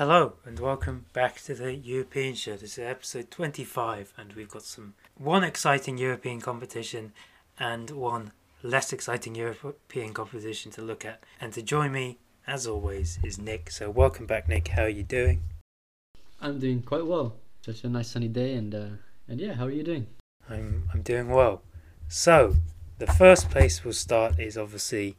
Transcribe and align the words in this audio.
Hello 0.00 0.32
and 0.46 0.58
welcome 0.58 1.04
back 1.12 1.42
to 1.42 1.54
the 1.54 1.74
European 1.74 2.34
Show. 2.34 2.56
This 2.56 2.78
is 2.78 2.84
episode 2.86 3.30
25, 3.30 4.14
and 4.16 4.32
we've 4.32 4.48
got 4.48 4.62
some 4.62 4.94
one 5.18 5.44
exciting 5.44 5.98
European 5.98 6.40
competition 6.40 7.12
and 7.58 7.90
one 7.90 8.32
less 8.62 8.94
exciting 8.94 9.34
European 9.34 10.14
competition 10.14 10.72
to 10.72 10.80
look 10.80 11.04
at. 11.04 11.22
And 11.38 11.52
to 11.52 11.60
join 11.60 11.92
me, 11.92 12.18
as 12.46 12.66
always, 12.66 13.18
is 13.22 13.38
Nick. 13.38 13.70
So 13.70 13.90
welcome 13.90 14.24
back, 14.24 14.48
Nick. 14.48 14.68
How 14.68 14.84
are 14.84 14.88
you 14.88 15.02
doing? 15.02 15.42
I'm 16.40 16.58
doing 16.58 16.80
quite 16.80 17.04
well. 17.04 17.34
Such 17.60 17.84
a 17.84 17.90
nice 17.90 18.08
sunny 18.08 18.28
day, 18.28 18.54
and 18.54 18.74
uh, 18.74 18.88
and 19.28 19.38
yeah, 19.38 19.52
how 19.52 19.66
are 19.66 19.70
you 19.70 19.82
doing? 19.82 20.06
I'm 20.48 20.88
I'm 20.94 21.02
doing 21.02 21.28
well. 21.28 21.60
So 22.08 22.56
the 22.96 23.06
first 23.06 23.50
place 23.50 23.84
we'll 23.84 23.92
start 23.92 24.40
is 24.40 24.56
obviously 24.56 25.18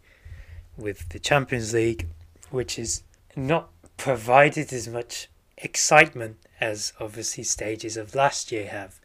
with 0.76 1.09
the 1.09 1.20
Champions 1.20 1.72
League, 1.72 2.08
which 2.50 2.80
is 2.80 3.04
not 3.36 3.70
provided 4.02 4.73
as 4.73 4.88
much 4.88 5.30
excitement 5.60 6.36
as 6.59 6.92
obviously 7.00 7.44
stages 7.44 7.96
of 7.98 8.16
last 8.16 8.52
year 8.52 8.68
have. 8.68 9.00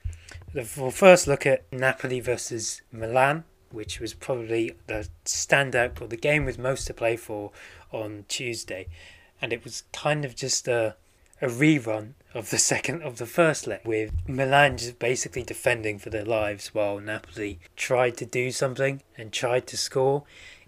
We'll 0.55 0.91
first 0.91 1.27
look 1.27 1.45
at 1.45 1.71
Napoli 1.71 2.19
versus 2.19 2.81
Milan, 2.91 3.45
which 3.71 4.01
was 4.01 4.15
probably 4.15 4.75
the 4.87 5.07
standout 5.27 6.01
or 6.01 6.09
the 6.09 6.17
game 6.17 6.47
with 6.47 6.59
most 6.59 6.87
to 6.87 6.95
play 6.95 7.19
for 7.19 7.53
on 7.93 8.25
Tuesday, 8.27 8.89
and 9.43 9.53
it 9.53 9.65
was 9.65 9.83
kind 9.93 10.25
of 10.25 10.35
just 10.35 10.67
a 10.67 10.97
a 11.43 11.47
rerun 11.47 12.15
of 12.33 12.49
the 12.49 12.57
second 12.73 13.03
of 13.03 13.19
the 13.19 13.27
first 13.27 13.67
leg 13.67 13.83
with 13.85 14.11
Milan 14.27 14.79
just 14.79 14.99
basically 14.99 15.43
defending 15.43 15.99
for 15.99 16.09
their 16.09 16.25
lives 16.25 16.69
while 16.69 16.99
Napoli 17.01 17.61
tried 17.77 18.17
to 18.17 18.25
do 18.25 18.51
something 18.51 19.03
and 19.19 19.31
tried 19.31 19.67
to 19.67 19.77
score 19.77 20.25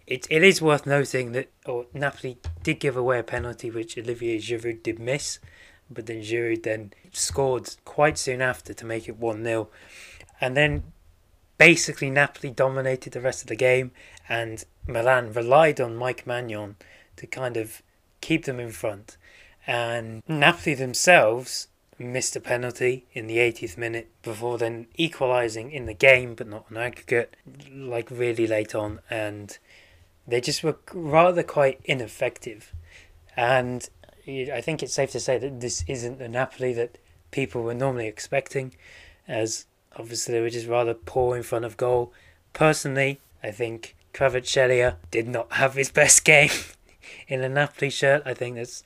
it, 0.09 0.27
it 0.31 0.43
is 0.43 0.63
worth 0.63 0.87
noting 0.87 1.33
that 1.33 1.51
or 1.67 1.85
Napoli 1.93 2.39
did 2.63 2.81
give 2.81 2.97
away 2.97 3.19
a 3.19 3.23
penalty 3.23 3.71
which 3.71 3.99
Olivier 3.99 4.39
Giroud 4.39 4.83
did 4.83 4.99
miss, 4.99 5.39
but 5.91 6.07
then 6.07 6.23
Giroud 6.23 6.63
then 6.63 6.93
scored 7.13 7.77
quite 7.85 8.17
soon 8.17 8.41
after 8.41 8.73
to 8.73 8.87
make 8.87 9.07
it 9.07 9.19
1 9.19 9.45
0. 9.45 9.69
And 10.41 10.57
then 10.57 10.85
basically 11.59 12.09
Napoli 12.09 12.51
dominated 12.51 13.13
the 13.13 13.21
rest 13.21 13.43
of 13.43 13.49
the 13.49 13.57
game, 13.57 13.91
and 14.29 14.65
Milan 14.87 15.33
relied 15.35 15.79
on 15.79 15.95
Mike 15.95 16.25
Maignan 16.25 16.77
to 17.17 17.27
kind 17.27 17.59
of 17.59 17.83
keep 18.23 18.47
them 18.47 18.59
in 18.59 18.71
front. 18.71 19.19
And 19.67 20.23
Napoli 20.27 20.75
themselves 20.75 21.69
missed 21.99 22.37
a 22.37 22.41
penalty 22.41 23.07
in 23.13 23.27
the 23.27 23.39
80th 23.39 23.77
minute 23.77 24.09
before 24.23 24.57
then 24.57 24.87
equalising 24.97 25.71
in 25.71 25.85
the 25.85 25.93
game, 25.93 26.35
but 26.35 26.47
not 26.47 26.65
on 26.71 26.79
aggregate, 26.79 27.35
like 27.71 28.11
really 28.11 28.47
late 28.47 28.75
on. 28.75 29.01
And 29.11 29.59
they 30.29 30.41
just 30.41 30.63
were 30.63 30.77
rather 30.93 31.43
quite 31.43 31.81
ineffective. 31.85 32.73
And 33.37 33.89
I 34.27 34.61
think 34.61 34.83
it's 34.83 34.95
safe 34.95 35.11
to 35.13 35.21
say 35.21 35.39
that 35.39 35.61
this 35.61 35.85
isn't 35.89 36.19
the 36.19 36.29
Napoli 36.29 36.75
that 36.75 36.99
people 37.31 37.63
were 37.63 37.75
normally 37.75 38.07
expecting, 38.07 38.75
as 39.27 39.67
obviously 39.97 40.35
they 40.35 40.41
were 40.41 40.51
just 40.51 40.67
rather 40.67 40.95
poor 40.95 41.37
in 41.37 41.43
front 41.43 41.65
of 41.65 41.79
goal. 41.79 42.13
Personally, 42.53 43.21
I 43.43 43.51
think 43.51 43.97
Kvaratskhelia 44.13 44.97
did 45.11 45.29
not 45.29 45.53
have 45.55 45.75
his 45.75 45.91
best 45.91 46.25
game 46.25 46.51
in 47.29 47.43
a 47.43 47.49
Napoli 47.49 47.91
shirt. 47.91 48.23
I 48.27 48.35
think 48.35 48.57
that's 48.57 48.83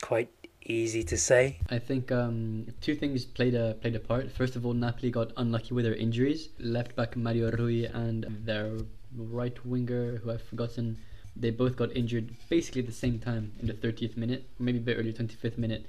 quite 0.00 0.30
easy 0.64 1.02
to 1.04 1.16
say. 1.16 1.58
I 1.70 1.78
think 1.78 2.12
um, 2.12 2.66
two 2.80 2.94
things 2.94 3.24
played 3.24 3.54
a 3.54 3.74
played 3.74 3.96
a 3.96 4.00
part. 4.00 4.30
First 4.30 4.56
of 4.56 4.64
all, 4.66 4.72
Napoli 4.72 5.10
got 5.10 5.32
unlucky 5.36 5.74
with 5.74 5.84
their 5.84 5.94
injuries. 5.94 6.50
Left 6.58 6.94
back 6.94 7.16
Mario 7.16 7.50
Rui 7.50 7.84
and 7.84 8.26
their 8.44 8.76
right 9.16 9.64
winger 9.64 10.16
who 10.18 10.30
I've 10.30 10.42
forgotten. 10.42 10.98
They 11.34 11.50
both 11.50 11.76
got 11.76 11.94
injured 11.94 12.34
basically 12.48 12.80
at 12.80 12.86
the 12.86 12.92
same 12.92 13.18
time 13.18 13.52
in 13.60 13.66
the 13.66 13.74
30th 13.74 14.16
minute, 14.16 14.48
maybe 14.58 14.78
a 14.78 14.80
bit 14.80 14.96
earlier, 14.98 15.12
25th 15.12 15.58
minute, 15.58 15.86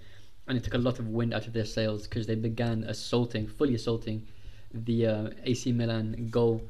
and 0.47 0.57
it 0.57 0.63
took 0.63 0.73
a 0.73 0.77
lot 0.77 0.99
of 0.99 1.07
wind 1.07 1.33
out 1.33 1.47
of 1.47 1.53
their 1.53 1.65
sails 1.65 2.07
because 2.07 2.27
they 2.27 2.35
began 2.35 2.83
assaulting, 2.83 3.47
fully 3.47 3.75
assaulting, 3.75 4.27
the 4.73 5.07
uh, 5.07 5.29
AC 5.45 5.71
Milan 5.71 6.27
goal, 6.29 6.61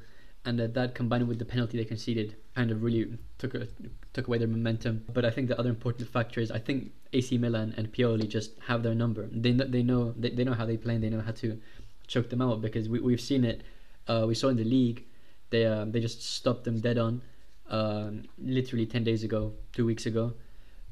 and 0.46 0.62
uh, 0.62 0.68
that 0.68 0.96
combined 0.96 1.28
with 1.28 1.40
the 1.40 1.46
penalty 1.46 1.78
they 1.78 1.86
conceded 1.86 2.36
kind 2.56 2.72
of 2.72 2.84
really 2.84 3.18
took 3.38 3.54
a, 3.56 3.68
took 4.14 4.28
away 4.28 4.38
their 4.38 4.48
momentum. 4.48 5.04
But 5.14 5.26
I 5.26 5.32
think 5.32 5.48
the 5.48 5.60
other 5.60 5.70
important 5.70 6.10
factor 6.10 6.40
is 6.40 6.52
I 6.52 6.60
think 6.60 6.92
AC 7.14 7.38
Milan 7.38 7.74
and 7.78 7.92
Pioli 7.92 8.28
just 8.28 8.52
have 8.68 8.84
their 8.84 8.96
number. 8.96 9.28
They 9.32 9.52
they 9.52 9.84
know 9.84 10.14
they, 10.18 10.30
they 10.30 10.44
know 10.44 10.54
how 10.54 10.66
they 10.66 10.78
play 10.78 10.96
and 10.96 11.04
they 11.04 11.10
know 11.10 11.22
how 11.22 11.32
to 11.32 11.60
choke 12.08 12.30
them 12.30 12.42
out 12.42 12.62
because 12.62 12.88
we 12.88 13.00
we've 13.00 13.22
seen 13.22 13.44
it. 13.44 13.64
Uh, 14.08 14.26
we 14.28 14.36
saw 14.36 14.48
in 14.48 14.58
the 14.58 14.64
league 14.64 15.06
they 15.50 15.66
uh, 15.66 15.86
they 15.86 16.00
just 16.00 16.22
stopped 16.24 16.64
them 16.64 16.80
dead 16.80 16.98
on, 16.98 17.22
um, 17.70 18.24
literally 18.38 18.86
ten 18.86 19.04
days 19.04 19.24
ago, 19.24 19.54
two 19.74 19.86
weeks 19.86 20.06
ago. 20.06 20.34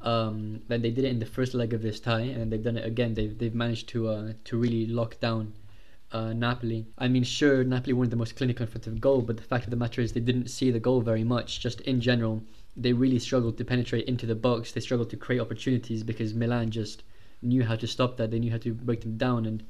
Um, 0.02 0.62
then 0.68 0.82
they 0.82 0.92
did 0.92 1.06
it 1.06 1.10
in 1.10 1.20
the 1.20 1.26
first 1.26 1.54
leg 1.54 1.74
of 1.74 1.82
this 1.82 2.00
tie, 2.00 2.22
and 2.22 2.52
they've 2.52 2.64
done 2.64 2.78
it 2.78 2.86
again. 2.86 3.14
They've 3.14 3.38
they've 3.38 3.56
managed 3.56 3.90
to 3.90 4.10
uh, 4.10 4.34
to 4.46 4.58
really 4.58 4.86
lock 4.86 5.20
down 5.20 5.54
uh, 6.12 6.34
Napoli. 6.34 6.88
I 6.98 7.08
mean, 7.08 7.24
sure, 7.24 7.64
Napoli 7.64 7.94
weren't 7.94 8.12
the 8.12 8.18
most 8.18 8.36
clinical 8.36 8.66
in 8.66 8.72
front 8.72 8.88
of 8.88 9.02
goal, 9.02 9.22
but 9.22 9.38
the 9.38 9.44
fact 9.44 9.66
of 9.66 9.72
the 9.72 9.78
matter 9.78 10.02
is 10.02 10.14
they 10.14 10.20
didn't 10.20 10.50
see 10.50 10.72
the 10.72 10.80
goal 10.80 11.02
very 11.02 11.24
much. 11.24 11.60
Just 11.60 11.82
in 11.82 12.00
general, 12.00 12.44
they 12.78 12.94
really 12.94 13.20
struggled 13.20 13.58
to 13.58 13.66
penetrate 13.66 14.08
into 14.08 14.26
the 14.26 14.36
box. 14.36 14.72
They 14.72 14.82
struggled 14.82 15.10
to 15.10 15.18
create 15.18 15.42
opportunities 15.42 16.04
because 16.04 16.34
Milan 16.34 16.72
just 16.72 17.04
knew 17.42 17.64
how 17.64 17.76
to 17.76 17.88
stop 17.88 18.18
that. 18.18 18.32
They 18.32 18.40
knew 18.40 18.52
how 18.52 18.60
to 18.60 18.74
break 18.74 19.02
them 19.02 19.18
down. 19.18 19.46
And 19.46 19.64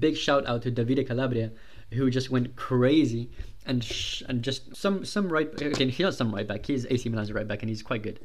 big 0.00 0.16
shout 0.16 0.46
out 0.46 0.62
to 0.62 0.70
Davide 0.70 1.06
Calabria, 1.06 1.52
who 1.92 2.10
just 2.10 2.30
went 2.30 2.56
crazy 2.56 3.30
and 3.66 3.84
sh- 3.84 4.22
and 4.28 4.42
just 4.42 4.74
some 4.74 5.04
some 5.04 5.28
right 5.28 5.48
again 5.60 5.88
he's 5.88 6.00
not 6.00 6.14
some 6.14 6.34
right 6.34 6.46
back 6.46 6.64
he's 6.66 6.86
AC 6.86 7.08
Milan's 7.08 7.32
right 7.32 7.46
back 7.46 7.62
and 7.62 7.68
he's 7.68 7.82
quite 7.82 8.02
good. 8.02 8.20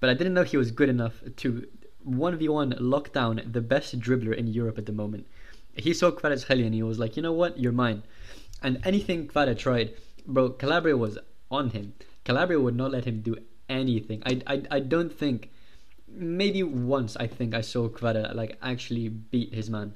But 0.00 0.10
I 0.10 0.14
didn't 0.14 0.34
know 0.34 0.42
he 0.44 0.56
was 0.56 0.70
good 0.70 0.88
enough 0.88 1.22
to 1.36 1.66
1v1 2.06 2.76
lock 2.80 3.12
down 3.12 3.40
the 3.44 3.60
best 3.60 3.98
dribbler 3.98 4.34
in 4.34 4.46
Europe 4.46 4.78
at 4.78 4.86
the 4.86 4.92
moment. 4.92 5.26
He 5.74 5.94
saw 5.94 6.10
Kvaratskhelia 6.10 6.66
and 6.66 6.74
he 6.74 6.82
was 6.82 6.98
like 6.98 7.16
you 7.16 7.22
know 7.22 7.32
what? 7.32 7.58
You're 7.58 7.72
mine. 7.72 8.02
And 8.62 8.80
anything 8.84 9.28
Kvara 9.28 9.56
tried 9.58 9.94
bro 10.26 10.50
Calabria 10.50 10.96
was 10.96 11.18
on 11.50 11.70
him. 11.70 11.94
Calabria 12.24 12.60
would 12.60 12.76
not 12.76 12.90
let 12.90 13.04
him 13.04 13.20
do 13.20 13.36
anything. 13.68 14.22
I, 14.24 14.40
I, 14.46 14.62
I 14.70 14.80
don't 14.80 15.12
think 15.12 15.50
maybe 16.08 16.62
once 16.62 17.16
I 17.16 17.26
think 17.26 17.54
I 17.54 17.60
saw 17.60 17.88
Kvara 17.88 18.34
like 18.34 18.56
actually 18.62 19.08
beat 19.08 19.52
his 19.52 19.68
man 19.68 19.94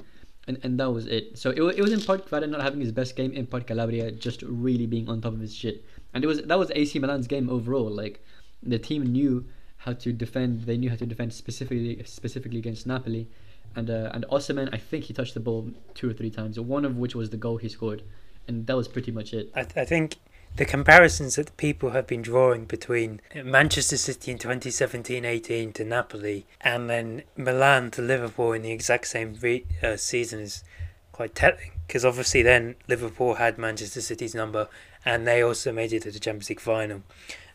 and, 0.48 0.58
and 0.62 0.80
that 0.80 0.90
was 0.90 1.06
it. 1.06 1.38
So 1.38 1.50
it, 1.50 1.60
it 1.78 1.82
was 1.82 1.92
in 1.92 2.00
part 2.00 2.28
Kvara 2.28 2.48
not 2.48 2.62
having 2.62 2.80
his 2.80 2.90
best 2.90 3.14
game, 3.14 3.32
in 3.32 3.46
part 3.46 3.66
Calabria 3.66 4.10
just 4.10 4.42
really 4.42 4.86
being 4.86 5.08
on 5.08 5.20
top 5.20 5.34
of 5.34 5.40
his 5.40 5.54
shit. 5.54 5.84
And 6.14 6.24
it 6.24 6.26
was 6.26 6.42
that 6.42 6.58
was 6.58 6.72
AC 6.74 6.98
Milan's 6.98 7.28
game 7.28 7.48
overall. 7.50 7.90
Like 7.90 8.24
the 8.62 8.78
team 8.78 9.04
knew 9.04 9.44
how 9.76 9.92
to 9.92 10.12
defend. 10.12 10.62
They 10.62 10.78
knew 10.78 10.90
how 10.90 10.96
to 10.96 11.06
defend 11.06 11.32
specifically 11.32 12.02
specifically 12.04 12.58
against 12.58 12.86
Napoli. 12.86 13.28
And 13.76 13.90
uh, 13.90 14.10
and 14.14 14.24
Osimhen, 14.32 14.70
I 14.72 14.78
think 14.78 15.04
he 15.04 15.12
touched 15.12 15.34
the 15.34 15.40
ball 15.40 15.70
two 15.94 16.08
or 16.08 16.14
three 16.14 16.30
times. 16.30 16.58
One 16.58 16.84
of 16.86 16.96
which 16.96 17.14
was 17.14 17.30
the 17.30 17.36
goal 17.36 17.58
he 17.58 17.68
scored, 17.68 18.02
and 18.48 18.66
that 18.66 18.76
was 18.76 18.88
pretty 18.88 19.12
much 19.12 19.34
it. 19.34 19.52
I, 19.54 19.62
th- 19.62 19.76
I 19.76 19.84
think 19.84 20.16
the 20.56 20.64
comparisons 20.64 21.36
that 21.36 21.56
people 21.56 21.90
have 21.90 22.06
been 22.06 22.22
drawing 22.22 22.64
between 22.64 23.20
Manchester 23.44 23.96
City 23.96 24.32
in 24.32 24.38
2017-18 24.38 25.72
to 25.74 25.84
Napoli 25.84 26.46
and 26.60 26.90
then 26.90 27.22
Milan 27.36 27.90
to 27.92 28.02
Liverpool 28.02 28.52
in 28.52 28.62
the 28.62 28.72
exact 28.72 29.06
same 29.06 29.36
re- 29.40 29.64
uh, 29.82 29.96
season 29.96 30.40
is 30.40 30.64
quite 31.12 31.34
telling 31.34 31.72
because 31.86 32.04
obviously 32.04 32.42
then 32.42 32.74
Liverpool 32.88 33.34
had 33.34 33.56
Manchester 33.56 34.00
City's 34.00 34.34
number 34.34 34.68
and 35.04 35.26
they 35.26 35.42
also 35.42 35.72
made 35.72 35.92
it 35.92 36.02
to 36.02 36.10
the 36.10 36.18
Champions 36.18 36.48
League 36.48 36.60
final. 36.60 37.02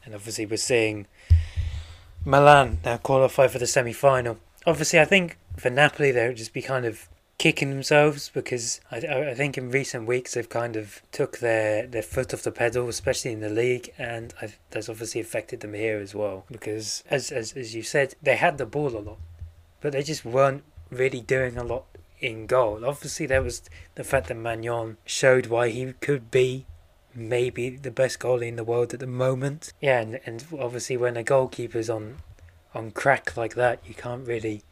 And 0.06 0.16
obviously 0.16 0.46
we're 0.46 0.58
seeing 0.58 1.08
Milan 2.26 2.80
now 2.86 2.98
qualify 2.98 3.48
for 3.48 3.60
the 3.60 3.68
semi-final. 3.68 4.38
Obviously 4.66 5.00
I 5.00 5.06
think 5.06 5.38
for 5.58 5.70
Napoli 5.70 6.12
they'll 6.12 6.34
just 6.34 6.54
be 6.54 6.62
kind 6.62 6.86
of 6.86 7.08
kicking 7.38 7.70
themselves 7.70 8.30
because 8.34 8.80
I, 8.92 8.98
I 8.98 9.34
think 9.34 9.58
in 9.58 9.70
recent 9.70 10.08
weeks 10.08 10.34
they've 10.34 10.48
kind 10.48 10.76
of 10.76 11.02
took 11.12 11.40
their, 11.40 11.86
their 11.88 12.02
foot 12.02 12.34
off 12.34 12.44
the 12.44 12.52
pedal, 12.52 12.88
especially 12.88 13.32
in 13.32 13.42
the 13.42 13.50
league, 13.50 13.92
and 13.98 14.34
I, 14.42 14.54
that's 14.70 14.90
obviously 14.90 15.22
affected 15.22 15.60
them 15.60 15.74
here 15.74 16.00
as 16.00 16.16
well. 16.16 16.46
Because 16.52 17.04
as, 17.10 17.32
as 17.32 17.54
as 17.54 17.76
you 17.76 17.84
said, 17.84 18.16
they 18.22 18.36
had 18.36 18.58
the 18.58 18.66
ball 18.66 18.96
a 18.96 19.00
lot, 19.00 19.20
but 19.82 19.92
they 19.92 20.04
just 20.04 20.24
weren't 20.24 20.64
really 20.90 21.22
doing 21.22 21.58
a 21.58 21.64
lot 21.64 21.86
in 22.20 22.46
goal. 22.46 22.86
Obviously, 22.86 23.26
there 23.26 23.44
was 23.44 23.62
the 23.96 24.04
fact 24.04 24.28
that 24.28 24.38
Maignan 24.38 24.98
showed 25.06 25.48
why 25.48 25.70
he 25.70 25.94
could 26.00 26.32
be 26.32 26.66
maybe 27.16 27.70
the 27.70 27.92
best 27.92 28.20
goalie 28.20 28.48
in 28.48 28.56
the 28.56 28.64
world 28.64 28.94
at 28.94 29.00
the 29.00 29.08
moment. 29.08 29.74
Yeah, 29.82 30.02
and, 30.02 30.20
and 30.26 30.46
obviously 30.58 30.98
when 30.98 31.18
a 31.18 31.24
goalkeeper's 31.24 31.90
on 31.90 32.18
on 32.74 32.92
crack 32.92 33.38
like 33.38 33.54
that, 33.56 33.80
you 33.86 33.94
can't 33.94 34.28
really 34.28 34.64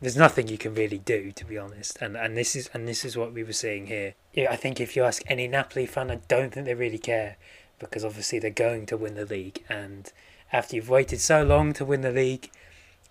there's 0.00 0.16
nothing 0.16 0.48
you 0.48 0.58
can 0.58 0.74
really 0.74 0.98
do 0.98 1.32
to 1.32 1.44
be 1.44 1.56
honest. 1.56 1.98
And 2.00 2.16
and 2.16 2.36
this 2.36 2.54
is 2.54 2.68
and 2.74 2.86
this 2.86 3.04
is 3.04 3.16
what 3.16 3.32
we 3.32 3.42
were 3.42 3.52
seeing 3.52 3.86
here. 3.86 4.14
Yeah 4.32 4.50
i 4.50 4.56
think 4.56 4.80
if 4.80 4.94
you 4.96 5.04
ask 5.04 5.22
any 5.26 5.48
napoli 5.48 5.86
fan 5.86 6.10
i 6.10 6.16
don't 6.28 6.52
think 6.52 6.66
they 6.66 6.74
really 6.74 6.98
care 6.98 7.36
because 7.78 8.04
obviously 8.04 8.38
they're 8.38 8.50
going 8.50 8.86
to 8.86 8.96
win 8.96 9.14
the 9.14 9.24
league. 9.24 9.64
And 9.68 10.12
after 10.52 10.76
you've 10.76 10.90
waited 10.90 11.20
so 11.20 11.42
long 11.42 11.72
to 11.74 11.84
win 11.84 12.02
the 12.02 12.12
league 12.12 12.50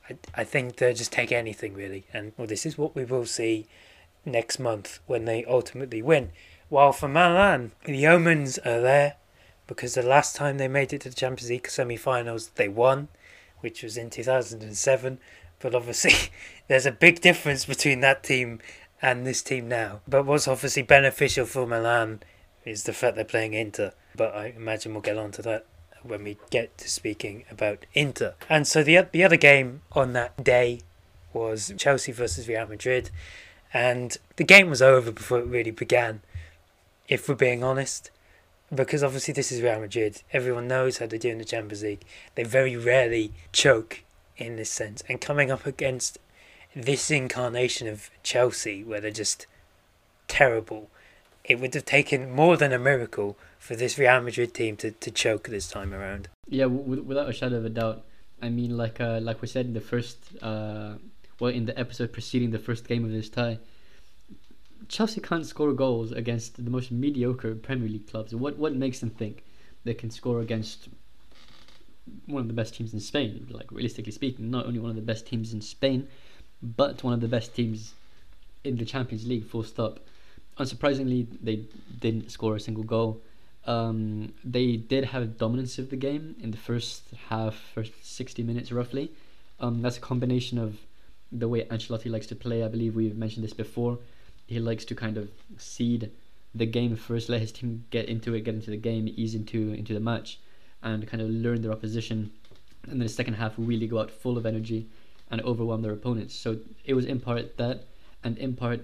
i, 0.09 0.17
I 0.35 0.43
think 0.43 0.77
they'll 0.77 0.93
just 0.93 1.11
take 1.11 1.31
anything 1.31 1.73
really. 1.73 2.05
And 2.13 2.33
well 2.37 2.47
this 2.47 2.65
is 2.65 2.77
what 2.77 2.95
we 2.95 3.05
will 3.05 3.25
see 3.25 3.67
next 4.23 4.59
month 4.59 4.99
when 5.05 5.25
they 5.25 5.45
ultimately 5.45 6.01
win. 6.01 6.31
While 6.69 6.93
for 6.93 7.07
milan 7.07 7.71
the 7.85 8.05
omens 8.07 8.59
are 8.59 8.81
there 8.81 9.15
because 9.67 9.95
the 9.95 10.03
last 10.03 10.35
time 10.35 10.59
they 10.59 10.67
made 10.67 10.93
it 10.93 11.01
to 11.01 11.09
the 11.09 11.15
champions 11.15 11.49
league 11.49 11.67
semi-finals 11.67 12.49
they 12.49 12.67
won 12.69 13.07
which 13.61 13.81
was 13.81 13.97
in 13.97 14.11
2007 14.11 15.17
but 15.59 15.75
obviously 15.75 16.31
there's 16.67 16.85
a 16.85 16.91
big 16.91 17.21
difference 17.21 17.65
between 17.65 17.99
that 18.01 18.23
team 18.23 18.59
and 19.01 19.25
this 19.25 19.41
team 19.41 19.67
now. 19.67 20.01
But 20.07 20.25
what's 20.25 20.47
obviously 20.47 20.81
beneficial 20.81 21.45
for 21.45 21.67
Milan 21.67 22.21
is 22.63 22.83
the 22.83 22.93
fact 22.93 23.15
they're 23.15 23.25
playing 23.25 23.53
Inter. 23.53 23.93
But 24.15 24.35
I 24.35 24.53
imagine 24.55 24.93
we'll 24.93 25.01
get 25.01 25.17
on 25.17 25.31
to 25.31 25.41
that 25.43 25.65
when 26.03 26.23
we 26.23 26.37
get 26.49 26.77
to 26.79 26.89
speaking 26.89 27.43
about 27.51 27.85
Inter. 27.93 28.35
And 28.49 28.67
so 28.67 28.83
the 28.83 29.07
the 29.11 29.23
other 29.23 29.37
game 29.37 29.81
on 29.91 30.13
that 30.13 30.43
day 30.43 30.81
was 31.33 31.73
Chelsea 31.77 32.11
versus 32.11 32.47
Real 32.47 32.67
Madrid, 32.67 33.09
and 33.73 34.17
the 34.37 34.43
game 34.43 34.69
was 34.69 34.81
over 34.81 35.11
before 35.11 35.39
it 35.39 35.47
really 35.47 35.71
began. 35.71 36.21
If 37.07 37.27
we're 37.27 37.35
being 37.35 37.63
honest, 37.63 38.09
because 38.73 39.03
obviously 39.03 39.33
this 39.33 39.51
is 39.51 39.61
Real 39.61 39.79
Madrid, 39.79 40.23
everyone 40.33 40.67
knows 40.67 40.97
how 40.97 41.05
they 41.05 41.17
do 41.17 41.29
in 41.29 41.37
the 41.37 41.45
Champions 41.45 41.83
League. 41.83 42.05
They 42.35 42.43
very 42.43 42.75
rarely 42.75 43.33
choke 43.51 44.03
in 44.37 44.55
this 44.55 44.69
sense, 44.69 45.03
and 45.07 45.21
coming 45.21 45.51
up 45.51 45.65
against 45.65 46.17
this 46.75 47.09
incarnation 47.09 47.87
of 47.87 48.09
Chelsea, 48.23 48.83
where 48.83 48.99
they're 48.99 49.11
just 49.11 49.47
terrible, 50.27 50.89
it 51.43 51.59
would 51.59 51.73
have 51.73 51.85
taken 51.85 52.31
more 52.31 52.57
than 52.57 52.73
a 52.73 52.79
miracle 52.79 53.37
for 53.57 53.75
this 53.75 53.97
Real 53.97 54.21
Madrid 54.21 54.53
team 54.53 54.75
to, 54.77 54.91
to 54.91 55.11
choke 55.11 55.47
this 55.47 55.69
time 55.69 55.93
around. 55.93 56.27
Yeah, 56.47 56.65
w- 56.65 57.01
without 57.01 57.29
a 57.29 57.33
shadow 57.33 57.57
of 57.57 57.65
a 57.65 57.69
doubt. 57.69 58.03
I 58.41 58.49
mean, 58.49 58.75
like 58.75 58.99
uh, 58.99 59.19
like 59.21 59.41
we 59.41 59.47
said 59.47 59.65
in 59.67 59.73
the 59.73 59.81
first, 59.81 60.17
uh, 60.41 60.95
well, 61.39 61.51
in 61.51 61.65
the 61.65 61.79
episode 61.79 62.11
preceding 62.11 62.51
the 62.51 62.59
first 62.59 62.87
game 62.87 63.05
of 63.05 63.11
this 63.11 63.29
tie, 63.29 63.59
Chelsea 64.87 65.21
can't 65.21 65.45
score 65.45 65.73
goals 65.73 66.11
against 66.11 66.63
the 66.63 66.69
most 66.69 66.91
mediocre 66.91 67.55
Premier 67.55 67.89
League 67.89 68.07
clubs. 68.07 68.35
What 68.35 68.57
what 68.57 68.75
makes 68.75 68.99
them 68.99 69.09
think 69.09 69.43
they 69.85 69.93
can 69.93 70.11
score 70.11 70.41
against 70.41 70.89
one 72.25 72.41
of 72.41 72.47
the 72.47 72.53
best 72.53 72.75
teams 72.75 72.93
in 72.93 72.99
Spain? 72.99 73.47
Like 73.49 73.71
realistically 73.71 74.11
speaking, 74.11 74.49
not 74.49 74.65
only 74.65 74.79
one 74.79 74.89
of 74.89 74.95
the 74.95 75.01
best 75.01 75.25
teams 75.25 75.53
in 75.53 75.61
Spain, 75.61 76.07
but 76.61 77.03
one 77.03 77.13
of 77.13 77.21
the 77.21 77.27
best 77.27 77.55
teams 77.55 77.93
in 78.63 78.77
the 78.77 78.85
Champions 78.85 79.27
League. 79.27 79.45
Full 79.45 79.63
stop. 79.63 79.99
Unsurprisingly, 80.57 81.27
they 81.41 81.65
didn't 81.99 82.31
score 82.31 82.55
a 82.55 82.59
single 82.59 82.83
goal. 82.83 83.21
Um, 83.65 84.33
they 84.43 84.77
did 84.77 85.05
have 85.05 85.37
dominance 85.37 85.79
of 85.79 85.89
the 85.89 85.95
game 85.95 86.35
in 86.41 86.51
the 86.51 86.57
first 86.57 87.03
half, 87.29 87.55
first 87.55 87.91
60 88.03 88.43
minutes 88.43 88.71
roughly. 88.71 89.11
Um, 89.59 89.81
that's 89.81 89.97
a 89.97 90.01
combination 90.01 90.57
of 90.57 90.77
the 91.31 91.47
way 91.47 91.65
Ancelotti 91.65 92.09
likes 92.09 92.27
to 92.27 92.35
play. 92.35 92.63
I 92.63 92.67
believe 92.67 92.95
we've 92.95 93.17
mentioned 93.17 93.43
this 93.43 93.53
before. 93.53 93.99
He 94.47 94.59
likes 94.59 94.85
to 94.85 94.95
kind 94.95 95.17
of 95.17 95.29
cede 95.57 96.11
the 96.53 96.65
game 96.65 96.95
first, 96.95 97.27
let 97.27 97.41
his 97.41 97.51
team 97.51 97.85
get 97.89 98.07
into 98.07 98.33
it, 98.33 98.41
get 98.41 98.55
into 98.55 98.71
the 98.71 98.77
game, 98.77 99.11
ease 99.17 99.35
into 99.35 99.73
into 99.73 99.93
the 99.93 99.99
match, 99.99 100.39
and 100.85 101.05
kind 101.05 101.21
of 101.21 101.29
learn 101.29 101.61
their 101.61 101.73
opposition. 101.73 102.31
And 102.83 102.93
then 102.93 103.07
the 103.07 103.09
second 103.09 103.33
half 103.33 103.53
really 103.57 103.87
go 103.87 103.99
out 103.99 104.11
full 104.11 104.37
of 104.37 104.45
energy 104.45 104.87
and 105.29 105.41
overwhelm 105.41 105.81
their 105.81 105.91
opponents. 105.91 106.33
So 106.35 106.59
it 106.85 106.93
was 106.93 107.05
in 107.05 107.19
part 107.19 107.57
that, 107.57 107.83
and 108.23 108.37
in 108.37 108.55
part, 108.55 108.81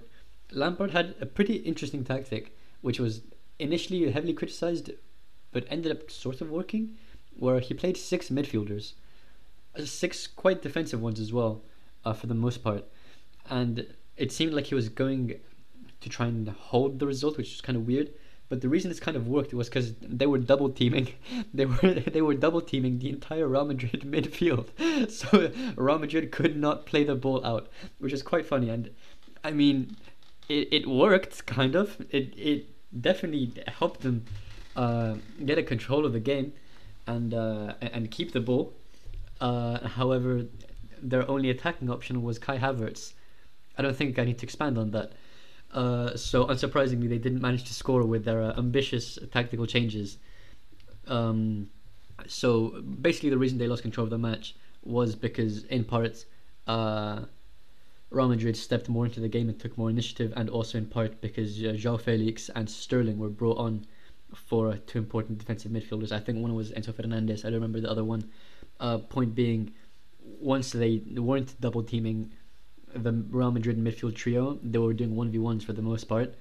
Lampard 0.51 0.91
had 0.91 1.15
a 1.21 1.25
pretty 1.25 1.55
interesting 1.55 2.03
tactic, 2.03 2.57
which 2.81 2.99
was 2.99 3.21
initially 3.59 4.11
heavily 4.11 4.33
criticized, 4.33 4.89
but 5.51 5.65
ended 5.69 5.91
up 5.91 6.09
sort 6.11 6.41
of 6.41 6.49
working, 6.49 6.97
where 7.37 7.59
he 7.59 7.73
played 7.73 7.95
six 7.95 8.29
midfielders, 8.29 8.93
uh, 9.77 9.85
six 9.85 10.27
quite 10.27 10.61
defensive 10.61 11.01
ones 11.01 11.19
as 11.19 11.31
well, 11.31 11.61
uh, 12.03 12.13
for 12.13 12.27
the 12.27 12.33
most 12.33 12.63
part, 12.63 12.83
and 13.49 13.85
it 14.17 14.31
seemed 14.31 14.53
like 14.53 14.65
he 14.65 14.75
was 14.75 14.89
going 14.89 15.39
to 16.01 16.09
try 16.09 16.25
and 16.25 16.49
hold 16.49 16.99
the 16.99 17.05
result, 17.07 17.37
which 17.37 17.53
is 17.53 17.61
kind 17.61 17.77
of 17.77 17.87
weird. 17.87 18.09
But 18.51 18.59
the 18.59 18.67
reason 18.67 18.89
this 18.89 18.99
kind 18.99 19.15
of 19.15 19.29
worked 19.29 19.53
was 19.53 19.69
because 19.69 19.93
they 20.01 20.27
were 20.27 20.37
double 20.37 20.69
teaming. 20.69 21.07
They 21.53 21.65
were 21.65 21.93
they 22.15 22.21
were 22.21 22.33
double 22.33 22.59
teaming 22.59 22.99
the 22.99 23.07
entire 23.07 23.47
Real 23.47 23.63
Madrid 23.63 24.01
midfield, 24.15 24.65
so 25.09 25.51
Real 25.77 25.99
Madrid 25.99 26.33
could 26.33 26.57
not 26.57 26.85
play 26.85 27.05
the 27.05 27.15
ball 27.15 27.39
out, 27.45 27.69
which 27.99 28.11
is 28.11 28.21
quite 28.21 28.45
funny. 28.45 28.69
And 28.69 28.89
I 29.41 29.51
mean, 29.51 29.95
it, 30.49 30.67
it 30.77 30.85
worked 30.85 31.45
kind 31.45 31.75
of. 31.75 31.87
It 32.09 32.33
it 32.51 32.65
definitely 33.07 33.53
helped 33.79 34.01
them 34.01 34.25
uh, 34.75 35.13
get 35.45 35.57
a 35.57 35.63
control 35.63 36.05
of 36.05 36.11
the 36.11 36.19
game 36.19 36.51
and 37.07 37.33
uh, 37.33 37.75
and 37.79 38.11
keep 38.11 38.33
the 38.33 38.41
ball. 38.41 38.73
Uh, 39.39 39.87
however, 39.87 40.45
their 41.01 41.25
only 41.31 41.49
attacking 41.49 41.89
option 41.89 42.21
was 42.21 42.37
Kai 42.37 42.57
Havertz. 42.57 43.13
I 43.77 43.81
don't 43.81 43.95
think 43.95 44.19
I 44.19 44.25
need 44.25 44.39
to 44.39 44.45
expand 44.45 44.77
on 44.77 44.91
that. 44.91 45.13
Uh, 45.73 46.15
so 46.15 46.45
unsurprisingly, 46.47 47.07
they 47.07 47.17
didn't 47.17 47.41
manage 47.41 47.63
to 47.63 47.73
score 47.73 48.03
with 48.03 48.25
their 48.25 48.41
uh, 48.41 48.53
ambitious 48.57 49.17
tactical 49.31 49.65
changes. 49.65 50.17
Um, 51.07 51.69
so 52.27 52.81
basically, 53.01 53.29
the 53.29 53.37
reason 53.37 53.57
they 53.57 53.67
lost 53.67 53.81
control 53.81 54.03
of 54.05 54.09
the 54.09 54.17
match 54.17 54.55
was 54.83 55.15
because, 55.15 55.63
in 55.65 55.83
part, 55.83 56.25
uh, 56.67 57.21
Real 58.09 58.27
Madrid 58.27 58.57
stepped 58.57 58.89
more 58.89 59.05
into 59.05 59.21
the 59.21 59.29
game 59.29 59.47
and 59.47 59.57
took 59.57 59.77
more 59.77 59.89
initiative, 59.89 60.33
and 60.35 60.49
also 60.49 60.77
in 60.77 60.85
part 60.85 61.21
because 61.21 61.57
uh, 61.59 61.73
João 61.73 61.99
Felix 61.99 62.49
and 62.49 62.69
Sterling 62.69 63.17
were 63.17 63.29
brought 63.29 63.57
on 63.57 63.85
for 64.35 64.69
uh, 64.69 64.77
two 64.87 64.99
important 64.99 65.39
defensive 65.39 65.71
midfielders. 65.71 66.11
I 66.11 66.19
think 66.19 66.39
one 66.39 66.53
was 66.53 66.71
Enzo 66.71 66.93
Fernandez. 66.93 67.45
I 67.45 67.49
don't 67.49 67.55
remember 67.55 67.79
the 67.79 67.89
other 67.89 68.03
one. 68.03 68.29
Uh, 68.79 68.97
point 68.97 69.35
being, 69.35 69.71
once 70.39 70.71
they 70.71 71.01
weren't 71.15 71.59
double 71.61 71.83
teaming 71.83 72.31
the 72.93 73.11
Real 73.29 73.51
Madrid 73.51 73.77
midfield 73.77 74.15
trio, 74.15 74.59
they 74.63 74.79
were 74.79 74.93
doing 74.93 75.15
one 75.15 75.29
v 75.31 75.39
ones 75.39 75.63
for 75.63 75.73
the 75.73 75.81
most 75.81 76.05
part, 76.05 76.35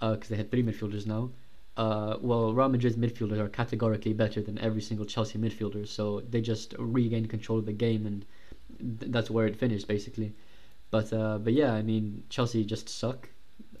because 0.00 0.22
uh, 0.22 0.30
they 0.30 0.36
had 0.36 0.50
three 0.50 0.62
midfielders 0.62 1.06
now. 1.06 1.30
Uh, 1.76 2.16
well, 2.20 2.54
Real 2.54 2.68
Madrid's 2.68 2.96
midfielders 2.96 3.38
are 3.38 3.48
categorically 3.48 4.14
better 4.14 4.40
than 4.40 4.58
every 4.58 4.80
single 4.80 5.04
Chelsea 5.04 5.38
midfielder, 5.38 5.86
so 5.86 6.22
they 6.30 6.40
just 6.40 6.74
regained 6.78 7.28
control 7.28 7.58
of 7.58 7.66
the 7.66 7.72
game, 7.72 8.06
and 8.06 8.24
th- 9.00 9.12
that's 9.12 9.30
where 9.30 9.46
it 9.46 9.56
finished 9.56 9.86
basically. 9.86 10.32
But 10.90 11.12
uh, 11.12 11.38
but 11.38 11.52
yeah, 11.52 11.74
I 11.74 11.82
mean 11.82 12.22
Chelsea 12.30 12.64
just 12.64 12.88
suck. 12.88 13.28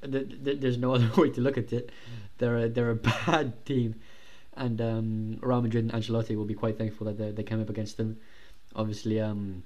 There's 0.02 0.76
no 0.76 0.94
other 0.96 1.10
way 1.16 1.30
to 1.30 1.40
look 1.40 1.56
at 1.56 1.72
it. 1.72 1.90
They're 2.38 2.58
a, 2.58 2.68
they're 2.68 2.90
a 2.90 2.94
bad 3.26 3.64
team, 3.64 3.94
and 4.54 4.80
um, 4.80 5.38
Real 5.40 5.62
Madrid 5.62 5.84
and 5.84 5.92
Ancelotti 5.92 6.36
will 6.36 6.44
be 6.44 6.54
quite 6.54 6.76
thankful 6.76 7.06
that 7.06 7.16
they, 7.16 7.30
they 7.30 7.42
came 7.42 7.62
up 7.62 7.70
against 7.70 7.96
them. 7.96 8.18
Obviously, 8.74 9.20
um, 9.20 9.62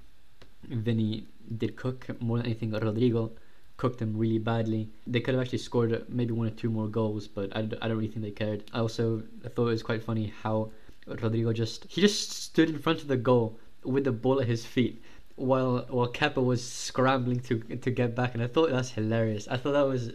Vinny 0.67 1.27
did 1.57 1.75
cook 1.75 2.21
more 2.21 2.37
than 2.37 2.45
anything. 2.45 2.71
Rodrygo 2.71 3.31
cooked 3.77 3.99
them 3.99 4.15
really 4.15 4.37
badly. 4.37 4.89
They 5.07 5.19
could 5.19 5.33
have 5.33 5.41
actually 5.41 5.59
scored 5.59 6.05
maybe 6.07 6.33
one 6.33 6.47
or 6.47 6.51
two 6.51 6.69
more 6.69 6.87
goals, 6.87 7.27
but 7.27 7.55
I, 7.55 7.59
I 7.59 7.87
don't 7.87 7.97
really 7.97 8.07
think 8.07 8.21
they 8.23 8.31
cared. 8.31 8.63
I 8.73 8.79
also 8.79 9.23
thought 9.55 9.67
it 9.67 9.71
was 9.71 9.83
quite 9.83 10.03
funny 10.03 10.33
how 10.43 10.71
Rodrygo 11.07 11.53
just 11.53 11.85
he 11.89 11.99
just 12.01 12.31
stood 12.31 12.69
in 12.69 12.77
front 12.77 13.01
of 13.01 13.07
the 13.07 13.17
goal 13.17 13.59
with 13.83 14.03
the 14.03 14.11
ball 14.11 14.39
at 14.39 14.47
his 14.47 14.65
feet 14.65 15.01
while 15.35 15.85
while 15.89 16.11
Kepa 16.11 16.43
was 16.43 16.63
scrambling 16.63 17.39
to 17.41 17.59
to 17.59 17.91
get 17.91 18.15
back, 18.15 18.33
and 18.33 18.43
I 18.43 18.47
thought 18.47 18.69
that's 18.69 18.91
hilarious. 18.91 19.47
I 19.47 19.57
thought 19.57 19.73
that 19.73 19.87
was 19.87 20.11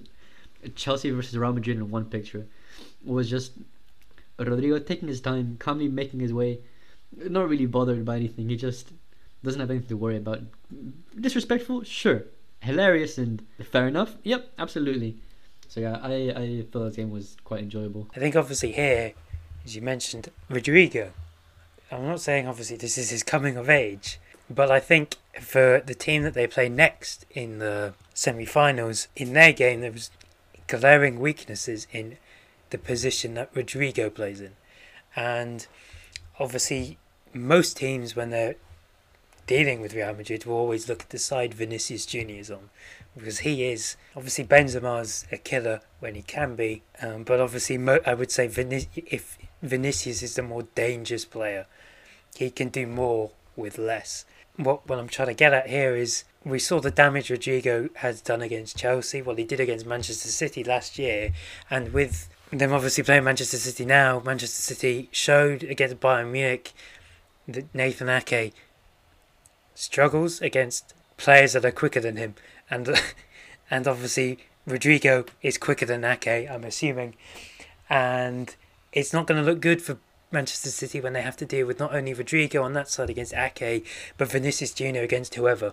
Chelsea 0.75 1.11
versus 1.11 1.37
Real 1.37 1.53
Madrid 1.53 1.77
in 1.77 1.91
one 1.91 2.05
picture. 2.05 2.47
Was 3.05 3.29
just 3.29 3.53
Rodrygo 4.39 4.85
taking 4.85 5.09
his 5.09 5.21
time, 5.21 5.57
calmly 5.59 5.89
making 5.89 6.21
his 6.21 6.33
way, 6.33 6.61
not 7.17 7.49
really 7.49 7.67
bothered 7.67 8.05
by 8.05 8.17
anything. 8.17 8.49
He 8.49 8.57
just 8.57 8.93
doesn't 9.45 9.61
have 9.61 9.71
anything 9.71 9.89
to 9.89 9.97
worry 9.97 10.17
about. 10.17 10.41
Disrespectful, 11.19 11.85
sure. 11.85 12.25
Hilarious 12.61 13.19
and 13.19 13.45
fair 13.71 13.87
enough. 13.87 14.17
Yep, 14.23 14.53
absolutely. 14.59 15.17
So 15.69 15.81
yeah, 15.81 15.99
I 16.03 16.33
I 16.37 16.65
thought 16.71 16.87
this 16.87 16.97
game 16.97 17.11
was 17.11 17.37
quite 17.45 17.61
enjoyable. 17.61 18.09
I 18.15 18.19
think 18.19 18.37
obviously 18.37 18.73
here, 18.73 19.13
as 19.65 19.77
you 19.77 19.83
mentioned, 19.83 20.31
Rodrygo. 20.51 21.11
I'm 21.91 22.07
not 22.07 22.21
saying 22.21 22.49
obviously 22.49 22.77
this 22.77 22.99
is 22.99 23.11
his 23.11 23.23
coming 23.23 23.57
of 23.57 23.71
age, 23.71 24.19
but 24.51 24.71
I 24.71 24.81
think 24.81 25.17
for 25.41 25.81
the 25.85 25.95
team 25.95 26.23
that 26.23 26.35
they 26.35 26.47
play 26.47 26.69
next 26.69 27.25
in 27.31 27.59
the 27.59 27.95
semi-finals, 28.15 29.09
in 29.15 29.35
their 29.35 29.53
game 29.53 29.83
there 29.83 29.93
was 29.93 30.11
glaring 30.67 31.21
weaknesses 31.21 31.87
in 31.93 32.17
the 32.71 32.79
position 32.79 33.35
that 33.35 33.55
Rodrygo 33.55 34.13
plays 34.13 34.41
in, 34.41 34.53
and 35.15 35.67
obviously 36.41 36.99
most 37.33 37.77
teams 37.77 38.17
when 38.17 38.31
they're 38.31 38.57
dealing 39.47 39.81
with 39.81 39.95
Real 39.95 40.15
Madrid 40.15 40.45
will 40.45 40.57
always 40.57 40.89
look 40.89 41.03
at 41.03 41.11
the 41.11 41.19
side 41.19 41.55
Vinicius 41.55 42.07
Junior 42.07 42.41
is 42.41 42.51
on, 42.51 42.71
because 43.17 43.41
he 43.41 43.65
is 43.65 43.97
obviously 44.15 44.45
Benzema's 44.45 45.27
a 45.33 45.37
killer 45.37 45.81
when 46.01 46.15
he 46.15 46.23
can 46.23 46.57
be, 46.57 46.83
um, 47.01 47.23
but 47.25 47.41
obviously 47.41 47.79
mo- 47.79 48.01
I 48.07 48.15
would 48.15 48.31
say 48.31 48.49
Vinic- 48.49 49.05
if 49.07 49.39
Vinicius 49.63 50.23
is 50.23 50.35
the 50.35 50.43
more 50.43 50.65
dangerous 50.75 51.25
player, 51.25 51.67
he 52.37 52.51
can 52.51 52.69
do 52.69 52.87
more 52.87 53.31
with 53.57 53.79
less 53.79 54.25
what 54.57 54.89
what 54.89 54.99
I'm 54.99 55.09
trying 55.09 55.29
to 55.29 55.35
get 55.35 55.53
at 55.53 55.69
here 55.69 55.95
is 55.95 56.25
we 56.45 56.59
saw 56.59 56.81
the 56.81 56.91
damage 56.91 57.29
Rodrygo 57.29 57.95
has 57.97 58.21
done 58.21 58.43
against 58.43 58.77
Chelsea. 58.77 59.23
what 59.23 59.39
he 59.39 59.45
did 59.45 59.61
against 59.61 59.87
Manchester 59.87 60.29
City 60.29 60.65
last 60.65 60.99
year, 60.99 61.33
and 61.71 61.93
with 61.93 62.29
them 62.51 62.73
obviously 62.73 63.05
playing 63.05 63.25
Manchester 63.25 63.57
City 63.57 63.85
now, 63.85 64.21
Manchester 64.25 64.63
City 64.63 65.09
showed 65.13 65.63
against 65.65 66.01
Bayern 66.01 66.31
Munich 66.31 66.73
that 67.49 67.73
Nathan 67.75 68.09
Ake 68.09 68.55
struggles 69.77 70.41
against 70.41 70.95
players 71.17 71.53
that 71.53 71.65
are 71.65 71.71
quicker 71.71 72.01
than 72.01 72.17
him, 72.17 72.35
and 72.71 72.89
and 73.71 73.87
obviously 73.87 74.39
Rodrygo 74.69 75.29
is 75.43 75.59
quicker 75.59 75.87
than 75.87 76.05
Ake. 76.05 76.51
I'm 76.51 76.65
assuming, 76.65 77.15
and 77.89 78.55
it's 78.93 79.13
not 79.13 79.27
going 79.27 79.43
to 79.43 79.49
look 79.49 79.61
good 79.61 79.83
for 79.83 79.99
Manchester 80.33 80.71
City 80.71 81.01
when 81.01 81.13
they 81.13 81.23
have 81.23 81.37
to 81.37 81.47
deal 81.47 81.67
with 81.67 81.79
not 81.79 81.95
only 81.95 82.15
Rodrygo 82.15 82.63
on 82.63 82.73
that 82.73 82.89
side 82.89 83.11
against 83.11 83.35
Ake, 83.35 83.87
but 84.17 84.31
Vinicius 84.31 84.73
Junior 84.73 85.03
against 85.03 85.35
whoever. 85.35 85.73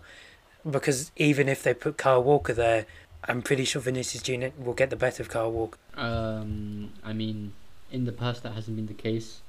because 0.70 1.12
even 1.16 1.50
if 1.50 1.64
they 1.64 1.74
put 1.74 1.98
Kyle 1.98 2.24
Walker 2.24 2.54
there, 2.54 2.86
I'm 3.26 3.42
pretty 3.42 3.66
sure 3.66 3.82
Vinicius 3.82 4.22
Junior 4.22 4.52
will 4.58 4.74
get 4.74 4.90
the 4.90 4.96
better 4.96 5.24
of 5.24 5.30
Kyle 5.30 5.52
Walker. 5.52 5.80
Um, 5.96 6.92
I 7.04 7.14
mean, 7.14 7.54
in 7.92 8.06
the 8.06 8.12
past 8.12 8.44
that 8.44 8.54
hasn't 8.54 8.76
been 8.76 8.88
the 8.88 8.94
case. 8.94 9.42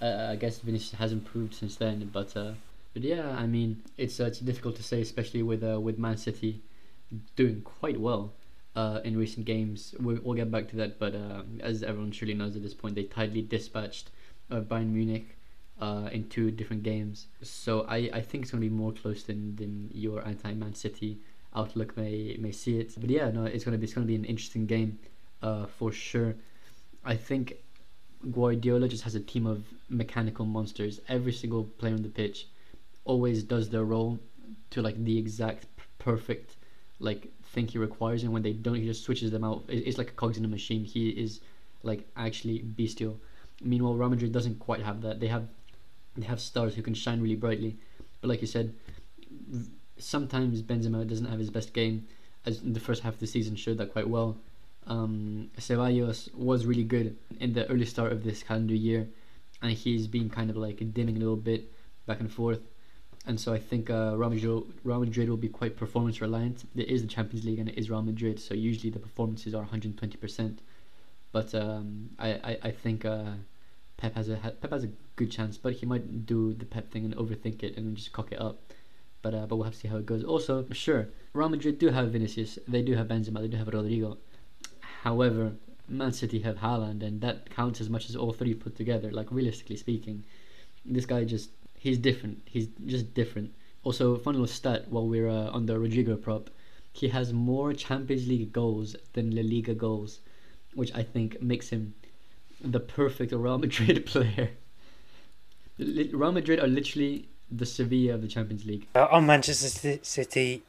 Uh, 0.00 0.28
I 0.30 0.36
guess 0.36 0.60
Vinicius 0.60 0.98
has 0.98 1.12
improved 1.12 1.54
since 1.54 1.76
then, 1.76 2.08
but 2.12 2.36
uh, 2.36 2.52
but 2.98 3.06
yeah, 3.06 3.30
I 3.30 3.46
mean, 3.46 3.84
it's 3.96 4.18
uh, 4.18 4.24
it's 4.24 4.40
difficult 4.40 4.74
to 4.74 4.82
say, 4.82 5.00
especially 5.00 5.44
with 5.44 5.62
uh, 5.62 5.78
with 5.78 5.98
Man 5.98 6.16
City 6.16 6.62
doing 7.36 7.62
quite 7.62 8.00
well 8.00 8.34
uh, 8.74 8.98
in 9.04 9.16
recent 9.16 9.46
games. 9.46 9.94
We'll, 10.00 10.18
we'll 10.20 10.34
get 10.34 10.50
back 10.50 10.66
to 10.70 10.76
that, 10.76 10.98
but 10.98 11.14
uh, 11.14 11.42
as 11.60 11.84
everyone 11.84 12.10
surely 12.10 12.34
knows 12.34 12.56
at 12.56 12.62
this 12.64 12.74
point, 12.74 12.96
they 12.96 13.04
tidily 13.04 13.42
dispatched 13.42 14.10
uh, 14.50 14.62
Bayern 14.62 14.88
Munich 14.88 15.36
uh, 15.80 16.08
in 16.10 16.28
two 16.28 16.50
different 16.50 16.82
games. 16.82 17.26
So 17.40 17.82
I, 17.82 18.10
I 18.12 18.20
think 18.20 18.42
it's 18.42 18.50
going 18.50 18.64
to 18.64 18.68
be 18.68 18.74
more 18.74 18.90
close 18.90 19.22
than, 19.22 19.54
than 19.54 19.90
your 19.94 20.26
anti 20.26 20.52
Man 20.54 20.74
City 20.74 21.20
outlook 21.54 21.96
may 21.96 22.36
may 22.40 22.50
see 22.50 22.80
it. 22.80 22.94
But 23.00 23.10
yeah, 23.10 23.30
no, 23.30 23.44
it's 23.44 23.62
going 23.64 23.74
to 23.74 23.78
be 23.78 23.84
it's 23.84 23.94
going 23.94 24.08
to 24.08 24.10
be 24.10 24.16
an 24.16 24.24
interesting 24.24 24.66
game 24.66 24.98
for 25.78 25.92
sure. 25.92 26.34
I 27.04 27.14
think 27.14 27.58
Guardiola 28.32 28.88
just 28.88 29.04
has 29.04 29.14
a 29.14 29.20
team 29.20 29.46
of 29.46 29.62
mechanical 29.88 30.46
monsters. 30.46 30.98
Every 31.08 31.32
single 31.32 31.62
player 31.62 31.94
on 31.94 32.02
the 32.02 32.08
pitch 32.08 32.48
always 33.08 33.42
does 33.42 33.70
their 33.70 33.84
role 33.84 34.20
to 34.70 34.82
like 34.82 35.02
the 35.02 35.18
exact 35.18 35.66
perfect 35.98 36.54
like 37.00 37.32
thing 37.42 37.66
he 37.66 37.78
requires, 37.78 38.22
and 38.22 38.32
when 38.32 38.42
they 38.42 38.52
don't, 38.52 38.76
he 38.76 38.86
just 38.86 39.04
switches 39.04 39.30
them 39.30 39.42
out. 39.42 39.64
It's 39.68 39.98
like 39.98 40.10
a 40.10 40.12
cogs 40.12 40.36
in 40.36 40.44
a 40.44 40.48
machine. 40.48 40.84
He 40.84 41.08
is 41.08 41.40
like 41.82 42.06
actually 42.16 42.58
bestial. 42.60 43.18
Meanwhile, 43.62 43.94
Real 43.94 44.10
Madrid 44.10 44.32
doesn't 44.32 44.58
quite 44.60 44.82
have 44.82 45.02
that. 45.02 45.18
They 45.20 45.28
have 45.28 45.48
they 46.16 46.26
have 46.26 46.40
stars 46.40 46.74
who 46.74 46.82
can 46.82 46.94
shine 46.94 47.20
really 47.20 47.36
brightly, 47.36 47.76
but 48.20 48.28
like 48.28 48.40
you 48.40 48.46
said, 48.46 48.74
sometimes 49.98 50.62
Benzema 50.62 51.08
doesn't 51.08 51.26
have 51.26 51.38
his 51.38 51.50
best 51.50 51.72
game, 51.72 52.06
as 52.46 52.60
the 52.60 52.80
first 52.80 53.02
half 53.02 53.14
of 53.14 53.20
the 53.20 53.26
season 53.26 53.56
showed 53.56 53.78
that 53.78 53.92
quite 53.92 54.08
well. 54.08 54.36
Um, 54.86 55.50
Ceballos 55.58 56.34
was 56.34 56.66
really 56.66 56.84
good 56.84 57.16
in 57.40 57.52
the 57.52 57.68
early 57.68 57.84
start 57.84 58.12
of 58.12 58.24
this 58.24 58.42
calendar 58.42 58.74
year, 58.74 59.08
and 59.62 59.72
he's 59.72 60.06
been 60.06 60.28
kind 60.28 60.50
of 60.50 60.56
like 60.56 60.78
dimming 60.92 61.16
a 61.16 61.20
little 61.20 61.36
bit 61.36 61.72
back 62.06 62.20
and 62.20 62.32
forth. 62.32 62.60
And 63.26 63.38
so 63.38 63.52
I 63.52 63.58
think 63.58 63.90
uh, 63.90 64.14
Real, 64.16 64.30
Madrid, 64.30 64.62
Real 64.84 65.00
Madrid 65.00 65.28
will 65.28 65.36
be 65.36 65.48
quite 65.48 65.76
performance 65.76 66.20
reliant. 66.20 66.64
It 66.74 66.88
is 66.88 67.02
the 67.02 67.08
Champions 67.08 67.44
League 67.44 67.58
and 67.58 67.68
it 67.68 67.76
is 67.76 67.90
Real 67.90 68.02
Madrid, 68.02 68.40
so 68.40 68.54
usually 68.54 68.90
the 68.90 68.98
performances 68.98 69.54
are 69.54 69.64
120%. 69.64 70.58
But 71.30 71.54
um, 71.54 72.10
I, 72.18 72.28
I, 72.32 72.58
I 72.64 72.70
think 72.70 73.04
uh, 73.04 73.32
Pep 73.98 74.14
has 74.14 74.28
a 74.28 74.36
Pep 74.36 74.70
has 74.70 74.84
a 74.84 74.90
good 75.16 75.30
chance, 75.30 75.58
but 75.58 75.74
he 75.74 75.84
might 75.84 76.24
do 76.24 76.54
the 76.54 76.64
Pep 76.64 76.90
thing 76.90 77.04
and 77.04 77.14
overthink 77.16 77.62
it 77.62 77.76
and 77.76 77.96
just 77.96 78.12
cock 78.12 78.32
it 78.32 78.40
up. 78.40 78.60
But 79.20 79.34
uh, 79.34 79.46
but 79.46 79.56
we'll 79.56 79.64
have 79.64 79.74
to 79.74 79.78
see 79.78 79.88
how 79.88 79.98
it 79.98 80.06
goes. 80.06 80.24
Also, 80.24 80.64
sure, 80.72 81.08
Real 81.34 81.48
Madrid 81.48 81.78
do 81.78 81.88
have 81.88 82.12
Vinicius, 82.12 82.58
they 82.66 82.82
do 82.82 82.94
have 82.94 83.08
Benzema, 83.08 83.40
they 83.40 83.48
do 83.48 83.56
have 83.56 83.66
Rodrygo. 83.66 84.16
However, 85.02 85.52
Man 85.88 86.12
City 86.12 86.40
have 86.40 86.58
Haaland, 86.58 87.02
and 87.02 87.20
that 87.20 87.50
counts 87.50 87.80
as 87.80 87.90
much 87.90 88.08
as 88.08 88.16
all 88.16 88.32
three 88.32 88.54
put 88.54 88.76
together. 88.76 89.10
Like 89.10 89.30
realistically 89.30 89.76
speaking, 89.76 90.24
this 90.84 91.04
guy 91.04 91.24
just 91.24 91.50
he's 91.78 91.98
different. 91.98 92.42
He's 92.44 92.68
just 92.86 93.14
different. 93.14 93.54
Also, 93.84 94.16
fun 94.18 94.34
little 94.34 94.46
stat 94.46 94.88
while 94.88 95.06
we're 95.06 95.28
uh, 95.28 95.50
on 95.50 95.66
the 95.66 95.74
Rodrygo 95.74 96.20
prop, 96.20 96.50
he 96.92 97.08
has 97.08 97.32
more 97.32 97.72
Champions 97.72 98.26
League 98.26 98.52
goals 98.52 98.96
than 99.12 99.34
La 99.34 99.42
Liga 99.42 99.74
goals, 99.74 100.20
which 100.74 100.92
I 100.94 101.02
think 101.02 101.40
makes 101.40 101.68
him 101.68 101.94
the 102.60 102.80
perfect 102.80 103.32
Real 103.32 103.58
Madrid 103.58 104.04
player. 104.12 104.50
Real 105.78 106.32
Madrid 106.32 106.58
are 106.58 106.66
literally 106.66 107.28
the 107.50 107.64
Sevilla 107.64 108.14
of 108.14 108.22
the 108.22 108.28
Champions 108.28 108.66
League. 108.66 108.86
Uh, 108.94 109.06
on 109.10 109.26
Manchester 109.26 109.98
City, 110.02 110.62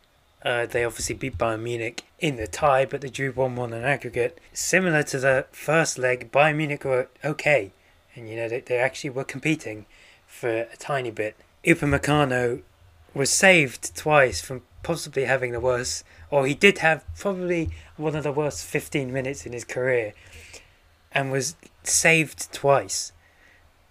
uh, 0.43 0.65
they 0.67 0.85
obviously 0.85 1.15
beat 1.15 1.37
Bayern 1.37 1.61
Munich 1.61 2.03
in 2.19 2.35
the 2.35 2.47
tie, 2.47 2.85
but 2.85 3.01
they 3.01 3.09
drew 3.09 3.31
1 3.31 3.55
1 3.55 3.73
on 3.73 3.83
aggregate. 3.83 4.39
Similar 4.53 5.03
to 5.03 5.19
the 5.19 5.45
first 5.51 5.97
leg, 5.97 6.31
Bayern 6.31 6.57
Munich 6.57 6.85
were 6.85 7.09
okay, 7.25 7.71
and 8.15 8.29
you 8.29 8.35
know, 8.35 8.47
they, 8.47 8.61
they 8.61 8.77
actually 8.77 9.09
were 9.09 9.23
competing 9.23 9.85
for 10.29 10.49
a 10.49 10.77
tiny 10.77 11.11
bit. 11.11 11.35
Upamecano 11.65 12.61
was 13.13 13.29
saved 13.29 13.93
twice 13.97 14.39
from 14.39 14.61
possibly 14.83 15.25
having 15.25 15.51
the 15.51 15.59
worst, 15.59 16.05
or 16.29 16.45
he 16.45 16.53
did 16.53 16.77
have 16.77 17.03
probably 17.17 17.71
one 17.97 18.15
of 18.15 18.23
the 18.23 18.31
worst 18.31 18.63
15 18.65 19.11
minutes 19.11 19.45
in 19.45 19.51
his 19.51 19.65
career, 19.65 20.13
and 21.11 21.31
was 21.31 21.55
saved 21.83 22.53
twice. 22.53 23.11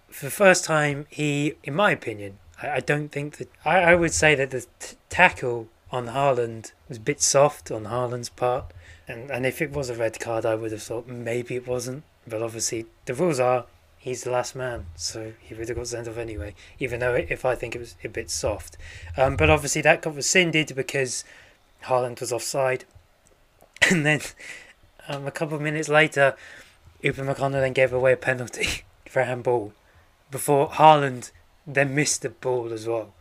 For 0.07 0.25
the 0.25 0.31
first 0.31 0.63
time, 0.63 1.05
he, 1.09 1.53
in 1.63 1.75
my 1.75 1.91
opinion, 1.91 2.39
I, 2.63 2.69
I 2.69 2.79
don't 2.79 3.09
think 3.09 3.37
that. 3.37 3.51
I, 3.63 3.81
I 3.81 3.95
would 3.95 4.13
say 4.13 4.33
that 4.33 4.49
the 4.49 4.65
t- 4.79 4.95
tackle 5.09 5.67
on 5.91 6.07
Haaland 6.07 6.71
was 6.87 6.97
a 6.97 7.01
bit 7.01 7.21
soft 7.21 7.69
on 7.69 7.83
Haaland's 7.83 8.29
part, 8.29 8.73
and, 9.07 9.29
and 9.29 9.45
if 9.45 9.61
it 9.61 9.71
was 9.71 9.89
a 9.89 9.95
red 9.95 10.19
card, 10.19 10.45
I 10.45 10.55
would 10.55 10.71
have 10.71 10.81
thought 10.81 11.07
maybe 11.07 11.55
it 11.55 11.67
wasn't. 11.67 12.03
But 12.25 12.41
obviously, 12.41 12.85
the 13.05 13.13
rules 13.13 13.39
are 13.39 13.65
he's 13.99 14.23
the 14.23 14.31
last 14.31 14.55
man, 14.55 14.87
so 14.95 15.33
he 15.41 15.53
would 15.53 15.67
have 15.67 15.77
got 15.77 15.87
sent 15.87 16.07
off 16.07 16.17
anyway. 16.17 16.55
Even 16.79 17.01
though 17.01 17.13
if 17.13 17.45
I 17.45 17.53
think 17.53 17.75
it 17.75 17.79
was 17.79 17.95
a 18.03 18.07
bit 18.07 18.31
soft, 18.31 18.77
um, 19.17 19.35
but 19.35 19.49
obviously 19.49 19.81
that 19.83 20.01
got 20.01 20.15
rescinded 20.15 20.73
because 20.75 21.23
Haaland 21.83 22.19
was 22.19 22.33
offside, 22.33 22.85
and 23.91 24.05
then 24.05 24.21
um, 25.07 25.27
a 25.27 25.31
couple 25.31 25.57
of 25.57 25.61
minutes 25.61 25.89
later, 25.89 26.35
Upamecano 27.03 27.53
then 27.53 27.73
gave 27.73 27.93
away 27.93 28.13
a 28.13 28.17
penalty 28.17 28.83
for 29.07 29.19
a 29.21 29.25
handball 29.25 29.73
before 30.31 30.69
Haaland 30.69 31.31
then 31.67 31.93
missed 31.93 32.21
the 32.21 32.29
ball 32.29 32.71
as 32.73 32.87
well. 32.87 33.13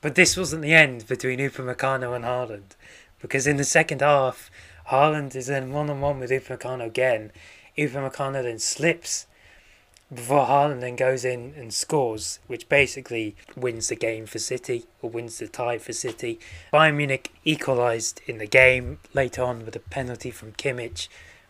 But 0.00 0.14
this 0.14 0.36
wasn't 0.36 0.62
the 0.62 0.74
end 0.74 1.06
between 1.06 1.38
Upamecano 1.38 2.14
and 2.14 2.24
Haaland, 2.24 2.76
because 3.20 3.46
in 3.46 3.56
the 3.56 3.64
second 3.64 4.02
half, 4.02 4.50
Haaland 4.90 5.34
is 5.34 5.48
then 5.48 5.72
one 5.72 5.90
on 5.90 6.00
one 6.00 6.20
with 6.20 6.30
Upamecano 6.30 6.86
again. 6.86 7.32
Upamecano 7.76 8.42
then 8.42 8.58
slips 8.58 9.25
before 10.14 10.46
Haaland 10.46 10.80
then 10.80 10.94
goes 10.94 11.24
in 11.24 11.54
and 11.56 11.74
scores, 11.74 12.38
which 12.46 12.68
basically 12.68 13.34
wins 13.56 13.88
the 13.88 13.96
game 13.96 14.26
for 14.26 14.38
City 14.38 14.86
or 15.02 15.10
wins 15.10 15.38
the 15.38 15.48
tie 15.48 15.78
for 15.78 15.92
City. 15.92 16.38
Bayern 16.72 16.96
Munich 16.96 17.32
equalised 17.44 18.20
in 18.26 18.38
the 18.38 18.46
game 18.46 19.00
later 19.14 19.42
on 19.42 19.64
with 19.64 19.74
a 19.74 19.80
penalty 19.80 20.30
from 20.30 20.52
Kimmich, 20.52 21.08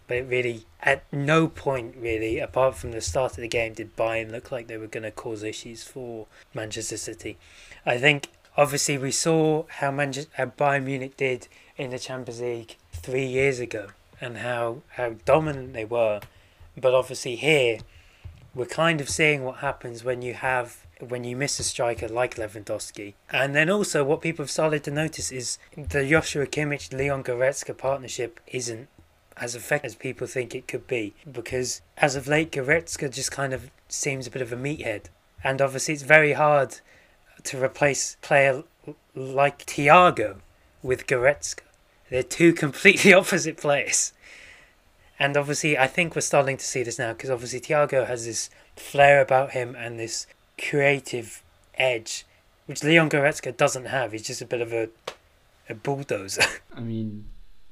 but 0.08 0.26
really 0.28 0.64
at 0.80 1.04
no 1.12 1.48
point 1.48 1.96
really 1.98 2.38
apart 2.38 2.76
from 2.76 2.92
the 2.92 3.00
start 3.00 3.32
of 3.32 3.38
the 3.38 3.48
game 3.48 3.74
did 3.74 3.96
Bayern 3.96 4.30
look 4.30 4.50
like 4.50 4.68
they 4.68 4.78
were 4.78 4.86
going 4.86 5.02
to 5.02 5.10
cause 5.10 5.42
issues 5.42 5.82
for 5.82 6.26
Manchester 6.54 6.96
City. 6.96 7.36
I 7.84 7.98
think 7.98 8.28
obviously 8.56 8.96
we 8.96 9.10
saw 9.10 9.64
how 9.68 9.90
Manchester 9.90 10.30
how 10.34 10.46
Bayern 10.46 10.84
Munich 10.84 11.16
did 11.18 11.48
in 11.76 11.90
the 11.90 11.98
Champions 11.98 12.40
League 12.40 12.76
three 12.92 13.26
years 13.26 13.60
ago 13.60 13.88
and 14.18 14.38
how 14.38 14.80
how 14.92 15.16
dominant 15.26 15.74
they 15.74 15.84
were, 15.84 16.20
but 16.74 16.94
obviously 16.94 17.36
here 17.36 17.80
we're 18.56 18.64
kind 18.64 19.02
of 19.02 19.08
seeing 19.10 19.44
what 19.44 19.58
happens 19.58 20.02
when 20.02 20.22
you 20.22 20.32
have 20.32 20.86
when 20.98 21.24
you 21.24 21.36
miss 21.36 21.60
a 21.60 21.62
striker 21.62 22.08
like 22.08 22.36
Lewandowski. 22.36 23.12
And 23.30 23.54
then 23.54 23.68
also 23.68 24.02
what 24.02 24.22
people 24.22 24.42
have 24.42 24.50
started 24.50 24.82
to 24.84 24.90
notice 24.90 25.30
is 25.30 25.58
the 25.76 26.08
Joshua 26.08 26.46
Kimmich 26.46 26.90
Leon 26.90 27.22
Goretzka 27.22 27.76
partnership 27.76 28.40
isn't 28.46 28.88
as 29.36 29.54
effective 29.54 29.90
as 29.90 29.94
people 29.94 30.26
think 30.26 30.54
it 30.54 30.66
could 30.66 30.86
be 30.86 31.12
because 31.30 31.82
as 31.98 32.16
of 32.16 32.26
late 32.26 32.50
Goretzka 32.50 33.12
just 33.12 33.30
kind 33.30 33.52
of 33.52 33.70
seems 33.88 34.26
a 34.26 34.30
bit 34.30 34.40
of 34.40 34.54
a 34.54 34.56
meathead. 34.56 35.04
And 35.44 35.60
obviously 35.60 35.92
it's 35.92 36.02
very 36.02 36.32
hard 36.32 36.80
to 37.44 37.62
replace 37.62 38.16
player 38.22 38.64
like 39.14 39.66
Thiago 39.66 40.36
with 40.82 41.06
Goretzka. 41.06 41.60
They're 42.08 42.22
two 42.22 42.52
completely 42.64 43.12
opposite 43.12 43.58
players. 43.58 44.14
And 45.18 45.36
obviously, 45.36 45.78
I 45.78 45.86
think 45.86 46.14
we're 46.14 46.20
starting 46.20 46.56
to 46.56 46.64
see 46.64 46.82
this 46.82 46.98
now 46.98 47.12
because 47.12 47.30
obviously 47.30 47.60
Thiago 47.60 48.06
has 48.06 48.26
this 48.26 48.50
flair 48.76 49.20
about 49.20 49.52
him 49.52 49.74
and 49.74 49.98
this 49.98 50.26
creative 50.58 51.42
edge, 51.74 52.26
which 52.66 52.84
Leon 52.84 53.10
Goretzka 53.10 53.56
doesn't 53.56 53.86
have. 53.86 54.12
He's 54.12 54.26
just 54.26 54.42
a 54.42 54.46
bit 54.46 54.60
of 54.60 54.72
a 54.72 54.88
a 55.68 55.74
bulldozer. 55.74 56.42
I 56.76 56.80
mean, 56.80 57.24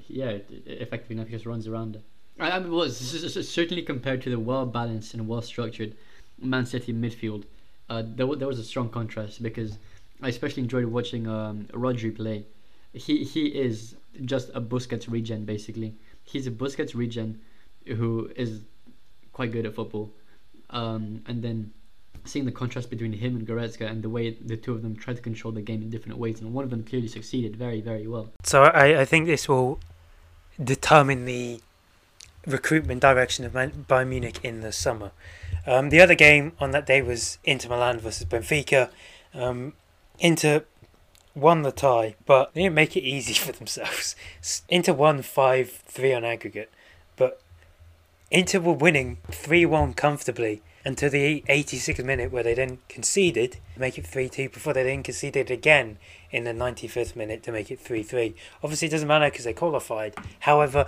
yeah, 0.08 0.38
effectively 0.66 1.16
now 1.16 1.24
just 1.24 1.46
runs 1.46 1.66
around. 1.66 2.00
I, 2.38 2.50
I 2.52 2.58
mean, 2.58 2.72
well, 2.72 2.88
certainly 2.88 3.82
compared 3.82 4.22
to 4.22 4.30
the 4.30 4.38
well 4.38 4.66
balanced 4.66 5.14
and 5.14 5.28
well 5.28 5.42
structured 5.42 5.94
Man 6.40 6.66
City 6.66 6.92
midfield, 6.92 7.44
uh, 7.88 8.02
there, 8.04 8.26
there 8.34 8.48
was 8.48 8.58
a 8.58 8.64
strong 8.64 8.88
contrast 8.88 9.42
because 9.42 9.78
I 10.22 10.28
especially 10.28 10.62
enjoyed 10.62 10.86
watching 10.86 11.28
um, 11.28 11.66
Rodri 11.72 12.14
play. 12.14 12.46
He 12.92 13.24
he 13.24 13.46
is 13.46 13.96
just 14.24 14.50
a 14.54 14.60
Busquets 14.60 15.10
regen 15.10 15.44
basically. 15.44 15.94
He's 16.24 16.46
a 16.46 16.50
Busquets 16.50 16.94
regen 16.94 17.40
who 17.86 18.30
is 18.36 18.60
quite 19.32 19.52
good 19.52 19.66
at 19.66 19.74
football, 19.74 20.10
um, 20.70 21.22
and 21.26 21.42
then 21.42 21.72
seeing 22.24 22.46
the 22.46 22.52
contrast 22.52 22.88
between 22.88 23.12
him 23.12 23.36
and 23.36 23.46
Goretzka 23.46 23.88
and 23.88 24.02
the 24.02 24.08
way 24.08 24.30
the 24.30 24.56
two 24.56 24.72
of 24.72 24.82
them 24.82 24.96
try 24.96 25.12
to 25.12 25.20
control 25.20 25.52
the 25.52 25.60
game 25.60 25.82
in 25.82 25.90
different 25.90 26.18
ways, 26.18 26.40
and 26.40 26.54
one 26.54 26.64
of 26.64 26.70
them 26.70 26.82
clearly 26.82 27.08
succeeded 27.08 27.56
very 27.56 27.80
very 27.80 28.06
well. 28.06 28.30
So 28.42 28.62
I, 28.62 29.00
I 29.02 29.04
think 29.04 29.26
this 29.26 29.48
will 29.48 29.78
determine 30.62 31.24
the 31.24 31.60
recruitment 32.46 33.00
direction 33.00 33.44
of 33.44 33.54
Man- 33.54 33.84
Bayern 33.88 34.08
Munich 34.08 34.40
in 34.42 34.60
the 34.60 34.72
summer. 34.72 35.12
Um, 35.66 35.90
the 35.90 36.00
other 36.00 36.14
game 36.14 36.52
on 36.60 36.70
that 36.72 36.86
day 36.86 37.02
was 37.02 37.38
Inter 37.44 37.68
Milan 37.70 37.98
versus 37.98 38.26
Benfica. 38.26 38.90
Um, 39.32 39.72
Inter 40.18 40.64
won 41.34 41.62
the 41.62 41.72
tie, 41.72 42.16
but 42.26 42.52
they 42.54 42.62
didn't 42.62 42.74
make 42.74 42.96
it 42.96 43.02
easy 43.02 43.34
for 43.44 43.52
themselves. 43.52 44.16
Inter 44.68 44.92
won 44.92 45.22
5 45.22 45.70
3 45.70 46.14
on 46.14 46.24
aggregate, 46.24 46.70
but 47.16 47.40
Inter 48.30 48.60
were 48.60 48.72
winning 48.72 49.18
3 49.30 49.66
1 49.66 49.94
comfortably 49.94 50.62
until 50.84 51.08
the 51.08 51.42
86th 51.48 52.04
minute, 52.04 52.30
where 52.30 52.42
they 52.42 52.54
then 52.54 52.78
conceded, 52.88 53.56
make 53.76 53.96
it 53.96 54.06
3 54.06 54.28
2, 54.28 54.50
before 54.50 54.72
they 54.72 54.82
then 54.82 55.02
conceded 55.02 55.50
again 55.50 55.96
in 56.30 56.44
the 56.44 56.52
95th 56.52 57.16
minute 57.16 57.42
to 57.42 57.52
make 57.52 57.70
it 57.70 57.80
3 57.80 58.02
3. 58.02 58.34
Obviously, 58.62 58.88
it 58.88 58.90
doesn't 58.90 59.08
matter 59.08 59.30
because 59.30 59.44
they 59.44 59.52
qualified. 59.52 60.14
However, 60.40 60.86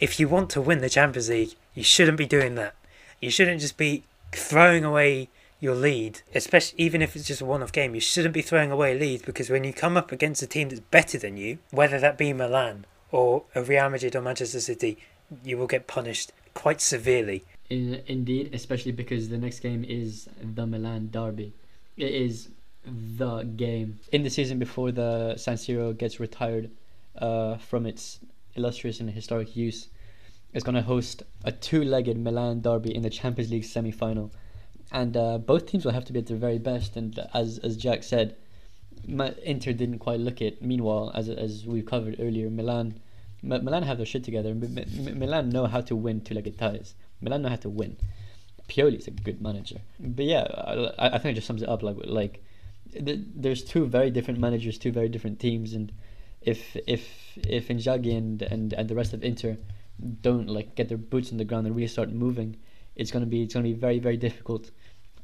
if 0.00 0.18
you 0.18 0.28
want 0.28 0.50
to 0.50 0.60
win 0.60 0.80
the 0.80 0.88
Champions 0.88 1.28
League, 1.28 1.54
you 1.74 1.82
shouldn't 1.82 2.18
be 2.18 2.26
doing 2.26 2.54
that. 2.54 2.74
You 3.20 3.30
shouldn't 3.30 3.60
just 3.60 3.76
be 3.76 4.04
throwing 4.32 4.84
away 4.84 5.28
your 5.60 5.74
lead, 5.74 6.20
especially 6.34 6.80
even 6.80 7.00
if 7.02 7.16
it's 7.16 7.26
just 7.26 7.40
a 7.40 7.44
one-off 7.44 7.72
game. 7.72 7.94
You 7.94 8.00
shouldn't 8.00 8.34
be 8.34 8.42
throwing 8.42 8.70
away 8.70 8.98
leads 8.98 9.22
because 9.22 9.50
when 9.50 9.64
you 9.64 9.72
come 9.72 9.96
up 9.96 10.12
against 10.12 10.42
a 10.42 10.46
team 10.46 10.68
that's 10.68 10.80
better 10.80 11.18
than 11.18 11.36
you, 11.36 11.58
whether 11.70 11.98
that 12.00 12.18
be 12.18 12.32
Milan 12.32 12.86
or 13.10 13.44
a 13.54 13.62
Real 13.62 13.88
Madrid 13.88 14.16
or 14.16 14.20
Manchester 14.20 14.60
City, 14.60 14.98
you 15.42 15.56
will 15.56 15.66
get 15.66 15.86
punished 15.86 16.32
quite 16.52 16.80
severely. 16.80 17.44
In, 17.70 18.02
indeed, 18.06 18.50
especially 18.52 18.92
because 18.92 19.28
the 19.28 19.38
next 19.38 19.60
game 19.60 19.84
is 19.84 20.28
the 20.42 20.66
Milan 20.66 21.08
derby. 21.10 21.52
It 21.96 22.12
is 22.12 22.48
the 22.84 23.42
game 23.42 23.98
in 24.12 24.22
the 24.22 24.30
season 24.30 24.58
before 24.58 24.92
the 24.92 25.36
San 25.36 25.56
Siro 25.56 25.96
gets 25.96 26.20
retired 26.20 26.70
uh, 27.16 27.56
from 27.56 27.86
its 27.86 28.20
illustrious 28.54 29.00
and 29.00 29.08
historic 29.08 29.56
use. 29.56 29.88
It's 30.52 30.64
going 30.64 30.74
to 30.74 30.82
host 30.82 31.22
a 31.44 31.52
two-legged 31.52 32.18
Milan 32.18 32.60
derby 32.60 32.94
in 32.94 33.02
the 33.02 33.10
Champions 33.10 33.50
League 33.50 33.64
semi-final 33.64 34.30
and 34.94 35.16
uh, 35.16 35.38
both 35.38 35.66
teams 35.66 35.84
will 35.84 35.92
have 35.92 36.04
to 36.04 36.12
be 36.12 36.20
at 36.20 36.26
their 36.26 36.36
very 36.36 36.58
best. 36.58 36.96
And 36.96 37.18
as 37.34 37.58
as 37.58 37.76
Jack 37.76 38.04
said, 38.04 38.36
Inter 39.42 39.72
didn't 39.72 39.98
quite 39.98 40.20
look 40.20 40.40
it. 40.40 40.62
Meanwhile, 40.62 41.10
as 41.14 41.28
as 41.28 41.66
we've 41.66 41.84
covered 41.84 42.16
earlier, 42.20 42.48
Milan, 42.48 43.00
Milan 43.42 43.82
have 43.82 43.96
their 43.98 44.06
shit 44.06 44.22
together. 44.22 44.54
Milan 44.54 45.50
know 45.50 45.66
how 45.66 45.80
to 45.80 45.96
win 45.96 46.20
two-legged 46.20 46.56
ties. 46.56 46.94
Milan 47.20 47.42
know 47.42 47.48
how 47.48 47.56
to 47.56 47.68
win. 47.68 47.96
Pioli's 48.68 49.08
a 49.08 49.10
good 49.10 49.42
manager. 49.42 49.80
But 49.98 50.26
yeah, 50.26 50.44
I, 50.96 51.08
I 51.16 51.18
think 51.18 51.32
it 51.32 51.34
just 51.34 51.48
sums 51.48 51.62
it 51.62 51.68
up 51.68 51.82
like 51.82 51.96
like 52.04 52.42
there's 52.96 53.64
two 53.64 53.86
very 53.86 54.10
different 54.10 54.38
managers, 54.38 54.78
two 54.78 54.92
very 54.92 55.08
different 55.08 55.40
teams, 55.40 55.74
and 55.74 55.90
if 56.40 56.76
if 56.86 57.36
if 57.36 57.66
Inzaghi 57.66 58.16
and 58.16 58.40
and 58.42 58.72
and 58.72 58.88
the 58.88 58.94
rest 58.94 59.12
of 59.12 59.24
Inter 59.24 59.56
don't 60.22 60.48
like 60.48 60.76
get 60.76 60.88
their 60.88 60.98
boots 60.98 61.32
on 61.32 61.38
the 61.38 61.44
ground 61.44 61.66
and 61.66 61.74
really 61.74 61.88
start 61.88 62.10
moving 62.10 62.56
it's 62.96 63.10
to 63.10 63.20
be 63.20 63.42
it's 63.42 63.54
to 63.54 63.62
be 63.62 63.72
very 63.72 63.98
very 63.98 64.16
difficult 64.16 64.70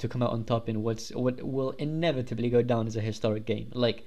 to 0.01 0.09
come 0.09 0.23
out 0.23 0.31
on 0.31 0.45
top 0.45 0.69
in 0.69 0.83
what's 0.83 1.11
what 1.11 1.43
will 1.43 1.71
inevitably 1.79 2.51
go 2.51 2.63
down 2.63 2.87
as 2.87 2.97
a 2.97 3.01
historic 3.01 3.47
game. 3.47 3.71
Like 3.73 4.07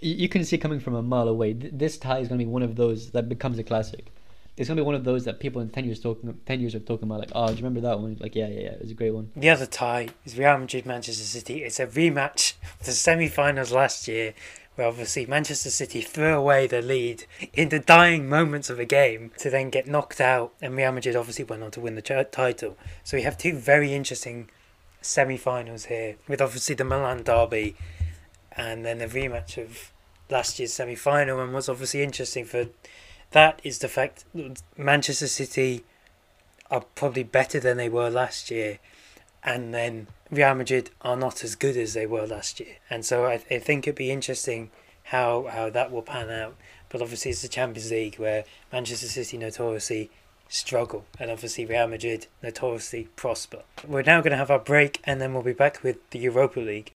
you 0.00 0.28
can 0.28 0.44
see 0.44 0.58
coming 0.58 0.80
from 0.80 0.94
a 0.94 1.02
mile 1.02 1.28
away. 1.28 1.52
This 1.52 1.98
tie 1.98 2.18
is 2.18 2.28
going 2.28 2.38
to 2.38 2.44
be 2.44 2.50
one 2.50 2.62
of 2.62 2.76
those 2.76 3.10
that 3.10 3.28
becomes 3.28 3.58
a 3.58 3.64
classic. 3.64 4.12
It's 4.56 4.68
going 4.68 4.76
to 4.76 4.82
be 4.82 4.86
one 4.86 4.94
of 4.94 5.04
those 5.04 5.24
that 5.24 5.40
people 5.40 5.62
in 5.62 5.70
ten 5.70 5.84
years 5.84 6.00
talking 6.00 6.38
ten 6.44 6.60
years 6.60 6.74
are 6.74 6.80
talking 6.80 7.08
about. 7.08 7.20
Like, 7.20 7.32
oh, 7.34 7.46
do 7.46 7.52
you 7.52 7.58
remember 7.58 7.80
that 7.80 7.98
one? 7.98 8.16
Like, 8.20 8.34
yeah, 8.34 8.48
yeah, 8.48 8.60
yeah, 8.60 8.72
it 8.72 8.82
was 8.82 8.90
a 8.90 8.94
great 8.94 9.14
one. 9.14 9.30
The 9.34 9.48
other 9.48 9.66
tie 9.66 10.08
is 10.24 10.36
Real 10.36 10.58
Madrid 10.58 10.84
Manchester 10.84 11.24
City. 11.24 11.62
It's 11.62 11.80
a 11.80 11.86
rematch 11.86 12.54
of 12.78 12.86
the 12.86 12.92
semi-finals 12.92 13.72
last 13.72 14.06
year 14.08 14.34
where 14.74 14.86
obviously 14.86 15.26
Manchester 15.26 15.70
City 15.70 16.00
threw 16.00 16.34
away 16.34 16.66
the 16.66 16.80
lead 16.80 17.24
in 17.54 17.68
the 17.70 17.78
dying 17.78 18.28
moments 18.28 18.70
of 18.70 18.78
a 18.78 18.84
game 18.84 19.30
to 19.38 19.50
then 19.50 19.68
get 19.68 19.86
knocked 19.86 20.20
out, 20.20 20.52
and 20.60 20.76
Real 20.76 20.92
Madrid 20.92 21.16
obviously 21.16 21.44
went 21.44 21.62
on 21.62 21.70
to 21.72 21.80
win 21.80 21.94
the 21.94 22.24
title. 22.30 22.76
So 23.04 23.16
we 23.16 23.22
have 23.22 23.38
two 23.38 23.56
very 23.56 23.92
interesting 23.92 24.48
semi-finals 25.00 25.86
here, 25.86 26.16
with 26.28 26.40
obviously 26.40 26.74
the 26.74 26.84
Milan 26.84 27.22
derby, 27.22 27.76
and 28.52 28.84
then 28.84 28.98
the 28.98 29.06
rematch 29.06 29.56
of 29.56 29.92
last 30.28 30.58
year's 30.58 30.72
semi-final. 30.72 31.40
And 31.40 31.52
what's 31.52 31.68
obviously 31.68 32.02
interesting 32.02 32.44
for 32.44 32.66
that 33.32 33.60
is 33.62 33.78
the 33.78 33.88
fact 33.88 34.24
Manchester 34.76 35.28
City 35.28 35.84
are 36.70 36.84
probably 36.94 37.22
better 37.22 37.60
than 37.60 37.76
they 37.76 37.88
were 37.88 38.10
last 38.10 38.50
year, 38.50 38.78
and 39.42 39.72
then 39.74 40.06
Real 40.30 40.54
Madrid 40.54 40.90
are 41.02 41.16
not 41.16 41.42
as 41.42 41.54
good 41.56 41.76
as 41.76 41.94
they 41.94 42.06
were 42.06 42.26
last 42.26 42.60
year, 42.60 42.76
and 42.88 43.04
so 43.04 43.26
I, 43.26 43.34
I 43.50 43.58
think 43.58 43.86
it'd 43.86 43.96
be 43.96 44.10
interesting 44.10 44.70
how 45.04 45.48
how 45.50 45.70
that 45.70 45.90
will 45.90 46.02
pan 46.02 46.30
out. 46.30 46.56
But 46.88 47.02
obviously, 47.02 47.30
it's 47.30 47.42
the 47.42 47.48
Champions 47.48 47.90
League 47.90 48.16
where 48.16 48.44
Manchester 48.72 49.06
City 49.06 49.38
notoriously 49.38 50.10
struggle, 50.50 51.06
and 51.18 51.30
obviously 51.30 51.64
Real 51.64 51.86
Madrid 51.86 52.26
notoriously 52.42 53.08
prosper. 53.16 53.62
We're 53.86 54.02
now 54.02 54.20
going 54.20 54.32
to 54.32 54.36
have 54.36 54.50
our 54.50 54.58
break, 54.58 55.00
and 55.04 55.20
then 55.20 55.32
we'll 55.32 55.42
be 55.42 55.52
back 55.52 55.82
with 55.82 56.10
the 56.10 56.18
Europa 56.18 56.60
League. 56.60 56.92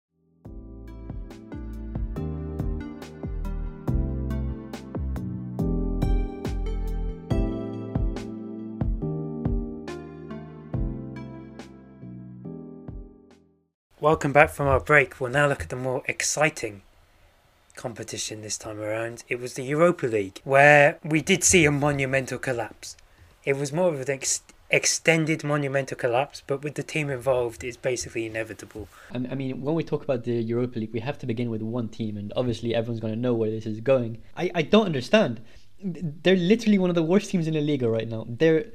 Welcome 14.00 14.32
back 14.32 14.50
from 14.50 14.66
our 14.66 14.80
break. 14.80 15.20
We'll 15.20 15.30
now 15.30 15.46
look 15.46 15.62
at 15.62 15.68
the 15.68 15.76
more 15.76 16.02
exciting 16.06 16.82
competition 17.76 18.42
this 18.42 18.58
time 18.58 18.80
around. 18.80 19.22
It 19.28 19.38
was 19.38 19.54
the 19.54 19.62
Europa 19.62 20.06
League, 20.06 20.40
where 20.42 20.98
we 21.04 21.20
did 21.20 21.44
see 21.44 21.64
a 21.64 21.70
monumental 21.70 22.38
collapse. 22.38 22.96
It 23.44 23.56
was 23.56 23.72
more 23.72 23.88
of 23.88 24.00
an 24.00 24.10
ex- 24.10 24.42
extended 24.70 25.44
monumental 25.44 25.96
collapse, 25.96 26.42
but 26.46 26.62
with 26.62 26.74
the 26.74 26.82
team 26.82 27.10
involved, 27.10 27.62
it's 27.64 27.76
basically 27.76 28.26
inevitable. 28.26 28.88
I 29.12 29.18
mean, 29.18 29.60
when 29.60 29.74
we 29.74 29.84
talk 29.84 30.02
about 30.02 30.24
the 30.24 30.42
Europa 30.42 30.78
League, 30.78 30.92
we 30.92 31.00
have 31.00 31.18
to 31.18 31.26
begin 31.26 31.50
with 31.50 31.62
one 31.62 31.88
team, 31.88 32.16
and 32.16 32.32
obviously 32.36 32.74
everyone's 32.74 33.00
going 33.00 33.14
to 33.14 33.20
know 33.20 33.34
where 33.34 33.50
this 33.50 33.66
is 33.66 33.80
going. 33.80 34.18
I, 34.36 34.50
I 34.54 34.62
don't 34.62 34.86
understand. 34.86 35.40
They're 35.82 36.36
literally 36.36 36.78
one 36.78 36.90
of 36.90 36.96
the 36.96 37.02
worst 37.02 37.30
teams 37.30 37.46
in 37.46 37.54
the 37.54 37.60
Liga 37.60 37.88
right 37.88 38.08
now. 38.08 38.26
They're 38.28 38.66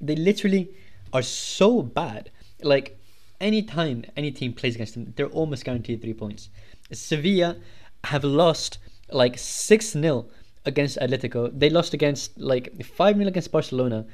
they 0.00 0.16
literally 0.16 0.74
are 1.12 1.22
so 1.22 1.82
bad. 1.82 2.30
Like 2.62 2.98
anytime 3.40 4.04
any 4.16 4.30
team 4.30 4.52
plays 4.52 4.74
against 4.74 4.94
them, 4.94 5.12
they're 5.16 5.26
almost 5.26 5.64
guaranteed 5.64 6.02
three 6.02 6.14
points. 6.14 6.48
Sevilla 6.92 7.56
have 8.04 8.24
lost 8.24 8.78
like 9.10 9.38
6 9.38 9.92
0 9.92 10.26
against 10.64 10.98
Atletico. 10.98 11.50
They 11.52 11.70
lost 11.70 11.94
against 11.94 12.38
like 12.38 12.84
5 12.84 13.16
0 13.16 13.28
against 13.28 13.52
Barcelona. 13.52 14.06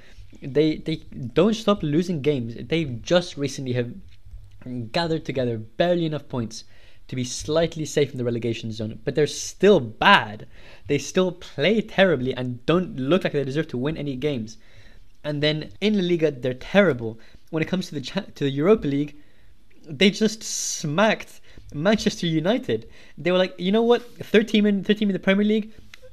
They 0.43 0.77
they 0.77 0.97
don't 1.33 1.55
stop 1.55 1.83
losing 1.83 2.23
games. 2.23 2.55
They 2.55 2.85
just 2.85 3.37
recently 3.37 3.73
have 3.73 3.93
gathered 4.93 5.25
together 5.25 5.59
barely 5.59 6.07
enough 6.07 6.29
points 6.29 6.65
to 7.09 7.17
be 7.17 7.25
slightly 7.25 7.87
safe 7.87 8.13
in 8.13 8.19
the 8.19 8.25
relegation 8.25 8.71
zone, 8.71 8.99
but 9.05 9.15
they're 9.15 9.27
still 9.27 9.81
bad. 9.81 10.47
They 10.89 10.99
still 10.99 11.33
play 11.33 11.81
terribly 11.81 12.35
and 12.35 12.65
don't 12.67 12.97
look 12.97 13.25
like 13.25 13.33
they 13.33 13.45
deserve 13.45 13.69
to 13.69 13.79
win 13.79 13.97
any 13.97 14.15
games. 14.15 14.59
And 15.25 15.43
then 15.43 15.71
in 15.81 15.95
La 15.97 16.03
Liga, 16.03 16.31
they're 16.31 16.55
terrible 16.55 17.19
when 17.51 17.63
it 17.63 17.69
comes 17.69 17.89
to 17.89 17.95
the 17.95 18.01
to 18.01 18.45
the 18.45 18.51
Europa 18.51 18.87
League, 18.87 19.17
they 19.89 20.11
just 20.11 20.43
smacked 20.43 21.41
Manchester 21.73 22.27
United. 22.27 22.89
They 23.17 23.33
were 23.33 23.39
like, 23.39 23.55
you 23.59 23.73
know 23.73 23.83
what, 23.83 24.03
13 24.03 24.67
in 24.67 24.85
third 24.85 24.99
team 24.99 25.09
in 25.09 25.15
the 25.15 25.19
Premier 25.19 25.45
League, 25.45 25.73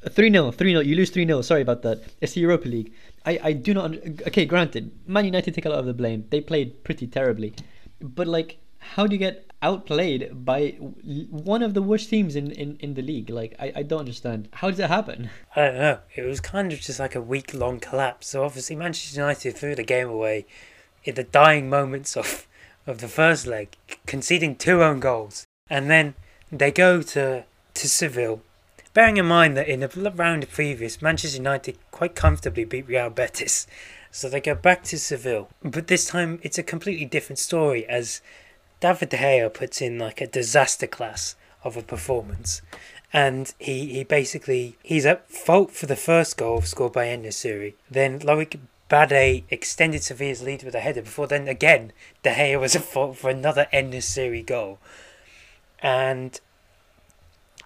three 0.09 0.31
0 0.31 0.51
three 0.51 0.71
0 0.71 0.81
You 0.81 0.95
lose 0.95 1.09
three 1.09 1.25
0 1.25 1.41
Sorry 1.41 1.61
about 1.61 1.81
that. 1.83 2.03
It's 2.21 2.33
the 2.33 2.41
Europa 2.41 2.67
League. 2.67 2.93
I 3.25 3.39
I 3.43 3.53
do 3.53 3.73
not. 3.73 3.95
Okay, 4.27 4.45
granted, 4.45 4.91
Man 5.07 5.25
United 5.25 5.53
take 5.53 5.65
a 5.65 5.69
lot 5.69 5.79
of 5.79 5.85
the 5.85 5.93
blame. 5.93 6.25
They 6.29 6.41
played 6.41 6.83
pretty 6.83 7.07
terribly, 7.07 7.53
but 8.01 8.27
like, 8.27 8.57
how 8.79 9.07
do 9.07 9.13
you 9.13 9.19
get 9.19 9.45
outplayed 9.65 10.45
by 10.45 10.69
one 11.31 11.63
of 11.63 11.73
the 11.73 11.81
worst 11.81 12.09
teams 12.09 12.35
in, 12.35 12.51
in, 12.51 12.77
in 12.79 12.93
the 12.93 13.01
league. 13.01 13.31
Like, 13.31 13.55
I, 13.59 13.73
I 13.77 13.83
don't 13.83 14.01
understand. 14.01 14.47
How 14.53 14.69
does 14.69 14.77
that 14.77 14.91
happen? 14.91 15.31
I 15.55 15.61
don't 15.61 15.75
know. 15.75 15.99
It 16.15 16.21
was 16.21 16.39
kind 16.39 16.71
of 16.71 16.79
just 16.79 16.99
like 16.99 17.15
a 17.15 17.21
week 17.21 17.53
long 17.53 17.79
collapse. 17.79 18.27
So, 18.27 18.43
obviously, 18.43 18.75
Manchester 18.75 19.19
United 19.19 19.57
threw 19.57 19.73
the 19.73 19.83
game 19.83 20.07
away 20.07 20.45
in 21.03 21.15
the 21.15 21.23
dying 21.23 21.67
moments 21.67 22.15
of, 22.15 22.47
of 22.85 22.99
the 22.99 23.07
first 23.07 23.47
leg, 23.47 23.75
conceding 24.05 24.55
two 24.55 24.83
own 24.83 24.99
goals. 24.99 25.45
And 25.67 25.89
then 25.89 26.13
they 26.51 26.71
go 26.71 27.01
to, 27.01 27.45
to 27.73 27.89
Seville, 27.89 28.41
bearing 28.95 29.17
in 29.17 29.25
mind 29.25 29.57
that 29.57 29.67
in 29.67 29.81
the 29.81 30.11
round 30.15 30.49
previous, 30.49 31.01
Manchester 31.01 31.37
United 31.37 31.77
quite 31.91 32.15
comfortably 32.15 32.63
beat 32.63 32.87
Real 32.87 33.11
Betis. 33.11 33.67
So 34.09 34.29
they 34.29 34.39
go 34.39 34.55
back 34.55 34.83
to 34.85 34.97
Seville. 34.97 35.49
But 35.61 35.87
this 35.87 36.07
time 36.07 36.39
it's 36.41 36.57
a 36.57 36.63
completely 36.63 37.05
different 37.05 37.37
story 37.37 37.85
as 37.87 38.21
David 38.79 39.09
De 39.09 39.17
Gea 39.17 39.53
puts 39.53 39.81
in 39.81 39.99
like 39.99 40.21
a 40.21 40.27
disaster 40.27 40.87
class 40.87 41.35
of 41.63 41.75
a 41.75 41.81
performance. 41.81 42.61
And 43.11 43.53
he, 43.59 43.87
he 43.87 44.03
basically 44.05 44.77
he's 44.81 45.05
at 45.05 45.29
fault 45.29 45.71
for 45.71 45.85
the 45.85 45.97
first 45.97 46.37
goal 46.37 46.61
scored 46.61 46.93
by 46.93 47.07
En-Nesyri. 47.07 47.73
Then 47.91 48.19
Loic 48.19 48.57
Bade 48.87 49.43
extended 49.49 50.03
Sevilla's 50.03 50.41
lead 50.41 50.63
with 50.63 50.75
a 50.75 50.79
header 50.79 51.01
before 51.01 51.27
then 51.27 51.49
again 51.49 51.91
De 52.23 52.31
Gea 52.31 52.57
was 52.57 52.77
at 52.77 52.83
fault 52.83 53.17
for 53.17 53.29
another 53.29 53.67
En-Nesyri 53.73 54.45
goal. 54.45 54.79
And 55.79 56.39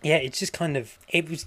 yeah, 0.04 0.18
it's 0.18 0.40
just 0.40 0.54
kind 0.54 0.78
of 0.78 0.98
it 1.10 1.30
was 1.30 1.46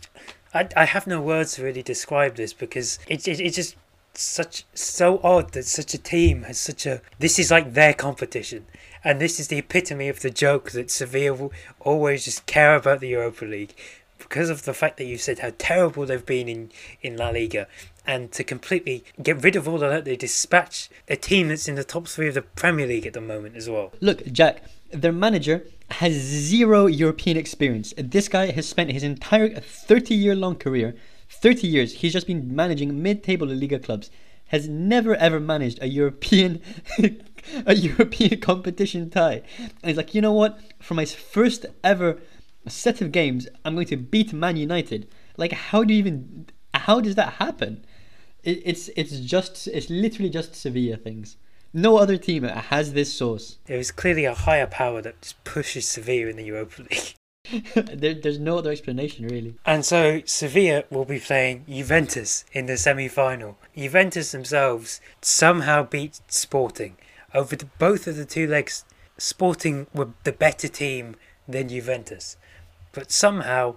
I, 0.55 0.69
I 0.77 0.85
have 0.85 1.07
no 1.07 1.21
words 1.21 1.55
to 1.55 1.63
really 1.63 1.83
describe 1.83 2.37
this 2.37 2.53
because 2.53 2.99
it, 3.09 3.27
it 3.27 3.41
it's 3.41 3.57
just 3.57 3.77
such 4.15 4.65
so 4.75 5.21
odd 5.23 5.53
that 5.53 5.65
such 5.65 5.95
a 5.95 5.99
team 5.99 6.43
has 6.43 6.59
such 6.59 6.85
a 6.85 7.01
this 7.19 7.39
is 7.39 7.51
like 7.51 7.73
their 7.73 7.95
competition 7.95 8.67
and 9.03 9.21
this 9.21 9.41
is 9.41 9.49
the 9.49 9.59
epitome 9.59 10.09
of 10.09 10.21
the 10.21 10.31
joke 10.31 10.73
that 10.73 10.91
Sevilla 10.91 11.35
will 11.35 11.53
always 11.81 12.25
just 12.25 12.45
care 12.47 12.77
about 12.77 13.01
the 13.01 13.09
Europa 13.09 13.47
League 13.47 13.75
because 14.19 14.51
of 14.51 14.65
the 14.65 14.73
fact 14.73 14.97
that 14.97 15.05
you 15.05 15.19
said 15.19 15.41
how 15.41 15.53
terrible 15.59 16.07
they've 16.07 16.25
been 16.25 16.49
in, 16.49 16.71
in 17.03 17.17
La 17.17 17.31
Liga, 17.31 17.67
and 18.07 18.33
to 18.33 18.45
completely 18.45 19.05
get 19.23 19.43
rid 19.43 19.57
of 19.57 19.69
all 19.69 19.75
of 19.75 19.91
that, 19.91 20.05
they 20.05 20.17
dispatch 20.17 20.89
a 21.09 21.17
team 21.17 21.49
that's 21.49 21.69
in 21.69 21.75
the 21.75 21.85
top 21.85 22.09
three 22.09 22.29
of 22.29 22.35
the 22.35 22.43
Premier 22.43 22.87
League 22.87 23.07
at 23.07 23.13
the 23.13 23.21
moment 23.21 23.57
as 23.57 23.69
well. 23.69 23.93
Look, 24.01 24.25
Jack, 24.33 24.63
their 24.91 25.13
manager 25.13 25.65
has 25.93 26.13
zero 26.13 26.87
European 26.87 27.37
experience. 27.37 27.95
This 27.97 28.29
guy 28.29 28.51
has 28.51 28.69
spent 28.69 28.91
his 28.91 29.03
entire 29.03 29.55
30 29.55 30.15
year 30.15 30.35
long 30.35 30.57
career, 30.57 30.95
30 31.29 31.67
years, 31.67 31.95
he's 31.95 32.13
just 32.13 32.27
been 32.27 32.55
managing 32.55 33.03
mid 33.03 33.23
table 33.23 33.47
Liga 33.47 33.79
clubs, 33.79 34.11
has 34.47 34.69
never 34.69 35.15
ever 35.17 35.41
managed 35.41 35.79
a 35.83 35.89
European. 35.89 36.61
a 37.67 37.75
European 37.75 38.41
competition 38.41 39.11
tie. 39.11 39.43
And 39.59 39.73
he's 39.83 39.97
like, 39.97 40.15
you 40.15 40.21
know 40.21 40.33
what? 40.33 40.59
For 40.81 40.95
my 40.95 41.05
first 41.05 41.67
ever 41.83 42.21
set 42.69 43.01
of 43.01 43.13
games, 43.13 43.49
I'm 43.65 43.75
going 43.75 43.89
to 43.89 43.97
beat 43.97 44.33
Man 44.33 44.57
United. 44.57 45.09
Like, 45.37 45.53
how 45.53 45.85
do 45.85 45.93
you 45.93 45.99
even? 45.99 46.47
How 46.75 47.01
does 47.01 47.17
that 47.17 47.35
happen? 47.35 47.85
It, 48.43 48.63
it's 48.65 48.89
it's 48.97 49.19
just 49.21 49.67
it's 49.69 49.91
literally 49.91 50.31
just 50.31 50.55
Sevilla 50.55 50.97
things. 50.97 51.37
No 51.75 51.97
other 51.97 52.19
team 52.19 52.43
has 52.45 52.93
this 52.93 53.13
sauce. 53.13 53.59
There 53.65 53.79
is 53.79 53.91
clearly 53.91 54.27
a 54.27 54.35
higher 54.35 54.67
power 54.67 55.01
that 55.03 55.23
just 55.23 55.43
pushes 55.45 55.89
Sevilla 55.89 56.29
in 56.29 56.37
the 56.37 56.45
Europa 56.45 56.83
League. 56.83 57.15
there, 57.75 58.15
there's 58.15 58.39
no 58.39 58.59
other 58.59 58.71
explanation 58.71 59.27
really. 59.27 59.55
And 59.65 59.85
so 59.85 60.21
Sevilla 60.27 60.85
will 60.91 61.07
be 61.07 61.19
playing 61.19 61.65
Juventus 61.67 62.45
in 62.53 62.67
the 62.67 62.77
semi-final. 62.77 63.57
Juventus 63.77 64.33
themselves 64.33 65.01
somehow 65.23 65.85
beat 65.85 66.21
Sporting 66.29 66.97
over 67.35 67.57
the, 67.57 67.67
both 67.79 68.07
of 68.07 68.17
the 68.17 68.27
two 68.27 68.47
legs. 68.47 68.85
Sporting 69.17 69.87
were 69.95 70.11
the 70.25 70.33
better 70.33 70.69
team 70.69 71.17
than 71.49 71.69
Juventus, 71.69 72.37
but 72.93 73.11
somehow 73.11 73.77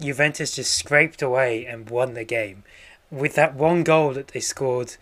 Juventus 0.00 0.56
just 0.56 0.74
scraped 0.74 1.22
away 1.22 1.64
and 1.64 1.90
won 1.90 2.14
the 2.14 2.24
game 2.24 2.64
with 3.10 3.34
that 3.34 3.54
one 3.54 3.82
goal 3.82 4.12
that 4.14 4.28
they 4.28 4.40
scored 4.40 4.96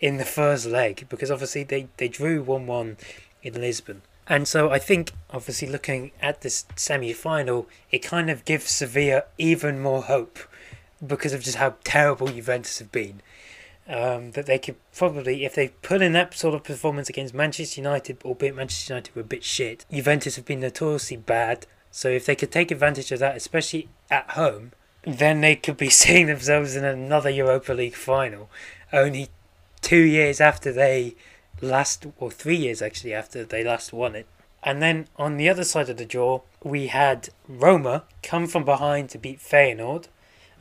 in 0.00 0.16
the 0.16 0.24
first 0.24 0.66
leg 0.66 1.06
because 1.08 1.30
obviously 1.30 1.64
they, 1.64 1.88
they 1.96 2.08
drew 2.08 2.42
1 2.42 2.66
1 2.66 2.96
in 3.42 3.60
Lisbon. 3.60 4.02
And 4.28 4.46
so 4.46 4.70
I 4.70 4.78
think, 4.78 5.12
obviously, 5.30 5.68
looking 5.68 6.12
at 6.20 6.42
this 6.42 6.66
semi 6.76 7.12
final, 7.14 7.66
it 7.90 8.00
kind 8.00 8.28
of 8.28 8.44
gives 8.44 8.70
Sevilla 8.70 9.24
even 9.38 9.80
more 9.80 10.02
hope 10.02 10.38
because 11.04 11.32
of 11.32 11.42
just 11.42 11.56
how 11.56 11.76
terrible 11.82 12.28
Juventus 12.28 12.78
have 12.78 12.92
been. 12.92 13.22
Um, 13.88 14.32
that 14.32 14.44
they 14.44 14.58
could 14.58 14.76
probably, 14.94 15.46
if 15.46 15.54
they 15.54 15.68
put 15.68 16.02
in 16.02 16.12
that 16.12 16.34
sort 16.34 16.54
of 16.54 16.62
performance 16.62 17.08
against 17.08 17.32
Manchester 17.32 17.80
United, 17.80 18.18
albeit 18.22 18.54
Manchester 18.54 18.92
United 18.92 19.16
were 19.16 19.22
a 19.22 19.24
bit 19.24 19.42
shit, 19.42 19.86
Juventus 19.90 20.36
have 20.36 20.44
been 20.44 20.60
notoriously 20.60 21.16
bad. 21.16 21.66
So 21.90 22.10
if 22.10 22.26
they 22.26 22.36
could 22.36 22.52
take 22.52 22.70
advantage 22.70 23.10
of 23.12 23.18
that, 23.20 23.34
especially 23.34 23.88
at 24.10 24.32
home, 24.32 24.72
then 25.04 25.40
they 25.40 25.56
could 25.56 25.78
be 25.78 25.88
seeing 25.88 26.26
themselves 26.26 26.76
in 26.76 26.84
another 26.84 27.30
Europa 27.30 27.72
League 27.72 27.94
final. 27.94 28.50
Only 28.92 29.30
two 29.80 30.02
years 30.02 30.40
after 30.40 30.72
they 30.72 31.14
last, 31.60 32.06
or 32.18 32.30
three 32.30 32.56
years 32.56 32.82
actually 32.82 33.14
after 33.14 33.44
they 33.44 33.64
last 33.64 33.92
won 33.92 34.14
it. 34.14 34.26
And 34.62 34.82
then 34.82 35.08
on 35.16 35.36
the 35.36 35.48
other 35.48 35.64
side 35.64 35.88
of 35.88 35.96
the 35.96 36.04
draw, 36.04 36.42
we 36.62 36.88
had 36.88 37.28
Roma 37.46 38.04
come 38.22 38.46
from 38.46 38.64
behind 38.64 39.08
to 39.10 39.18
beat 39.18 39.40
Feyenoord. 39.40 40.08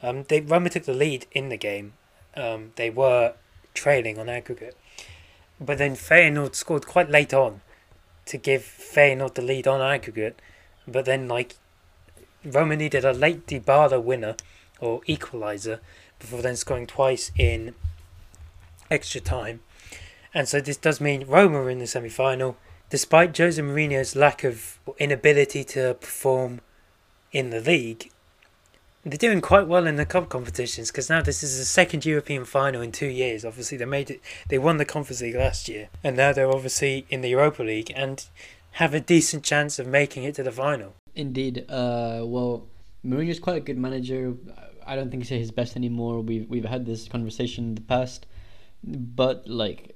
Um, 0.04 0.24
they 0.30 0.42
Roma 0.42 0.70
took 0.70 0.84
the 0.86 0.94
lead 0.94 1.26
in 1.32 1.50
the 1.50 1.58
game. 1.58 1.94
Um, 2.36 2.72
they 2.76 2.90
were 2.90 3.34
trailing 3.74 4.20
on 4.20 4.30
aggregate, 4.30 4.78
but 5.60 5.80
then 5.80 5.96
Feyenoord 5.96 6.54
scored 6.54 6.86
quite 6.86 7.10
late 7.10 7.34
on 7.34 7.62
to 8.26 8.38
give 8.38 8.62
Feyenoord 8.62 9.34
the 9.34 9.42
lead 9.42 9.68
on 9.68 9.82
aggregate. 9.82 10.40
But 10.88 11.06
then 11.06 11.28
like 11.28 11.56
Roma 12.46 12.76
needed 12.76 13.04
a 13.04 13.14
late 13.14 13.48
Dybala 13.48 14.02
winner 14.02 14.36
or 14.80 15.02
equaliser 15.02 15.80
before 16.20 16.42
then 16.42 16.56
scoring 16.56 16.86
twice 16.86 17.32
in 17.38 17.74
extra 18.90 19.22
time. 19.22 19.62
And 20.34 20.48
so 20.48 20.62
this 20.62 20.78
does 20.78 21.02
mean 21.02 21.26
Roma 21.28 21.62
are 21.62 21.70
in 21.70 21.80
the 21.80 21.88
semi 21.88 22.10
final, 22.10 22.58
despite 22.90 23.38
Jose 23.38 23.62
Mourinho's 23.62 24.16
lack 24.16 24.44
of 24.44 24.80
inability 25.00 25.64
to 25.66 25.96
perform 25.96 26.62
in 27.32 27.50
the 27.50 27.62
league. 27.62 28.12
They're 29.04 29.18
doing 29.18 29.40
quite 29.40 29.68
well 29.68 29.88
in 29.88 29.96
the 29.96 30.06
cup 30.06 30.28
competitions 30.28 30.92
because 30.92 31.10
now 31.10 31.22
this 31.22 31.42
is 31.42 31.58
the 31.58 31.66
second 31.66 32.06
European 32.06 32.44
final 32.44 32.82
in 32.82 32.92
two 32.92 33.08
years. 33.08 33.46
Obviously, 33.46 33.78
they 33.78 33.86
made 33.86 34.10
it. 34.10 34.22
They 34.50 34.58
won 34.58 34.78
the 34.78 34.86
Conference 34.86 35.22
League 35.22 35.36
last 35.36 35.70
year, 35.70 35.88
and 36.04 36.18
now 36.18 36.34
they're 36.34 36.52
obviously 36.52 37.06
in 37.10 37.22
the 37.22 37.30
Europa 37.30 37.64
League 37.64 37.92
and 37.96 38.26
have 38.72 38.94
a 38.94 39.00
decent 39.00 39.44
chance 39.44 39.80
of 39.80 39.88
making 39.88 40.24
it 40.24 40.36
to 40.36 40.44
the 40.44 40.52
final. 40.52 40.94
Indeed. 41.16 41.66
Uh, 41.70 42.22
well, 42.26 42.68
Mourinho's 43.06 43.40
quite 43.40 43.58
a 43.58 43.62
good 43.62 43.78
manager. 43.78 44.36
I 44.86 44.96
don't 44.96 45.10
think 45.10 45.24
he's 45.24 45.40
his 45.40 45.52
best 45.52 45.76
anymore. 45.76 46.22
We've 46.22 46.48
we've 46.50 46.66
had 46.66 46.86
this 46.86 47.08
conversation 47.08 47.70
in 47.70 47.76
the 47.76 47.82
past, 47.82 48.26
but 48.88 49.48
like 49.48 49.96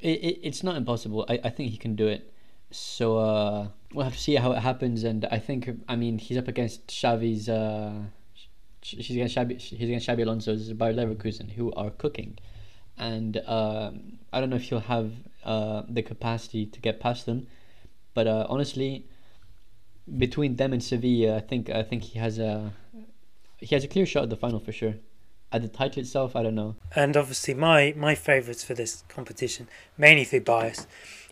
it, 0.00 0.08
it, 0.08 0.40
it's 0.42 0.62
not 0.62 0.76
impossible. 0.76 1.24
I, 1.28 1.40
I 1.44 1.50
think 1.50 1.70
he 1.70 1.76
can 1.76 1.96
do 1.96 2.06
it. 2.06 2.32
So 2.70 3.16
uh, 3.16 3.68
we'll 3.94 4.04
have 4.04 4.14
to 4.14 4.20
see 4.20 4.34
how 4.34 4.52
it 4.52 4.58
happens. 4.58 5.02
And 5.02 5.24
I 5.30 5.38
think, 5.38 5.70
I 5.88 5.96
mean, 5.96 6.18
he's 6.18 6.36
up 6.36 6.48
against 6.48 6.86
Xavi's. 6.88 7.48
Uh, 7.48 7.94
he's 8.82 9.10
against 9.10 9.36
Xabi, 9.36 9.58
he's 9.58 9.88
against 9.88 10.06
Xabi 10.06 10.22
Alonso's 10.22 10.72
Bayer 10.72 10.92
Leverkusen, 10.92 11.50
who 11.50 11.72
are 11.72 11.90
cooking, 11.90 12.38
and 12.96 13.38
uh, 13.38 13.90
I 14.32 14.40
don't 14.40 14.50
know 14.50 14.56
if 14.56 14.62
he'll 14.62 14.80
have 14.80 15.12
uh, 15.44 15.82
the 15.88 16.02
capacity 16.02 16.66
to 16.66 16.80
get 16.80 17.00
past 17.00 17.26
them. 17.26 17.46
But 18.14 18.26
uh, 18.26 18.46
honestly, 18.48 19.06
between 20.18 20.56
them 20.56 20.72
and 20.72 20.82
Sevilla, 20.82 21.36
I 21.36 21.40
think 21.40 21.70
I 21.70 21.82
think 21.82 22.02
he 22.04 22.18
has 22.18 22.38
a 22.38 22.72
he 23.58 23.74
has 23.74 23.84
a 23.84 23.88
clear 23.88 24.06
shot 24.06 24.24
at 24.24 24.30
the 24.30 24.36
final 24.36 24.60
for 24.60 24.72
sure. 24.72 24.94
At 25.50 25.62
the 25.62 25.68
title 25.68 26.02
itself, 26.02 26.36
I 26.36 26.42
don't 26.42 26.54
know. 26.54 26.76
And 26.94 27.16
obviously, 27.16 27.54
my 27.54 27.94
my 27.96 28.14
favourites 28.14 28.62
for 28.62 28.74
this 28.74 29.04
competition, 29.08 29.68
mainly 29.96 30.24
through 30.24 30.42
bias, 30.42 30.86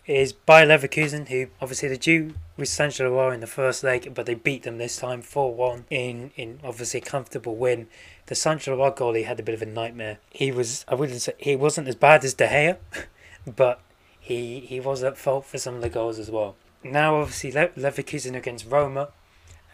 is 0.07 0.31
Bayer 0.31 0.65
Leverkusen, 0.65 1.27
who 1.27 1.47
obviously 1.61 1.89
they 1.89 1.97
drew 1.97 2.33
with 2.55 2.69
Saint 2.69 2.95
Gilloise 2.95 3.33
in 3.35 3.41
the 3.41 3.47
first 3.47 3.83
leg, 3.83 4.13
but 4.15 4.25
they 4.25 4.33
beat 4.33 4.63
them 4.63 4.77
this 4.77 4.97
time 4.97 5.21
4 5.21 5.53
1 5.53 5.85
in, 5.89 6.31
in 6.35 6.59
obviously 6.63 7.01
a 7.01 7.03
comfortable 7.03 7.55
win. 7.55 7.87
The 8.27 8.35
Saint 8.35 8.61
Gilloise 8.61 8.93
goalie 8.93 9.25
had 9.25 9.39
a 9.39 9.43
bit 9.43 9.53
of 9.53 9.61
a 9.61 9.65
nightmare. 9.65 10.19
He 10.31 10.51
was, 10.51 10.85
I 10.87 10.95
wouldn't 10.95 11.21
say, 11.21 11.33
he 11.37 11.55
wasn't 11.55 11.89
as 11.89 11.95
bad 11.95 12.23
as 12.23 12.33
De 12.33 12.47
Gea, 12.47 12.77
but 13.55 13.81
he, 14.19 14.61
he 14.61 14.79
was 14.79 15.03
at 15.03 15.17
fault 15.17 15.45
for 15.45 15.57
some 15.57 15.75
of 15.75 15.81
the 15.81 15.89
goals 15.89 16.19
as 16.19 16.31
well. 16.31 16.55
Now, 16.83 17.17
obviously, 17.17 17.51
Le- 17.51 17.69
Leverkusen 17.69 18.35
against 18.35 18.65
Roma, 18.65 19.09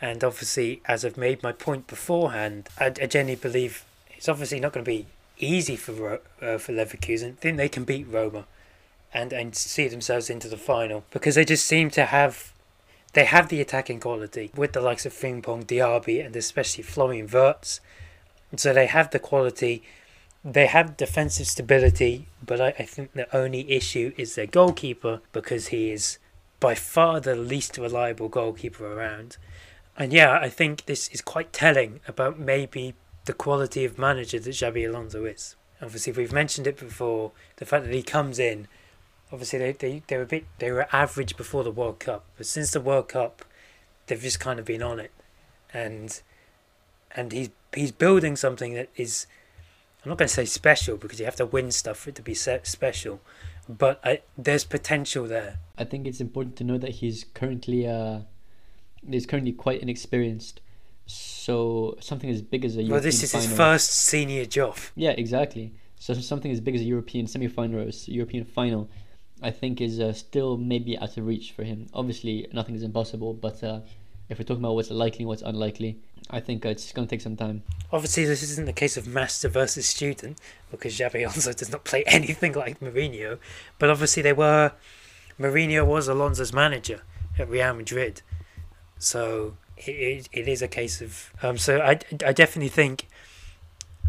and 0.01 0.23
obviously, 0.23 0.81
as 0.85 1.05
I've 1.05 1.17
made 1.17 1.43
my 1.43 1.51
point 1.51 1.87
beforehand, 1.87 2.69
I, 2.79 2.87
I 2.87 2.89
genuinely 2.89 3.35
believe 3.35 3.85
it's 4.23 4.29
obviously 4.29 4.61
not 4.61 4.71
going 4.71 4.85
to 4.85 4.89
be 4.89 5.05
easy 5.37 5.75
for 5.75 6.21
uh, 6.41 6.57
for 6.57 6.71
Leverkusen. 6.71 7.31
I 7.31 7.41
think 7.41 7.57
they 7.57 7.67
can 7.67 7.83
beat 7.83 8.07
Roma, 8.09 8.45
and 9.13 9.33
and 9.33 9.53
see 9.53 9.89
themselves 9.89 10.29
into 10.29 10.47
the 10.47 10.55
final 10.55 11.03
because 11.11 11.35
they 11.35 11.43
just 11.43 11.65
seem 11.65 11.89
to 11.89 12.05
have. 12.05 12.53
They 13.11 13.25
have 13.25 13.49
the 13.49 13.59
attacking 13.59 13.99
quality 13.99 14.49
with 14.55 14.71
the 14.71 14.79
likes 14.79 15.05
of 15.05 15.11
Frimpong, 15.11 15.65
Diaby, 15.65 16.25
and 16.25 16.33
especially 16.37 16.83
Florian. 16.83 17.27
And 17.33 18.59
so 18.61 18.71
they 18.71 18.85
have 18.85 19.11
the 19.11 19.19
quality. 19.19 19.83
They 20.41 20.67
have 20.67 20.95
defensive 20.95 21.47
stability, 21.47 22.27
but 22.45 22.61
I, 22.61 22.67
I 22.79 22.83
think 22.83 23.11
the 23.11 23.27
only 23.35 23.69
issue 23.69 24.13
is 24.15 24.35
their 24.35 24.47
goalkeeper 24.47 25.19
because 25.33 25.67
he 25.67 25.91
is 25.91 26.17
by 26.61 26.75
far 26.75 27.19
the 27.19 27.35
least 27.35 27.77
reliable 27.77 28.29
goalkeeper 28.29 28.87
around. 28.87 29.35
And 29.97 30.13
yeah, 30.13 30.39
I 30.39 30.47
think 30.47 30.85
this 30.85 31.09
is 31.09 31.21
quite 31.21 31.51
telling 31.51 31.99
about 32.07 32.39
maybe 32.39 32.93
the 33.25 33.33
quality 33.33 33.85
of 33.85 33.97
manager 33.97 34.39
that 34.39 34.49
Xabi 34.49 34.87
Alonso 34.87 35.25
is. 35.25 35.55
Obviously, 35.81 36.13
we've 36.13 36.33
mentioned 36.33 36.67
it 36.67 36.77
before. 36.77 37.31
The 37.57 37.65
fact 37.65 37.85
that 37.85 37.93
he 37.93 38.03
comes 38.03 38.39
in, 38.39 38.67
obviously 39.31 39.59
they 39.59 39.71
they 39.73 40.03
they 40.07 40.17
were 40.17 40.23
a 40.23 40.27
bit 40.27 40.45
they 40.59 40.71
were 40.71 40.87
average 40.91 41.35
before 41.35 41.63
the 41.63 41.71
World 41.71 41.99
Cup, 41.99 42.25
but 42.37 42.45
since 42.45 42.71
the 42.71 42.81
World 42.81 43.09
Cup, 43.09 43.43
they've 44.07 44.21
just 44.21 44.39
kind 44.39 44.59
of 44.59 44.65
been 44.65 44.83
on 44.83 44.99
it, 44.99 45.11
and 45.73 46.21
and 47.11 47.31
he's 47.31 47.49
he's 47.73 47.91
building 47.91 48.35
something 48.35 48.73
that 48.73 48.89
is. 48.95 49.27
I'm 50.03 50.09
not 50.09 50.17
going 50.17 50.27
to 50.27 50.33
say 50.33 50.43
special 50.43 50.97
because 50.97 51.19
you 51.19 51.25
have 51.25 51.37
to 51.37 51.45
win 51.45 51.71
stuff 51.71 51.99
for 51.99 52.09
it 52.09 52.15
to 52.15 52.21
be 52.21 52.33
special, 52.33 53.21
but 53.69 54.01
I, 54.03 54.19
there's 54.37 54.65
potential 54.65 55.27
there. 55.27 55.59
I 55.77 55.85
think 55.85 56.07
it's 56.07 56.19
important 56.19 56.57
to 56.57 56.65
know 56.65 56.77
that 56.77 56.95
he's 56.95 57.25
currently 57.33 57.87
uh, 57.87 58.19
he's 59.09 59.25
currently 59.25 59.53
quite 59.53 59.81
inexperienced 59.81 60.59
so 61.05 61.97
something 61.99 62.29
as 62.29 62.41
big 62.41 62.65
as 62.65 62.75
a 62.75 62.83
European 62.83 62.91
well, 62.91 63.01
this 63.01 63.23
is 63.23 63.31
final, 63.31 63.47
his 63.47 63.57
first 63.57 63.91
senior 63.91 64.45
job. 64.45 64.77
Yeah, 64.95 65.11
exactly. 65.11 65.73
So 65.99 66.13
something 66.13 66.51
as 66.51 66.59
big 66.59 66.75
as 66.75 66.81
a 66.81 66.85
European 66.85 67.27
semi-final 67.27 67.79
or 67.79 67.83
a 67.83 67.93
European 68.07 68.45
final, 68.45 68.89
I 69.41 69.51
think 69.51 69.81
is 69.81 69.99
uh, 69.99 70.13
still 70.13 70.57
maybe 70.57 70.97
out 70.97 71.17
of 71.17 71.25
reach 71.25 71.51
for 71.51 71.63
him. 71.63 71.87
Obviously, 71.93 72.47
nothing 72.53 72.75
is 72.75 72.83
impossible, 72.83 73.33
but 73.33 73.63
uh, 73.63 73.81
if 74.29 74.39
we're 74.39 74.45
talking 74.45 74.63
about 74.63 74.75
what's 74.75 74.89
likely 74.89 75.25
what's 75.25 75.41
unlikely, 75.41 75.99
I 76.29 76.39
think 76.39 76.65
uh, 76.65 76.69
it's 76.69 76.91
going 76.91 77.07
to 77.07 77.09
take 77.09 77.21
some 77.21 77.35
time. 77.35 77.63
Obviously, 77.91 78.25
this 78.25 78.43
isn't 78.43 78.65
the 78.65 78.73
case 78.73 78.97
of 78.97 79.07
master 79.07 79.49
versus 79.49 79.87
student 79.87 80.39
because 80.71 80.97
Xabi 80.97 81.21
Alonso 81.21 81.53
does 81.53 81.71
not 81.71 81.83
play 81.83 82.03
anything 82.07 82.53
like 82.53 82.79
Mourinho. 82.79 83.39
But 83.79 83.89
obviously, 83.89 84.23
they 84.23 84.33
were. 84.33 84.71
Mourinho 85.39 85.85
was 85.85 86.07
Alonso's 86.07 86.53
manager 86.53 87.01
at 87.39 87.49
Real 87.49 87.73
Madrid, 87.73 88.21
so 88.99 89.57
it, 89.77 90.29
it, 90.31 90.47
is 90.47 90.61
a 90.61 90.67
case 90.67 91.01
of 91.01 91.31
um, 91.41 91.57
so 91.57 91.79
I, 91.81 91.99
I 92.25 92.33
definitely 92.33 92.69
think 92.69 93.07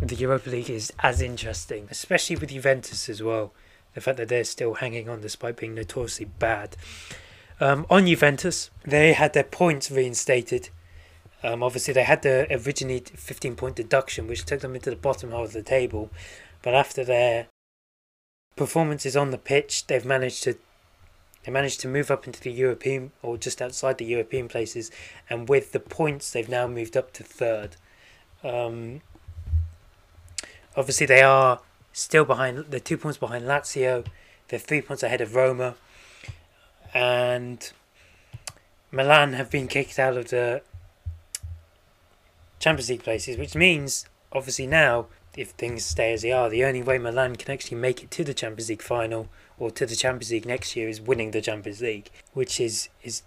the 0.01 0.17
Europa 0.17 0.51
League 0.51 0.71
is 0.71 0.93
as 1.01 1.23
interesting, 1.23 1.89
especially 1.91 2.37
with 2.37 2.51
Juventus 2.51 3.09
as 3.09 3.23
well. 3.23 3.53
The 3.95 4.01
fact 4.01 4.17
that 4.17 4.29
they're 4.29 4.45
still 4.45 4.75
hanging 4.75 5.09
on 5.09 5.21
despite 5.21 5.57
being 5.57 5.75
notoriously 5.75 6.27
bad. 6.27 6.77
Um, 7.61 7.87
on 7.89 8.07
Juventus, 8.07 8.71
they 8.85 9.13
had 9.13 9.33
their 9.33 9.45
points 9.45 9.91
reinstated. 9.91 10.71
Um, 11.45 11.63
obviously, 11.63 11.95
they 11.95 12.03
had 12.03 12.23
the 12.23 12.47
originally 12.51 13.01
15 13.01 13.55
point 13.55 13.77
deduction, 13.77 14.27
which 14.27 14.45
took 14.45 14.61
them 14.61 14.75
into 14.75 14.91
the 14.91 14.97
bottom 14.97 15.31
half 15.31 15.47
of 15.47 15.53
the 15.53 15.63
table. 15.63 16.11
But 16.63 16.75
after 16.75 17.05
their 17.05 17.47
performances 18.57 19.17
on 19.17 19.31
the 19.31 19.39
pitch, 19.39 19.87
they've 19.87 20.05
managed 20.05 20.43
to 20.45 20.57
they 21.45 21.53
managed 21.53 21.81
to 21.81 21.89
move 21.89 22.11
up 22.11 22.27
into 22.27 22.41
the 22.41 22.51
European 22.51 23.13
or 23.23 23.37
just 23.37 23.61
outside 23.61 23.99
the 23.99 24.05
European 24.05 24.49
places, 24.49 24.91
and 25.29 25.49
with 25.49 25.73
the 25.73 25.81
points, 25.81 26.31
they've 26.33 26.49
now 26.49 26.67
moved 26.67 26.97
up 26.97 27.13
to 27.15 27.23
third. 27.23 27.77
Um, 28.43 29.03
obviously, 30.77 31.07
they 31.07 31.23
are 31.23 31.61
still 31.93 32.25
behind. 32.25 32.67
They're 32.71 32.81
two 32.81 32.99
points 32.99 33.19
behind 33.19 33.45
Lazio. 33.45 34.07
They're 34.49 34.59
three 34.59 34.83
points 34.83 35.03
ahead 35.03 35.21
of 35.21 35.35
Roma, 35.35 35.75
and 36.93 37.73
Milan 38.91 39.35
have 39.35 39.51
been 39.51 39.69
kicked 39.69 39.99
out 39.99 40.17
of 40.17 40.29
the 40.29 40.63
Champions 42.59 42.89
League 42.89 43.03
places, 43.03 43.37
which 43.37 43.55
means 43.55 44.07
obviously 44.33 44.67
now 44.67 45.07
if 45.37 45.51
things 45.51 45.85
stay 45.85 46.13
as 46.13 46.23
they 46.23 46.33
are, 46.33 46.49
the 46.49 46.65
only 46.65 46.83
way 46.83 46.99
Milan 46.99 47.37
can 47.37 47.53
actually 47.53 47.77
make 47.77 48.03
it 48.03 48.11
to 48.13 48.25
the 48.25 48.35
Champions 48.35 48.69
League 48.69 48.83
final 48.83 49.29
or 49.59 49.71
to 49.71 49.87
the 49.87 49.97
Champions 49.97 50.31
League 50.31 50.47
next 50.47 50.77
year 50.77 50.89
is 50.89 51.01
winning 51.01 51.31
the 51.31 51.41
Champions 51.41 51.81
League, 51.81 52.11
which 52.33 52.61
is 52.61 52.89
is 53.03 53.23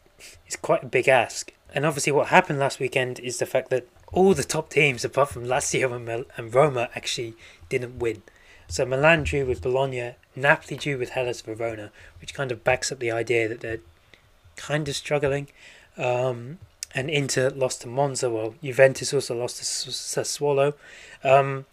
is 0.47 0.55
quite 0.55 0.83
a 0.83 0.87
big 0.87 1.07
ask. 1.07 1.53
And 1.73 1.85
obviously, 1.85 2.13
what 2.13 2.27
happened 2.27 2.59
last 2.59 2.79
weekend 2.79 3.19
is 3.19 3.37
the 3.37 3.45
fact 3.45 3.69
that 3.69 3.87
all 4.11 4.33
the 4.33 4.43
top 4.43 4.69
teams, 4.69 5.03
apart 5.03 5.29
from 5.29 5.45
Lazio 5.45 5.93
and, 5.93 6.05
Mil- 6.05 6.25
and 6.37 6.53
Roma, 6.53 6.89
actually 6.95 7.35
didn't 7.69 7.99
win. 7.99 8.23
So 8.69 8.85
Milan 8.85 9.23
drew 9.23 9.45
with 9.45 9.61
Bologna, 9.61 10.15
Napoli 10.35 10.77
drew 10.77 10.97
with 10.97 11.09
Hellas 11.09 11.41
Verona, 11.41 11.91
which 12.19 12.33
kind 12.33 12.51
of 12.51 12.63
backs 12.63 12.91
up 12.91 12.99
the 12.99 13.11
idea 13.11 13.47
that 13.47 13.61
they're 13.61 13.79
kind 14.55 14.87
of 14.87 14.95
struggling. 14.95 15.47
Um, 15.97 16.59
and 16.93 17.09
Inter 17.09 17.49
lost 17.49 17.81
to 17.81 17.87
Monza. 17.87 18.29
Well, 18.29 18.55
Juventus 18.63 19.13
also 19.13 19.35
lost 19.35 19.57
to 19.57 19.63
Sassuolo. 19.63 20.73
Um, 21.23 21.65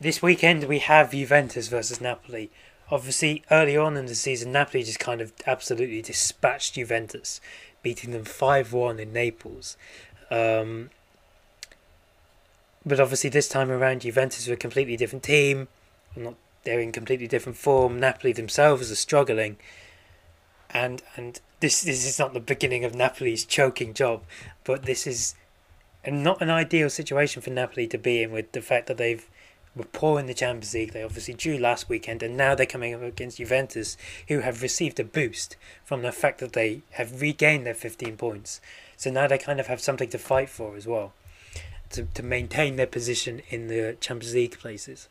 this 0.00 0.22
weekend 0.22 0.64
we 0.64 0.80
have 0.80 1.12
Juventus 1.12 1.68
versus 1.68 2.00
Napoli. 2.00 2.50
Obviously, 2.90 3.42
early 3.50 3.76
on 3.76 3.96
in 3.96 4.06
the 4.06 4.14
season, 4.14 4.52
Napoli 4.52 4.82
just 4.82 5.00
kind 5.00 5.20
of 5.20 5.32
absolutely 5.46 6.02
dispatched 6.02 6.74
Juventus, 6.74 7.40
beating 7.82 8.10
them 8.10 8.24
5 8.24 8.72
1 8.72 9.00
in 9.00 9.12
Naples. 9.12 9.76
Um, 10.30 10.90
but 12.84 13.00
obviously, 13.00 13.30
this 13.30 13.48
time 13.48 13.70
around, 13.70 14.02
Juventus 14.02 14.48
are 14.48 14.52
a 14.52 14.56
completely 14.56 14.96
different 14.96 15.22
team. 15.22 15.68
Not, 16.14 16.34
they're 16.64 16.80
in 16.80 16.92
completely 16.92 17.26
different 17.26 17.56
form. 17.56 17.98
Napoli 17.98 18.32
themselves 18.32 18.90
are 18.90 18.96
struggling. 18.96 19.56
And 20.70 21.02
and 21.16 21.40
this, 21.60 21.82
this 21.82 22.04
is 22.04 22.18
not 22.18 22.34
the 22.34 22.40
beginning 22.40 22.84
of 22.84 22.94
Napoli's 22.94 23.44
choking 23.44 23.94
job, 23.94 24.24
but 24.64 24.82
this 24.82 25.06
is 25.06 25.34
not 26.06 26.42
an 26.42 26.50
ideal 26.50 26.90
situation 26.90 27.40
for 27.40 27.50
Napoli 27.50 27.86
to 27.86 27.96
be 27.96 28.22
in 28.22 28.32
with 28.32 28.52
the 28.52 28.60
fact 28.60 28.88
that 28.88 28.98
they've 28.98 29.26
were 29.76 29.84
poor 29.84 30.20
in 30.20 30.26
the 30.26 30.34
Champions 30.34 30.74
League. 30.74 30.92
They 30.92 31.02
obviously 31.02 31.34
drew 31.34 31.58
last 31.58 31.88
weekend, 31.88 32.22
and 32.22 32.36
now 32.36 32.54
they're 32.54 32.66
coming 32.66 32.94
up 32.94 33.02
against 33.02 33.38
Juventus, 33.38 33.96
who 34.28 34.40
have 34.40 34.62
received 34.62 35.00
a 35.00 35.04
boost 35.04 35.56
from 35.84 36.02
the 36.02 36.12
fact 36.12 36.40
that 36.40 36.52
they 36.52 36.82
have 36.92 37.20
regained 37.20 37.66
their 37.66 37.74
15 37.74 38.16
points. 38.16 38.60
So 38.96 39.10
now 39.10 39.26
they 39.26 39.38
kind 39.38 39.60
of 39.60 39.66
have 39.66 39.80
something 39.80 40.08
to 40.10 40.18
fight 40.18 40.48
for 40.48 40.76
as 40.76 40.86
well, 40.86 41.12
to, 41.90 42.04
to 42.04 42.22
maintain 42.22 42.76
their 42.76 42.86
position 42.86 43.42
in 43.48 43.68
the 43.68 43.96
Champions 44.00 44.34
League 44.34 44.58
places. 44.58 45.08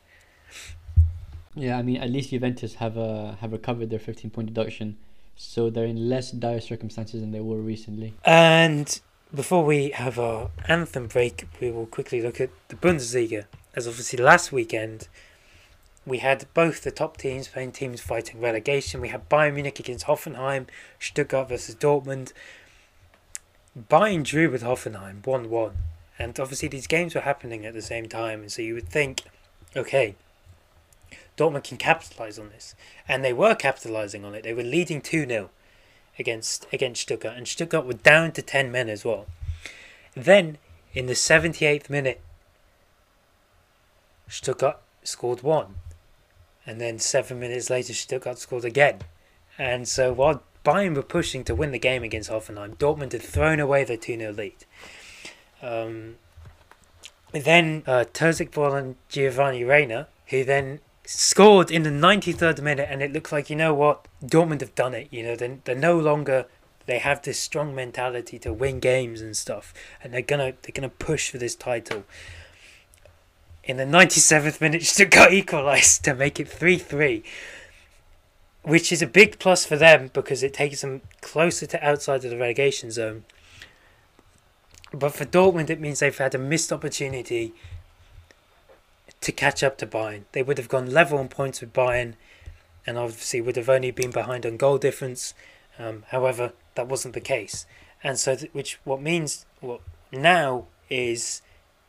Yeah, 1.56 1.78
I 1.78 1.84
mean, 1.84 1.98
at 1.98 2.10
least 2.10 2.32
Juventus 2.32 2.76
have 2.76 2.98
uh, 2.98 3.34
have 3.36 3.52
recovered 3.52 3.92
their 3.92 4.00
15 4.00 4.32
point 4.32 4.48
deduction, 4.48 4.98
so 5.36 5.70
they're 5.70 5.86
in 5.86 6.10
less 6.10 6.32
dire 6.32 6.60
circumstances 6.60 7.22
than 7.22 7.32
they 7.32 7.42
were 7.42 7.58
recently. 7.58 8.16
And 8.26 9.00
before 9.34 9.64
we 9.64 9.92
have 9.92 10.18
our 10.18 10.50
anthem 10.68 11.08
break, 11.08 11.48
we 11.62 11.70
will 11.70 11.86
quickly 11.86 12.24
look 12.24 12.42
at 12.42 12.50
the 12.70 12.76
Bundesliga 12.76 13.46
as 13.76 13.88
obviously 13.88 14.24
last 14.24 14.52
weekend 14.52 15.08
we 16.06 16.18
had 16.20 16.46
both 16.54 16.82
the 16.82 16.92
top 16.92 17.18
teams 17.18 17.48
playing 17.48 17.72
teams 17.72 18.02
fighting 18.02 18.42
relegation. 18.42 19.00
We 19.00 19.10
had 19.10 19.30
Bayern 19.30 19.54
Munich 19.54 19.80
against 19.80 20.06
Hoffenheim, 20.06 20.68
Stuttgart 21.00 21.50
versus 21.50 21.76
Dortmund. 21.76 22.34
Bayern 23.78 24.24
drew 24.24 24.50
with 24.50 24.64
Hoffenheim 24.64 25.26
1 25.26 25.50
1. 25.50 25.78
And 26.20 26.40
obviously, 26.40 26.68
these 26.68 26.88
games 26.88 27.16
were 27.16 27.22
happening 27.22 27.66
at 27.66 27.74
the 27.74 27.82
same 27.82 28.08
time. 28.08 28.42
And 28.42 28.52
so 28.52 28.62
you 28.62 28.74
would 28.76 28.90
think, 28.90 29.24
okay, 29.76 30.16
Dortmund 31.38 31.64
can 31.64 31.78
capitalise 31.78 32.38
on 32.38 32.50
this. 32.50 32.76
And 33.08 33.24
they 33.24 33.34
were 33.34 33.56
capitalising 33.56 34.26
on 34.26 34.36
it. 34.36 34.44
They 34.44 34.54
were 34.54 34.64
leading 34.64 35.02
2 35.02 35.26
0 35.26 35.50
against, 36.20 36.68
against 36.74 37.02
Stuttgart. 37.02 37.38
And 37.38 37.48
Stuttgart 37.48 37.86
were 37.86 37.94
down 37.94 38.34
to 38.34 38.42
10 38.42 38.72
men 38.72 38.90
as 38.90 39.06
well. 39.06 39.26
Then, 40.16 40.58
in 40.94 41.08
the 41.08 41.14
78th 41.14 41.90
minute, 41.90 42.22
Stuttgart 44.34 44.80
scored 45.04 45.44
one. 45.44 45.76
And 46.66 46.82
then 46.82 46.98
seven 46.98 47.40
minutes 47.40 47.70
later, 47.70 47.94
Stuttgart 47.94 48.40
scored 48.40 48.66
again. 48.66 49.02
And 49.60 49.88
so 49.88 50.12
while 50.12 50.42
Bayern 50.66 50.96
were 50.96 51.04
pushing 51.04 51.44
to 51.44 51.54
win 51.54 51.72
the 51.72 51.78
game 51.78 52.02
against 52.02 52.32
Hoffenheim, 52.32 52.76
Dortmund 52.78 53.12
had 53.12 53.22
thrown 53.22 53.60
away 53.60 53.84
their 53.84 53.98
2 53.98 54.18
0 54.18 54.32
lead. 54.34 54.56
Um, 55.62 56.16
then 57.32 57.84
uh, 57.86 58.06
Terzic 58.12 58.58
and 58.76 58.96
Giovanni 59.08 59.64
Reyna, 59.64 60.08
who 60.28 60.44
then 60.44 60.80
scored 61.06 61.70
in 61.70 61.84
the 61.84 61.92
93rd 61.92 62.62
minute, 62.62 62.88
and 62.90 63.04
it 63.04 63.14
looks 63.14 63.32
like, 63.32 63.52
you 63.52 63.56
know 63.56 63.74
what, 63.74 64.08
Dortmund 64.24 64.62
have 64.62 64.74
done 64.74 64.96
it. 64.96 65.10
You 65.12 65.22
know, 65.22 65.36
they're, 65.36 65.60
they're 65.64 65.76
no 65.76 66.00
longer, 66.00 66.48
they 66.88 66.98
have 66.98 67.22
this 67.22 67.40
strong 67.40 67.76
mentality 67.76 68.40
to 68.40 68.52
win 68.52 68.80
games 68.80 69.22
and 69.22 69.38
stuff, 69.38 69.76
and 70.04 70.12
they're 70.12 70.22
gonna 70.22 70.54
they're 70.64 70.74
gonna 70.74 70.90
push 70.90 71.30
for 71.30 71.38
this 71.38 71.56
title. 71.56 72.04
In 73.64 73.78
the 73.78 73.86
97th 73.86 74.60
minute, 74.60 74.84
Stuttgart 74.84 75.32
equalised 75.32 76.04
to 76.04 76.14
make 76.14 76.40
it 76.40 76.48
3 76.48 76.78
3, 76.78 77.24
which 78.64 78.92
is 78.92 79.02
a 79.02 79.08
big 79.08 79.40
plus 79.40 79.66
for 79.66 79.78
them 79.78 80.10
because 80.14 80.44
it 80.44 80.54
takes 80.54 80.82
them 80.82 81.02
closer 81.22 81.66
to 81.68 81.86
outside 81.86 82.26
of 82.26 82.32
the 82.32 82.38
relegation 82.38 82.92
zone. 82.92 83.24
But 84.94 85.14
for 85.14 85.26
Dortmund, 85.26 85.70
it 85.70 85.80
means 85.80 86.00
they've 86.00 86.16
had 86.16 86.36
a 86.36 86.40
missed 86.40 86.72
opportunity 86.72 87.54
to 89.22 89.32
catch 89.32 89.64
up 89.64 89.78
to 89.80 89.88
Bayern. 89.88 90.24
They 90.34 90.44
would 90.44 90.58
have 90.58 90.70
gone 90.70 90.92
level 90.92 91.18
on 91.18 91.30
points 91.30 91.62
with 91.62 91.74
Bayern 91.74 92.14
and 92.86 92.98
obviously 92.98 93.42
would 93.42 93.56
have 93.56 93.70
only 93.70 93.92
been 93.92 94.12
behind 94.12 94.46
on 94.46 94.58
goal 94.58 94.78
difference. 94.78 95.34
Um, 95.80 96.04
however, 96.10 96.52
that 96.76 96.88
wasn't 96.88 97.14
the 97.14 97.22
case. 97.22 97.66
And 98.04 98.20
so, 98.20 98.36
th- 98.36 98.54
which 98.54 98.80
what 98.84 99.02
means 99.02 99.46
what 99.62 99.80
now 100.12 100.66
is 100.90 101.42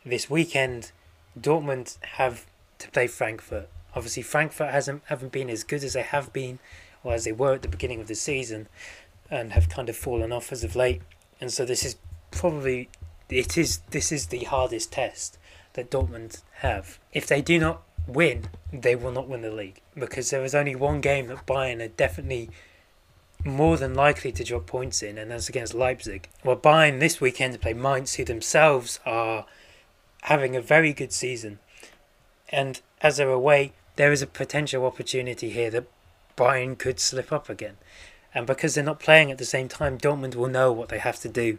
this 0.04 0.30
weekend 0.30 0.92
Dortmund 1.38 2.00
have 2.02 2.46
to 2.78 2.90
play 2.90 3.06
Frankfurt. 3.06 3.68
Obviously, 3.94 4.22
Frankfurt 4.22 4.72
hasn't 4.72 5.02
haven't 5.06 5.32
been 5.32 5.50
as 5.50 5.64
good 5.64 5.84
as 5.84 5.92
they 5.92 6.02
have 6.02 6.32
been, 6.32 6.58
or 7.02 7.14
as 7.14 7.24
they 7.24 7.32
were 7.32 7.54
at 7.54 7.62
the 7.62 7.68
beginning 7.68 8.00
of 8.00 8.08
the 8.08 8.14
season, 8.14 8.68
and 9.30 9.52
have 9.52 9.68
kind 9.68 9.88
of 9.88 9.96
fallen 9.96 10.32
off 10.32 10.52
as 10.52 10.64
of 10.64 10.76
late. 10.76 11.02
And 11.40 11.52
so 11.52 11.64
this 11.64 11.84
is 11.84 11.96
probably 12.30 12.88
it 13.28 13.56
is 13.56 13.78
this 13.90 14.12
is 14.12 14.26
the 14.26 14.44
hardest 14.44 14.92
test 14.92 15.38
that 15.74 15.90
Dortmund 15.90 16.42
have. 16.56 16.98
If 17.12 17.26
they 17.26 17.42
do 17.42 17.58
not 17.58 17.82
win, 18.06 18.48
they 18.72 18.94
will 18.94 19.12
not 19.12 19.28
win 19.28 19.42
the 19.42 19.50
league 19.50 19.80
because 19.98 20.30
there 20.30 20.44
is 20.44 20.54
only 20.54 20.74
one 20.74 21.00
game 21.00 21.28
that 21.28 21.46
Bayern 21.46 21.82
are 21.82 21.88
definitely 21.88 22.50
more 23.44 23.76
than 23.76 23.94
likely 23.94 24.32
to 24.32 24.44
drop 24.44 24.66
points 24.66 25.02
in, 25.02 25.18
and 25.18 25.30
that's 25.30 25.48
against 25.48 25.74
Leipzig. 25.74 26.28
Well, 26.42 26.56
Bayern 26.56 27.00
this 27.00 27.20
weekend 27.20 27.52
to 27.52 27.58
play 27.58 27.74
Mainz, 27.74 28.14
who 28.14 28.24
themselves 28.24 29.00
are 29.04 29.46
having 30.24 30.56
a 30.56 30.60
very 30.60 30.92
good 30.92 31.12
season. 31.12 31.58
And 32.48 32.80
as 33.02 33.16
they're 33.16 33.28
away, 33.28 33.72
there 33.96 34.12
is 34.12 34.22
a 34.22 34.26
potential 34.26 34.86
opportunity 34.86 35.50
here 35.50 35.70
that 35.70 35.86
Bayern 36.36 36.78
could 36.78 36.98
slip 36.98 37.30
up 37.32 37.48
again. 37.48 37.76
And 38.34 38.46
because 38.46 38.74
they're 38.74 38.82
not 38.82 39.00
playing 39.00 39.30
at 39.30 39.38
the 39.38 39.44
same 39.44 39.68
time, 39.68 39.98
Dortmund 39.98 40.34
will 40.34 40.48
know 40.48 40.72
what 40.72 40.88
they 40.88 40.98
have 40.98 41.20
to 41.20 41.28
do 41.28 41.58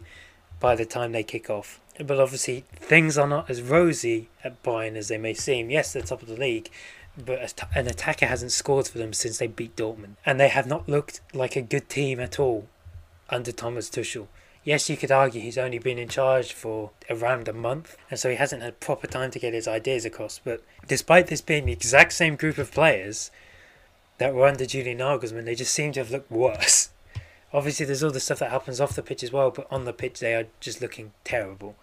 by 0.58 0.74
the 0.74 0.84
time 0.84 1.12
they 1.12 1.22
kick 1.22 1.48
off. 1.48 1.80
But 2.04 2.18
obviously, 2.18 2.64
things 2.74 3.16
are 3.16 3.28
not 3.28 3.48
as 3.48 3.62
rosy 3.62 4.28
at 4.42 4.62
Bayern 4.62 4.96
as 4.96 5.08
they 5.08 5.18
may 5.18 5.32
seem. 5.32 5.70
Yes, 5.70 5.92
they're 5.92 6.02
top 6.02 6.22
of 6.22 6.28
the 6.28 6.36
league, 6.36 6.68
but 7.16 7.62
an 7.74 7.86
attacker 7.86 8.26
hasn't 8.26 8.52
scored 8.52 8.88
for 8.88 8.98
them 8.98 9.12
since 9.12 9.38
they 9.38 9.46
beat 9.46 9.76
Dortmund. 9.76 10.16
And 10.26 10.40
they 10.40 10.48
have 10.48 10.66
not 10.66 10.88
looked 10.88 11.20
like 11.32 11.56
a 11.56 11.62
good 11.62 11.88
team 11.88 12.18
at 12.18 12.40
all 12.40 12.66
under 13.30 13.52
Thomas 13.52 13.88
Tuchel 13.88 14.26
yes, 14.66 14.90
you 14.90 14.98
could 14.98 15.12
argue 15.12 15.40
he's 15.40 15.56
only 15.56 15.78
been 15.78 15.96
in 15.96 16.08
charge 16.08 16.52
for 16.52 16.90
around 17.08 17.48
a 17.48 17.52
month, 17.54 17.96
and 18.10 18.20
so 18.20 18.28
he 18.28 18.36
hasn't 18.36 18.62
had 18.62 18.80
proper 18.80 19.06
time 19.06 19.30
to 19.30 19.38
get 19.38 19.54
his 19.54 19.66
ideas 19.66 20.04
across. 20.04 20.38
But 20.44 20.62
despite 20.86 21.28
this 21.28 21.40
being 21.40 21.64
the 21.64 21.72
exact 21.72 22.12
same 22.12 22.36
group 22.36 22.58
of 22.58 22.72
players 22.72 23.30
that 24.18 24.34
were 24.34 24.46
under 24.46 24.66
Julian 24.66 24.98
Nagelsmann, 24.98 25.46
they 25.46 25.54
just 25.54 25.72
seem 25.72 25.92
to 25.92 26.00
have 26.00 26.10
looked 26.10 26.30
worse. 26.30 26.90
Obviously, 27.54 27.86
there's 27.86 28.02
all 28.02 28.10
the 28.10 28.20
stuff 28.20 28.40
that 28.40 28.50
happens 28.50 28.80
off 28.80 28.96
the 28.96 29.02
pitch 29.02 29.22
as 29.22 29.32
well, 29.32 29.50
but 29.50 29.68
on 29.70 29.84
the 29.84 29.92
pitch 29.92 30.20
they 30.20 30.34
are 30.34 30.46
just 30.60 30.82
looking 30.82 31.12
terrible. 31.24 31.76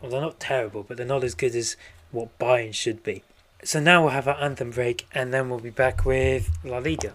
Well, 0.00 0.10
they're 0.10 0.20
not 0.20 0.40
terrible, 0.40 0.82
but 0.82 0.96
they're 0.96 1.06
not 1.06 1.22
as 1.22 1.34
good 1.34 1.54
as 1.54 1.76
what 2.10 2.36
Bayern 2.38 2.74
should 2.74 3.02
be. 3.04 3.22
So 3.62 3.80
now 3.80 4.02
we'll 4.02 4.10
have 4.10 4.28
our 4.28 4.40
anthem 4.42 4.70
break, 4.70 5.06
and 5.14 5.32
then 5.32 5.50
we'll 5.50 5.60
be 5.60 5.70
back 5.70 6.04
with 6.04 6.50
La 6.64 6.78
Liga. 6.78 7.13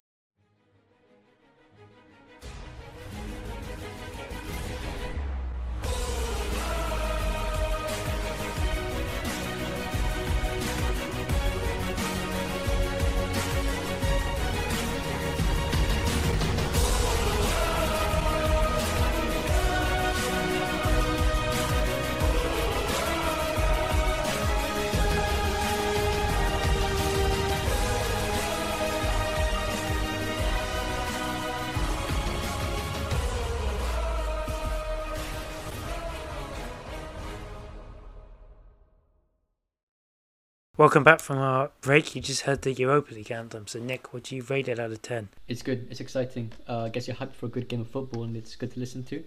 Welcome 40.80 41.04
back 41.04 41.20
from 41.20 41.36
our 41.36 41.72
break. 41.82 42.16
You 42.16 42.22
just 42.22 42.44
heard 42.44 42.62
the 42.62 42.72
Europa 42.72 43.12
League 43.12 43.30
anthem. 43.30 43.66
So, 43.66 43.78
Nick, 43.78 44.14
would 44.14 44.32
you 44.32 44.42
rate 44.44 44.66
it 44.66 44.78
out 44.78 44.90
of 44.90 45.02
10? 45.02 45.28
It's 45.46 45.60
good. 45.60 45.86
It's 45.90 46.00
exciting. 46.00 46.52
Uh, 46.66 46.84
I 46.84 46.88
guess 46.88 47.06
you're 47.06 47.18
hyped 47.18 47.34
for 47.34 47.44
a 47.44 47.48
good 47.50 47.68
game 47.68 47.82
of 47.82 47.88
football, 47.88 48.22
and 48.24 48.34
it's 48.34 48.56
good 48.56 48.72
to 48.72 48.80
listen 48.80 49.04
to. 49.04 49.22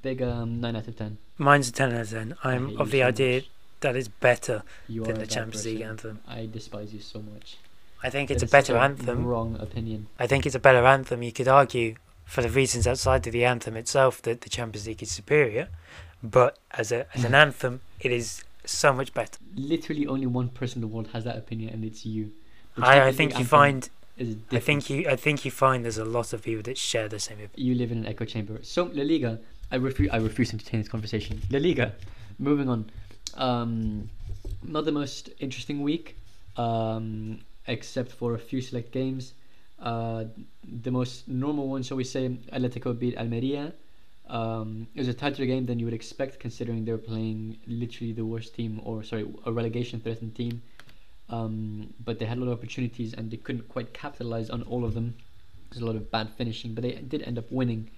Big 0.00 0.22
um, 0.22 0.58
nine 0.62 0.76
out 0.76 0.88
of 0.88 0.96
ten. 0.96 1.18
Mine's 1.36 1.68
a 1.68 1.72
10 1.72 1.92
out 1.92 2.00
of 2.00 2.08
10. 2.08 2.34
I'm 2.42 2.80
of 2.80 2.92
the 2.92 3.00
so 3.00 3.08
idea 3.08 3.36
much. 3.40 3.50
that 3.80 3.94
it's 3.94 4.08
better 4.08 4.62
You 4.88 5.04
than 5.04 5.18
the 5.18 5.26
Champions 5.26 5.66
League 5.66 5.82
anthem. 5.82 6.20
I 6.26 6.48
despise 6.50 6.94
you 6.94 7.00
so 7.00 7.20
much. 7.20 7.58
I 8.02 8.08
think 8.08 8.28
That 8.28 8.36
it's 8.36 8.42
a 8.42 8.46
better 8.46 8.78
anthem. 8.78 9.26
Wrong 9.26 9.58
opinion. 9.60 10.06
I 10.18 10.26
think 10.26 10.46
it's 10.46 10.54
a 10.54 10.58
better 10.58 10.86
anthem. 10.86 11.22
You 11.22 11.32
could 11.32 11.46
argue, 11.46 11.96
for 12.24 12.40
the 12.40 12.48
reasons 12.48 12.86
outside 12.86 13.26
of 13.26 13.34
the 13.34 13.44
anthem 13.44 13.76
itself, 13.76 14.22
that 14.22 14.40
the 14.40 14.48
Champions 14.48 14.86
League 14.86 15.02
is 15.02 15.10
superior. 15.10 15.68
But 16.22 16.58
as 16.70 16.90
a 16.90 17.06
as 17.14 17.24
an 17.24 17.34
anthem, 17.44 17.82
it 18.00 18.12
is 18.12 18.44
so 18.64 18.92
much 18.92 19.14
better. 19.14 19.38
Literally, 19.54 20.06
only 20.06 20.26
one 20.26 20.48
person 20.48 20.78
in 20.78 20.88
the 20.88 20.94
world 20.94 21.08
has 21.12 21.24
that 21.24 21.36
opinion, 21.36 21.72
and 21.72 21.84
it's 21.84 22.04
you. 22.06 22.32
I, 22.76 23.08
I 23.08 23.12
think 23.12 23.38
you 23.38 23.44
find 23.44 23.88
I 24.52 24.58
think 24.58 24.90
you 24.90 25.08
I 25.08 25.16
think 25.16 25.44
you 25.44 25.50
find 25.50 25.84
there's 25.84 25.98
a 25.98 26.04
lot 26.04 26.32
of 26.32 26.42
people 26.42 26.62
that 26.62 26.76
share 26.76 27.08
the 27.08 27.18
same 27.18 27.38
opinion. 27.38 27.68
you 27.68 27.74
live 27.74 27.90
in 27.90 27.98
an 27.98 28.06
echo 28.06 28.24
chamber. 28.24 28.58
So 28.62 28.84
La 28.92 29.02
Liga, 29.02 29.38
I 29.72 29.76
refuse. 29.76 30.10
I 30.12 30.18
refuse 30.18 30.50
to 30.50 30.56
entertain 30.56 30.80
this 30.80 30.88
conversation. 30.88 31.40
La 31.50 31.58
Liga. 31.58 31.94
Moving 32.38 32.68
on. 32.68 32.90
Um, 33.36 34.10
not 34.62 34.84
the 34.84 34.92
most 34.92 35.30
interesting 35.38 35.82
week, 35.82 36.16
um, 36.56 37.40
except 37.66 38.12
for 38.12 38.34
a 38.34 38.38
few 38.38 38.60
select 38.60 38.92
games. 38.92 39.32
Uh, 39.80 40.24
the 40.82 40.90
most 40.90 41.26
normal 41.26 41.68
one, 41.68 41.82
shall 41.82 41.96
we 41.96 42.04
say, 42.04 42.28
Atletico 42.52 42.98
beat 42.98 43.16
Almeria. 43.16 43.72
Um, 44.30 44.86
it 44.94 45.00
was 45.00 45.08
a 45.08 45.14
tighter 45.14 45.44
game 45.44 45.66
than 45.66 45.80
you 45.80 45.86
would 45.86 45.94
expect, 45.94 46.38
considering 46.38 46.84
they 46.84 46.92
were 46.92 46.98
playing 46.98 47.58
literally 47.66 48.12
the 48.12 48.24
worst 48.24 48.54
team, 48.54 48.80
or 48.84 49.02
sorry, 49.02 49.28
a 49.44 49.52
relegation-threatened 49.52 50.36
team. 50.36 50.62
Um, 51.28 51.92
but 52.04 52.18
they 52.18 52.26
had 52.26 52.38
a 52.38 52.40
lot 52.40 52.52
of 52.52 52.58
opportunities 52.58 53.12
and 53.12 53.30
they 53.30 53.36
couldn't 53.36 53.68
quite 53.68 53.92
capitalize 53.92 54.48
on 54.48 54.62
all 54.62 54.84
of 54.84 54.94
them. 54.94 55.16
There's 55.70 55.82
a 55.82 55.86
lot 55.86 55.96
of 55.96 56.10
bad 56.10 56.30
finishing, 56.30 56.74
but 56.74 56.82
they 56.82 56.92
did 56.92 57.22
end 57.22 57.38
up 57.38 57.50
winning. 57.50 57.90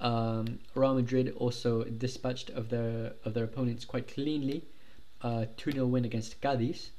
Um, 0.00 0.58
Real 0.74 0.94
Madrid 0.94 1.34
also 1.36 1.84
dispatched 1.84 2.50
of 2.50 2.68
their 2.68 3.12
of 3.24 3.32
their 3.32 3.44
opponents 3.44 3.84
quite 3.86 4.12
cleanly. 4.12 4.64
Uh, 5.22 5.46
2 5.56 5.72
0 5.72 5.86
win 5.86 6.04
against 6.04 6.40
Cadiz, 6.42 6.90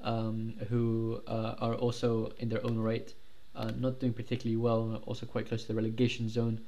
um, 0.00 0.54
who 0.68 1.20
uh, 1.26 1.54
are 1.58 1.74
also 1.74 2.32
in 2.38 2.48
their 2.48 2.64
own 2.64 2.78
right, 2.78 3.12
uh, 3.56 3.72
not 3.76 3.98
doing 3.98 4.12
particularly 4.12 4.56
well, 4.56 5.02
also 5.06 5.26
quite 5.26 5.48
close 5.48 5.62
to 5.62 5.68
the 5.68 5.74
relegation 5.74 6.28
zone. 6.28 6.60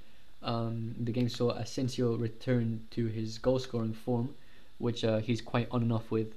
Um, 0.43 0.95
the 0.99 1.13
game 1.13 1.29
saw 1.29 1.51
Asensio 1.51 2.17
return 2.17 2.87
to 2.93 3.07
his 3.07 3.39
goal 3.39 3.59
scoring 3.59 3.93
form, 3.93 4.35
which 4.79 5.05
uh, 5.05 5.19
he's 5.19 5.41
quite 5.41 5.69
on 5.71 5.83
and 5.83 5.93
off 5.93 6.11
with. 6.11 6.35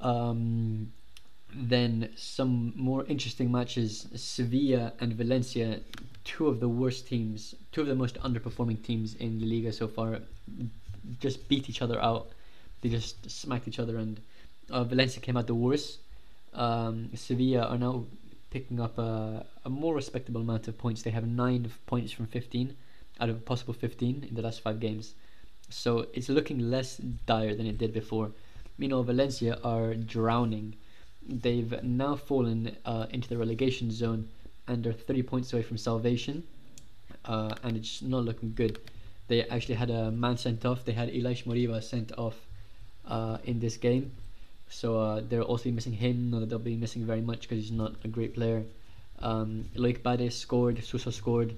Um, 0.00 0.92
then 1.54 2.08
some 2.16 2.72
more 2.76 3.04
interesting 3.06 3.52
matches 3.52 4.06
Sevilla 4.14 4.92
and 5.00 5.12
Valencia, 5.14 5.80
two 6.24 6.46
of 6.46 6.60
the 6.60 6.68
worst 6.68 7.06
teams, 7.06 7.54
two 7.72 7.82
of 7.82 7.86
the 7.86 7.94
most 7.94 8.20
underperforming 8.22 8.82
teams 8.82 9.14
in 9.16 9.38
the 9.38 9.46
Liga 9.46 9.72
so 9.72 9.86
far, 9.86 10.20
just 11.20 11.48
beat 11.48 11.68
each 11.68 11.82
other 11.82 12.00
out. 12.00 12.30
They 12.80 12.88
just 12.88 13.30
smacked 13.30 13.68
each 13.68 13.78
other, 13.78 13.98
and 13.98 14.20
uh, 14.70 14.84
Valencia 14.84 15.20
came 15.20 15.36
out 15.36 15.46
the 15.46 15.54
worst. 15.54 15.98
Um, 16.54 17.10
Sevilla 17.14 17.66
are 17.66 17.78
now 17.78 18.06
picking 18.50 18.80
up 18.80 18.98
a, 18.98 19.44
a 19.64 19.70
more 19.70 19.94
respectable 19.94 20.40
amount 20.40 20.68
of 20.68 20.78
points. 20.78 21.02
They 21.02 21.10
have 21.10 21.26
nine 21.26 21.70
points 21.86 22.12
from 22.12 22.26
15 22.26 22.76
out 23.22 23.28
of 23.28 23.44
possible 23.44 23.72
15 23.72 24.26
in 24.28 24.34
the 24.34 24.42
last 24.42 24.60
five 24.60 24.80
games. 24.80 25.14
So 25.70 26.06
it's 26.12 26.28
looking 26.28 26.58
less 26.58 26.96
dire 26.96 27.54
than 27.54 27.66
it 27.66 27.78
did 27.78 27.92
before. 27.94 28.32
Meanwhile, 28.76 29.04
Valencia 29.04 29.58
are 29.62 29.94
drowning. 29.94 30.74
They've 31.26 31.82
now 31.84 32.16
fallen 32.16 32.76
uh, 32.84 33.06
into 33.10 33.28
the 33.28 33.38
relegation 33.38 33.92
zone 33.92 34.28
and 34.66 34.84
are 34.86 34.92
30 34.92 35.22
points 35.22 35.52
away 35.52 35.62
from 35.62 35.78
salvation. 35.78 36.42
Uh, 37.24 37.54
and 37.62 37.76
it's 37.76 38.02
not 38.02 38.24
looking 38.24 38.52
good. 38.54 38.80
They 39.28 39.44
actually 39.44 39.76
had 39.76 39.90
a 39.90 40.10
man 40.10 40.36
sent 40.36 40.64
off. 40.64 40.84
They 40.84 40.92
had 40.92 41.08
Ilaix 41.08 41.44
Moriba 41.44 41.80
sent 41.82 42.10
off 42.18 42.34
uh, 43.06 43.38
in 43.44 43.60
this 43.60 43.76
game. 43.76 44.12
So 44.68 44.98
uh, 44.98 45.22
they're 45.28 45.42
also 45.42 45.70
missing 45.70 45.92
him. 45.92 46.30
No, 46.30 46.44
they'll 46.44 46.58
be 46.58 46.76
missing 46.76 47.06
very 47.06 47.20
much 47.20 47.42
because 47.42 47.58
he's 47.58 47.70
not 47.70 47.94
a 48.02 48.08
great 48.08 48.34
player. 48.34 48.64
Um, 49.20 49.68
Loic 49.76 50.02
Bade 50.02 50.32
scored. 50.32 50.82
Suso 50.82 51.10
scored. 51.10 51.54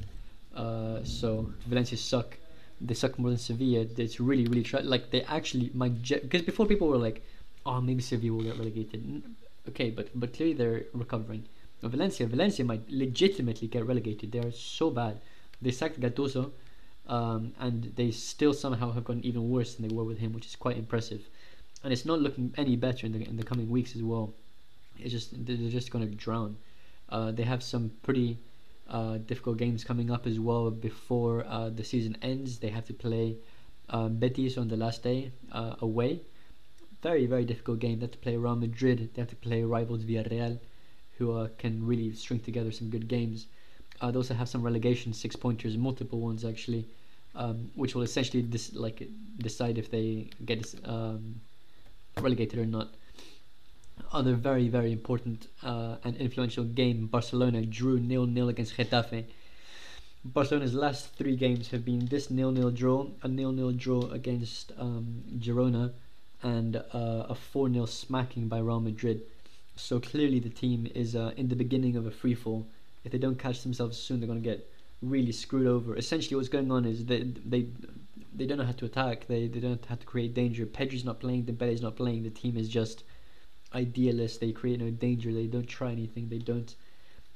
Uh, 0.54 1.02
so 1.04 1.52
Valencia 1.66 1.98
suck. 1.98 2.38
They 2.80 2.94
suck 2.94 3.18
more 3.18 3.30
than 3.30 3.38
Sevilla. 3.38 3.86
It's 3.96 4.20
really, 4.20 4.46
really 4.46 4.62
try. 4.62 4.80
Like 4.80 5.10
they 5.10 5.22
actually 5.22 5.70
might. 5.74 6.02
Because 6.02 6.42
before 6.42 6.66
people 6.66 6.88
were 6.88 6.98
like, 6.98 7.22
"Oh, 7.66 7.80
maybe 7.80 8.02
Sevilla 8.02 8.36
will 8.36 8.44
get 8.44 8.58
relegated." 8.58 9.22
Okay, 9.68 9.90
but 9.90 10.08
but 10.14 10.32
clearly 10.34 10.54
they're 10.54 10.84
recovering. 10.92 11.44
But 11.80 11.90
Valencia, 11.90 12.26
Valencia 12.26 12.64
might 12.64 12.88
legitimately 12.88 13.68
get 13.68 13.86
relegated. 13.86 14.32
They 14.32 14.38
are 14.38 14.52
so 14.52 14.90
bad. 14.90 15.20
They 15.60 15.70
sacked 15.70 16.00
Gattuso, 16.00 16.52
um, 17.08 17.52
and 17.58 17.92
they 17.96 18.10
still 18.10 18.54
somehow 18.54 18.92
have 18.92 19.04
gotten 19.04 19.24
even 19.24 19.50
worse 19.50 19.74
than 19.74 19.88
they 19.88 19.94
were 19.94 20.04
with 20.04 20.18
him, 20.18 20.32
which 20.32 20.46
is 20.46 20.56
quite 20.56 20.76
impressive. 20.76 21.28
And 21.82 21.92
it's 21.92 22.04
not 22.04 22.20
looking 22.20 22.54
any 22.56 22.76
better 22.76 23.06
in 23.06 23.12
the 23.12 23.22
in 23.28 23.36
the 23.36 23.44
coming 23.44 23.68
weeks 23.70 23.94
as 23.96 24.02
well. 24.02 24.32
It's 24.98 25.12
just 25.12 25.28
they're 25.46 25.70
just 25.70 25.90
going 25.90 26.08
to 26.08 26.14
drown. 26.14 26.56
Uh, 27.08 27.30
they 27.32 27.42
have 27.42 27.62
some 27.62 27.90
pretty 28.02 28.38
uh, 28.88 29.18
difficult 29.18 29.58
games 29.58 29.84
coming 29.84 30.10
up 30.10 30.26
as 30.26 30.38
well 30.38 30.70
before 30.70 31.44
uh, 31.46 31.70
the 31.70 31.84
season 31.84 32.16
ends. 32.22 32.58
They 32.58 32.68
have 32.68 32.84
to 32.86 32.94
play 32.94 33.36
uh, 33.90 34.08
Betis 34.08 34.58
on 34.58 34.68
the 34.68 34.76
last 34.76 35.02
day 35.02 35.32
uh, 35.52 35.76
away. 35.80 36.20
Very 37.02 37.26
very 37.26 37.44
difficult 37.44 37.78
game. 37.80 37.98
They 37.98 38.04
have 38.06 38.12
to 38.12 38.18
play 38.18 38.36
Real 38.36 38.56
Madrid. 38.56 39.10
They 39.14 39.20
have 39.22 39.30
to 39.30 39.36
play 39.36 39.62
rivals 39.62 40.04
Villarreal, 40.04 40.58
who 41.18 41.32
uh, 41.36 41.48
can 41.58 41.86
really 41.86 42.12
string 42.14 42.40
together 42.40 42.70
some 42.72 42.90
good 42.90 43.08
games. 43.08 43.46
Uh, 44.00 44.10
they 44.10 44.16
also 44.16 44.34
have 44.34 44.48
some 44.48 44.62
relegation 44.62 45.12
six 45.12 45.36
pointers, 45.36 45.76
multiple 45.76 46.20
ones 46.20 46.44
actually, 46.44 46.86
um, 47.34 47.70
which 47.74 47.94
will 47.94 48.02
essentially 48.02 48.42
dis- 48.42 48.74
like 48.74 49.08
decide 49.38 49.78
if 49.78 49.90
they 49.90 50.28
get 50.44 50.74
um, 50.84 51.40
relegated 52.20 52.58
or 52.58 52.66
not. 52.66 52.88
Other 54.12 54.34
very 54.34 54.68
very 54.68 54.92
important 54.92 55.48
uh, 55.62 55.96
and 56.04 56.16
influential 56.16 56.64
game: 56.64 57.06
Barcelona 57.06 57.64
drew 57.66 57.98
nil 57.98 58.26
nil 58.26 58.48
against 58.48 58.76
Getafe. 58.76 59.24
Barcelona's 60.24 60.74
last 60.74 61.14
three 61.16 61.36
games 61.36 61.68
have 61.68 61.84
been 61.84 62.06
this 62.06 62.30
nil 62.30 62.50
nil 62.50 62.70
draw, 62.70 63.06
a 63.22 63.28
nil 63.28 63.52
nil 63.52 63.72
draw 63.72 64.02
against 64.10 64.72
um, 64.78 65.22
Girona, 65.38 65.92
and 66.42 66.76
uh, 66.76 67.26
a 67.28 67.34
four 67.34 67.70
0 67.70 67.86
smacking 67.86 68.48
by 68.48 68.58
Real 68.58 68.80
Madrid. 68.80 69.22
So 69.76 70.00
clearly 70.00 70.38
the 70.38 70.48
team 70.48 70.88
is 70.94 71.14
uh, 71.14 71.32
in 71.36 71.48
the 71.48 71.56
beginning 71.56 71.96
of 71.96 72.06
a 72.06 72.10
free 72.10 72.34
fall. 72.34 72.66
If 73.04 73.12
they 73.12 73.18
don't 73.18 73.38
catch 73.38 73.62
themselves 73.62 73.98
soon, 73.98 74.20
they're 74.20 74.26
going 74.26 74.42
to 74.42 74.48
get 74.48 74.70
really 75.02 75.32
screwed 75.32 75.66
over. 75.66 75.96
Essentially, 75.96 76.36
what's 76.36 76.48
going 76.48 76.70
on 76.70 76.84
is 76.84 77.04
they 77.04 77.22
they 77.44 77.66
they 78.34 78.46
don't 78.46 78.58
know 78.58 78.64
how 78.64 78.72
to 78.72 78.86
attack. 78.86 79.26
They 79.26 79.46
they 79.48 79.60
don't 79.60 79.84
how 79.86 79.96
to 79.96 80.06
create 80.06 80.34
danger. 80.34 80.66
Pedri's 80.66 81.04
not 81.04 81.20
playing. 81.20 81.44
Dembele's 81.44 81.82
not 81.82 81.96
playing. 81.96 82.22
The 82.22 82.30
team 82.30 82.56
is 82.56 82.68
just 82.68 83.04
idealist. 83.74 84.40
They 84.40 84.52
create 84.52 84.80
no 84.80 84.90
danger. 84.90 85.32
They 85.32 85.46
don't 85.46 85.66
try 85.66 85.92
anything. 85.92 86.28
They 86.28 86.38
don't. 86.38 86.74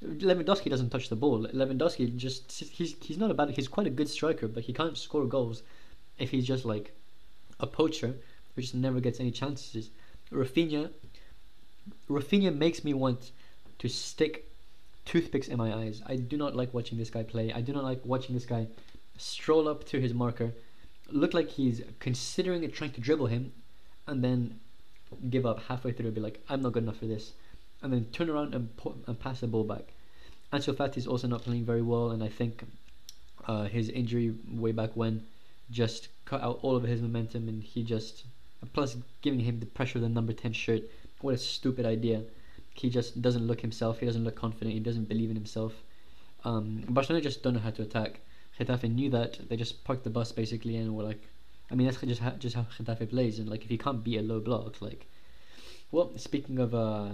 Lewandowski 0.04 0.70
doesn't 0.70 0.90
touch 0.90 1.08
the 1.08 1.16
ball. 1.16 1.46
Lewandowski 1.46 2.16
just 2.16 2.52
he's 2.52 2.94
he's 3.00 3.18
not 3.18 3.30
a 3.30 3.34
bad. 3.34 3.50
He's 3.50 3.68
quite 3.68 3.86
a 3.86 3.90
good 3.90 4.08
striker, 4.08 4.48
but 4.48 4.64
he 4.64 4.72
can't 4.72 4.96
score 4.96 5.26
goals 5.26 5.62
if 6.18 6.30
he's 6.30 6.46
just 6.46 6.64
like 6.64 6.94
a 7.60 7.66
poacher 7.66 8.14
who 8.54 8.62
just 8.62 8.74
never 8.74 9.00
gets 9.00 9.20
any 9.20 9.30
chances. 9.30 9.90
Raphinha, 10.30 10.90
Raphinha 12.08 12.54
makes 12.54 12.84
me 12.84 12.94
want 12.94 13.32
to 13.78 13.88
stick 13.88 14.50
toothpicks 15.04 15.48
in 15.48 15.56
my 15.56 15.72
eyes. 15.72 16.02
I 16.06 16.16
do 16.16 16.36
not 16.36 16.54
like 16.54 16.74
watching 16.74 16.98
this 16.98 17.10
guy 17.10 17.22
play. 17.22 17.52
I 17.52 17.60
do 17.60 17.72
not 17.72 17.84
like 17.84 18.04
watching 18.04 18.34
this 18.34 18.44
guy 18.44 18.66
stroll 19.16 19.68
up 19.68 19.84
to 19.84 20.00
his 20.00 20.14
marker, 20.14 20.52
look 21.10 21.34
like 21.34 21.48
he's 21.48 21.82
considering 21.98 22.62
it, 22.62 22.74
trying 22.74 22.92
to 22.92 23.00
dribble 23.00 23.26
him, 23.26 23.52
and 24.06 24.22
then 24.22 24.60
give 25.30 25.46
up 25.46 25.62
halfway 25.64 25.92
through 25.92 26.06
and 26.06 26.14
be 26.14 26.20
like, 26.20 26.42
I'm 26.48 26.62
not 26.62 26.72
good 26.72 26.82
enough 26.82 26.98
for 26.98 27.06
this. 27.06 27.32
And 27.82 27.92
then 27.92 28.06
turn 28.12 28.28
around 28.28 28.54
and, 28.54 28.76
pu- 28.76 28.96
and 29.06 29.18
pass 29.18 29.40
the 29.40 29.46
ball 29.46 29.64
back. 29.64 29.92
Ansu 30.52 30.74
Fati 30.74 30.96
is 30.96 31.06
also 31.06 31.28
not 31.28 31.42
playing 31.42 31.64
very 31.64 31.82
well, 31.82 32.10
and 32.10 32.22
I 32.22 32.28
think 32.28 32.64
uh, 33.46 33.64
his 33.64 33.88
injury 33.88 34.34
way 34.50 34.72
back 34.72 34.90
when 34.94 35.24
just 35.70 36.08
cut 36.24 36.42
out 36.42 36.58
all 36.62 36.74
of 36.74 36.82
his 36.82 37.02
momentum, 37.02 37.48
and 37.48 37.62
he 37.62 37.82
just 37.82 38.24
plus 38.72 38.96
giving 39.22 39.40
him 39.40 39.60
the 39.60 39.66
pressure 39.66 39.98
of 39.98 40.02
the 40.02 40.08
number 40.08 40.32
ten 40.32 40.52
shirt. 40.52 40.82
What 41.20 41.34
a 41.34 41.38
stupid 41.38 41.84
idea! 41.84 42.22
He 42.74 42.88
just 42.88 43.20
doesn't 43.20 43.46
look 43.46 43.60
himself. 43.60 44.00
He 44.00 44.06
doesn't 44.06 44.24
look 44.24 44.36
confident. 44.36 44.72
He 44.72 44.80
doesn't 44.80 45.08
believe 45.08 45.30
in 45.30 45.36
himself. 45.36 45.74
Um, 46.44 46.84
Barcelona 46.88 47.22
just 47.22 47.42
don't 47.42 47.54
know 47.54 47.60
how 47.60 47.70
to 47.70 47.82
attack. 47.82 48.20
Getafe 48.58 48.90
knew 48.90 49.10
that. 49.10 49.48
They 49.48 49.56
just 49.56 49.84
parked 49.84 50.04
the 50.04 50.10
bus 50.10 50.32
basically 50.32 50.76
and 50.76 50.96
were 50.96 51.04
like, 51.04 51.22
I 51.70 51.74
mean 51.74 51.86
that's 51.86 52.00
just 52.00 52.20
how, 52.20 52.30
just 52.30 52.56
how 52.56 52.62
Getafe 52.62 53.10
plays. 53.10 53.38
And 53.38 53.48
like 53.48 53.64
if 53.64 53.70
you 53.70 53.78
can't 53.78 54.02
beat 54.02 54.18
a 54.18 54.22
low 54.22 54.40
block, 54.40 54.80
like, 54.80 55.06
well, 55.92 56.12
speaking 56.16 56.58
of 56.58 56.74
uh, 56.74 57.08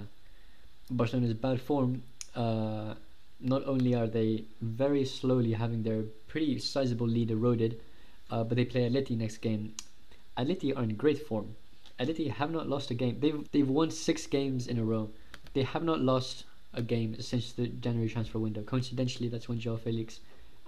Barcelona's 0.91 1.35
bad 1.35 1.61
form, 1.61 2.03
uh, 2.35 2.95
not 3.41 3.67
only 3.67 3.95
are 3.95 4.07
they 4.07 4.45
very 4.61 5.05
slowly 5.05 5.53
having 5.53 5.83
their 5.83 6.03
pretty 6.29 6.59
sizable 6.59 7.07
lead 7.07 7.31
eroded, 7.31 7.81
uh, 8.31 8.45
but 8.45 8.57
they 8.57 8.65
play 8.65 8.89
Atleti 8.89 9.17
next 9.17 9.39
game. 9.39 9.75
Atleti 10.39 10.77
are 10.77 10.83
in 10.83 10.95
great 10.95 11.27
form. 11.27 11.55
Atleti 11.99 12.31
have 12.31 12.51
not 12.51 12.69
lost 12.69 12.91
a 12.91 12.95
game. 12.95 13.19
They've 13.21 13.51
they've 13.53 13.69
won 13.69 13.91
six 13.91 14.27
games 14.27 14.67
in 14.67 14.79
a 14.79 14.85
row. 14.85 15.11
They 15.53 15.63
have 15.63 15.85
not 15.85 16.01
lost 16.01 16.45
a 16.73 16.83
game 16.83 17.21
since 17.21 17.53
the 17.53 17.69
January 17.69 18.09
transfer 18.09 18.39
window. 18.39 18.63
Coincidentally, 18.63 19.29
that's 19.29 19.49
when 19.49 19.61
Joao 19.61 19.77
Felix 19.77 20.21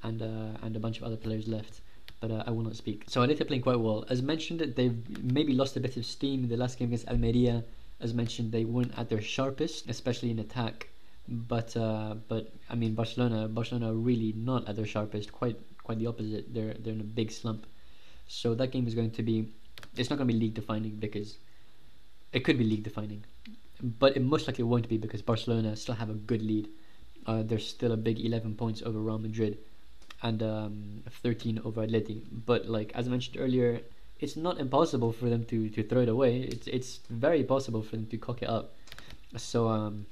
and 0.03 0.23
uh, 0.23 0.59
and 0.63 0.77
a 0.77 0.79
bunch 0.79 0.99
of 0.99 1.05
other 1.05 1.17
players 1.17 1.49
left. 1.49 1.81
But 2.21 2.31
uh, 2.31 2.45
I 2.47 2.51
will 2.51 2.63
not 2.63 2.77
speak. 2.77 3.05
So 3.09 3.21
Atleti 3.21 3.43
are 3.43 3.45
playing 3.45 3.63
quite 3.63 3.79
well. 3.79 4.05
As 4.09 4.23
mentioned, 4.23 4.61
they've 4.77 5.23
maybe 5.23 5.53
lost 5.53 5.77
a 5.77 5.81
bit 5.81 5.97
of 5.97 6.07
steam 6.07 6.45
in 6.45 6.49
the 6.49 6.57
last 6.57 6.79
game 6.79 6.89
against 6.89 7.09
Almeria. 7.09 7.65
As 8.01 8.15
mentioned, 8.15 8.53
they 8.53 8.65
weren't 8.65 8.97
at 8.99 9.09
their 9.09 9.21
sharpest, 9.21 9.89
especially 9.89 10.31
in 10.31 10.39
attack. 10.39 10.89
But 11.29 11.77
uh, 11.77 12.15
but 12.29 12.53
I 12.71 12.75
mean 12.77 12.95
Barcelona 12.95 13.49
Barcelona 13.49 13.91
are 13.91 13.95
really 13.95 14.33
not 14.37 14.69
at 14.69 14.77
their 14.77 14.87
sharpest. 14.87 15.33
Quite 15.33 15.59
quite 15.83 15.99
the 15.99 16.07
opposite. 16.07 16.55
They're 16.55 16.75
they're 16.75 16.95
in 16.95 17.01
a 17.01 17.11
big 17.21 17.33
slump. 17.33 17.67
So 18.29 18.55
that 18.55 18.71
game 18.71 18.87
is 18.87 18.95
going 18.95 19.11
to 19.13 19.23
be. 19.23 19.53
It's 19.97 20.09
not 20.09 20.17
going 20.17 20.29
to 20.29 20.35
be 20.35 20.39
league 20.39 20.55
defining 20.55 20.97
because 20.97 21.39
it 22.33 22.45
could 22.45 22.59
be 22.59 22.65
league 22.65 22.85
defining, 22.85 23.25
but 23.83 24.17
it 24.17 24.23
most 24.23 24.47
likely 24.47 24.65
won't 24.65 24.89
be 24.89 24.99
because 24.99 25.21
Barcelona 25.21 25.75
still 25.77 25.97
have 25.97 26.11
a 26.11 26.15
good 26.15 26.43
lead. 26.43 26.69
Uh, 27.27 27.43
they're 27.43 27.59
still 27.59 27.93
a 27.93 27.97
big 27.97 28.21
11 28.21 28.55
points 28.55 28.83
over 28.83 29.01
Real 29.01 29.19
Madrid 29.19 29.59
and 30.23 30.43
um, 30.43 31.03
13 31.23 31.61
over 31.65 31.87
Atleti. 31.87 32.23
But 32.31 32.67
like 32.67 32.93
as 32.95 33.07
I 33.07 33.11
mentioned 33.11 33.37
earlier, 33.39 33.81
it's 34.21 34.37
not 34.37 34.59
impossible 34.59 35.13
for 35.13 35.29
them 35.29 35.45
to, 35.45 35.69
to 35.71 35.83
throw 35.83 36.03
it 36.03 36.09
away. 36.09 36.41
It's 36.41 36.67
it's 36.67 37.01
very 37.11 37.43
possible 37.45 37.83
for 37.83 37.97
them 37.97 38.07
to 38.07 38.17
cock 38.17 38.43
it 38.43 38.49
up. 38.49 38.75
So 39.37 39.69
um, 39.69 40.07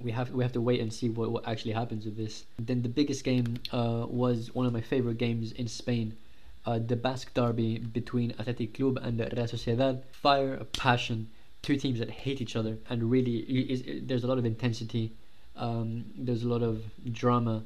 we 0.00 0.12
have 0.12 0.30
we 0.30 0.42
have 0.44 0.52
to 0.52 0.60
wait 0.60 0.80
and 0.80 0.92
see 0.92 1.08
what, 1.08 1.30
what 1.30 1.48
actually 1.48 1.72
happens 1.72 2.04
with 2.04 2.16
this. 2.16 2.44
Then 2.58 2.82
the 2.82 2.88
biggest 2.88 3.24
game 3.24 3.58
uh, 3.72 4.06
was 4.08 4.54
one 4.54 4.66
of 4.66 4.72
my 4.72 4.80
favorite 4.80 5.18
games 5.18 5.52
in 5.52 5.68
Spain. 5.68 6.16
Uh, 6.64 6.78
the 6.78 6.94
Basque 6.94 7.34
derby 7.34 7.78
between 7.78 8.32
Athletic 8.38 8.74
Club 8.74 8.98
and 9.02 9.18
Real 9.18 9.46
Sociedad. 9.46 10.02
Fire, 10.12 10.58
passion, 10.78 11.28
two 11.60 11.76
teams 11.76 11.98
that 11.98 12.08
hate 12.08 12.40
each 12.40 12.54
other, 12.54 12.78
and 12.88 13.10
really, 13.10 13.38
is, 13.38 14.06
there's 14.06 14.22
a 14.22 14.28
lot 14.28 14.38
of 14.38 14.44
intensity. 14.44 15.12
Um, 15.56 16.04
there's 16.16 16.44
a 16.44 16.48
lot 16.48 16.62
of 16.62 16.84
drama 17.12 17.64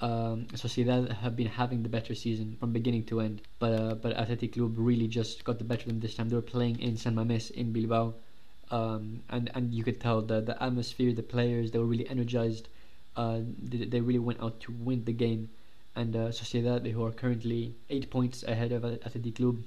um, 0.00 0.46
Sociedad 0.54 1.10
have 1.12 1.34
been 1.34 1.48
having 1.48 1.82
the 1.82 1.88
better 1.88 2.14
season 2.14 2.56
from 2.60 2.72
beginning 2.72 3.04
to 3.06 3.20
end, 3.20 3.42
but 3.58 3.72
uh, 3.72 3.94
but 3.94 4.16
Athletic 4.16 4.52
Club 4.52 4.74
really 4.76 5.08
just 5.08 5.44
got 5.44 5.58
the 5.58 5.64
better 5.64 5.82
of 5.82 5.88
them 5.88 6.00
this 6.00 6.14
time. 6.14 6.28
They 6.28 6.36
were 6.36 6.42
playing 6.42 6.80
in 6.80 6.96
San 6.96 7.16
Mamés 7.16 7.50
in 7.50 7.72
Bilbao, 7.72 8.14
um, 8.70 9.22
and 9.28 9.50
and 9.54 9.74
you 9.74 9.82
could 9.82 10.00
tell 10.00 10.22
the 10.22 10.40
the 10.40 10.62
atmosphere, 10.62 11.12
the 11.12 11.22
players, 11.24 11.72
they 11.72 11.78
were 11.78 11.86
really 11.86 12.08
energized. 12.08 12.68
Uh, 13.16 13.40
they, 13.60 13.78
they 13.86 14.00
really 14.00 14.20
went 14.20 14.40
out 14.40 14.60
to 14.60 14.72
win 14.72 15.04
the 15.04 15.12
game, 15.12 15.50
and 15.96 16.14
uh, 16.14 16.28
Sociedad, 16.28 16.88
who 16.88 17.04
are 17.04 17.10
currently 17.10 17.74
eight 17.90 18.08
points 18.08 18.44
ahead 18.44 18.70
of 18.70 18.84
Athletic 18.84 19.34
Club, 19.34 19.58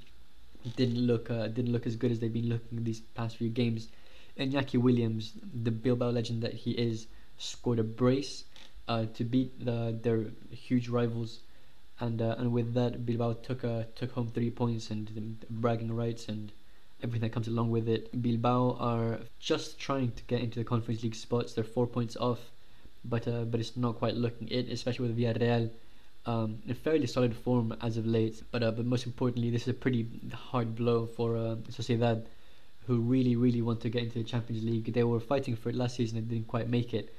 didn't 0.77 0.99
look 1.05 1.29
uh, 1.29 1.47
didn't 1.47 1.73
look 1.73 1.86
as 1.86 1.97
good 1.97 2.11
as 2.11 2.19
they've 2.19 2.32
been 2.32 2.47
looking 2.47 2.86
these 2.86 3.01
past 3.15 3.36
few 3.36 3.49
games. 3.49 3.89
Iñaki 4.39 4.79
Williams, 4.79 5.34
the 5.63 5.71
Bilbao 5.71 6.09
legend 6.09 6.41
that 6.41 6.53
he 6.53 6.71
is, 6.71 7.07
scored 7.38 7.79
a 7.79 7.84
brace 7.84 8.45
uh, 8.91 9.05
to 9.13 9.23
beat 9.23 9.51
the, 9.63 9.97
their 10.03 10.25
huge 10.51 10.89
rivals, 10.89 11.39
and 11.99 12.21
uh, 12.21 12.35
and 12.39 12.51
with 12.51 12.73
that 12.73 13.05
Bilbao 13.05 13.33
took 13.47 13.63
uh, 13.63 13.83
took 13.95 14.11
home 14.11 14.29
three 14.35 14.49
points 14.49 14.89
and 14.91 15.05
bragging 15.49 15.93
rights 15.95 16.27
and 16.27 16.51
everything 17.03 17.21
that 17.21 17.33
comes 17.33 17.47
along 17.47 17.69
with 17.71 17.87
it. 17.87 18.03
Bilbao 18.21 18.75
are 18.79 19.19
just 19.39 19.79
trying 19.79 20.11
to 20.11 20.23
get 20.23 20.41
into 20.41 20.59
the 20.59 20.65
Conference 20.65 21.03
League 21.03 21.15
spots. 21.15 21.53
They're 21.53 21.73
four 21.77 21.87
points 21.87 22.17
off, 22.17 22.41
but 23.05 23.27
uh, 23.27 23.43
but 23.45 23.59
it's 23.61 23.77
not 23.77 23.95
quite 23.95 24.15
looking 24.15 24.49
it, 24.49 24.67
especially 24.69 25.07
with 25.07 25.17
Villarreal. 25.17 25.69
Um, 26.23 26.59
in 26.67 26.75
fairly 26.75 27.07
solid 27.07 27.35
form 27.35 27.73
as 27.81 27.97
of 27.97 28.05
late, 28.05 28.43
but 28.51 28.61
uh, 28.61 28.71
but 28.71 28.85
most 28.85 29.05
importantly, 29.05 29.49
this 29.49 29.63
is 29.63 29.69
a 29.69 29.79
pretty 29.85 30.05
hard 30.33 30.75
blow 30.75 31.05
for 31.05 31.37
uh, 31.37 31.55
Sociedad, 31.77 32.25
who 32.87 32.99
really 32.99 33.35
really 33.37 33.61
want 33.61 33.79
to 33.81 33.89
get 33.89 34.03
into 34.03 34.19
the 34.19 34.27
Champions 34.33 34.63
League. 34.63 34.93
They 34.93 35.05
were 35.05 35.21
fighting 35.21 35.55
for 35.55 35.69
it 35.69 35.75
last 35.75 35.95
season 35.95 36.17
and 36.17 36.27
didn't 36.29 36.49
quite 36.55 36.69
make 36.69 36.93
it 36.93 37.15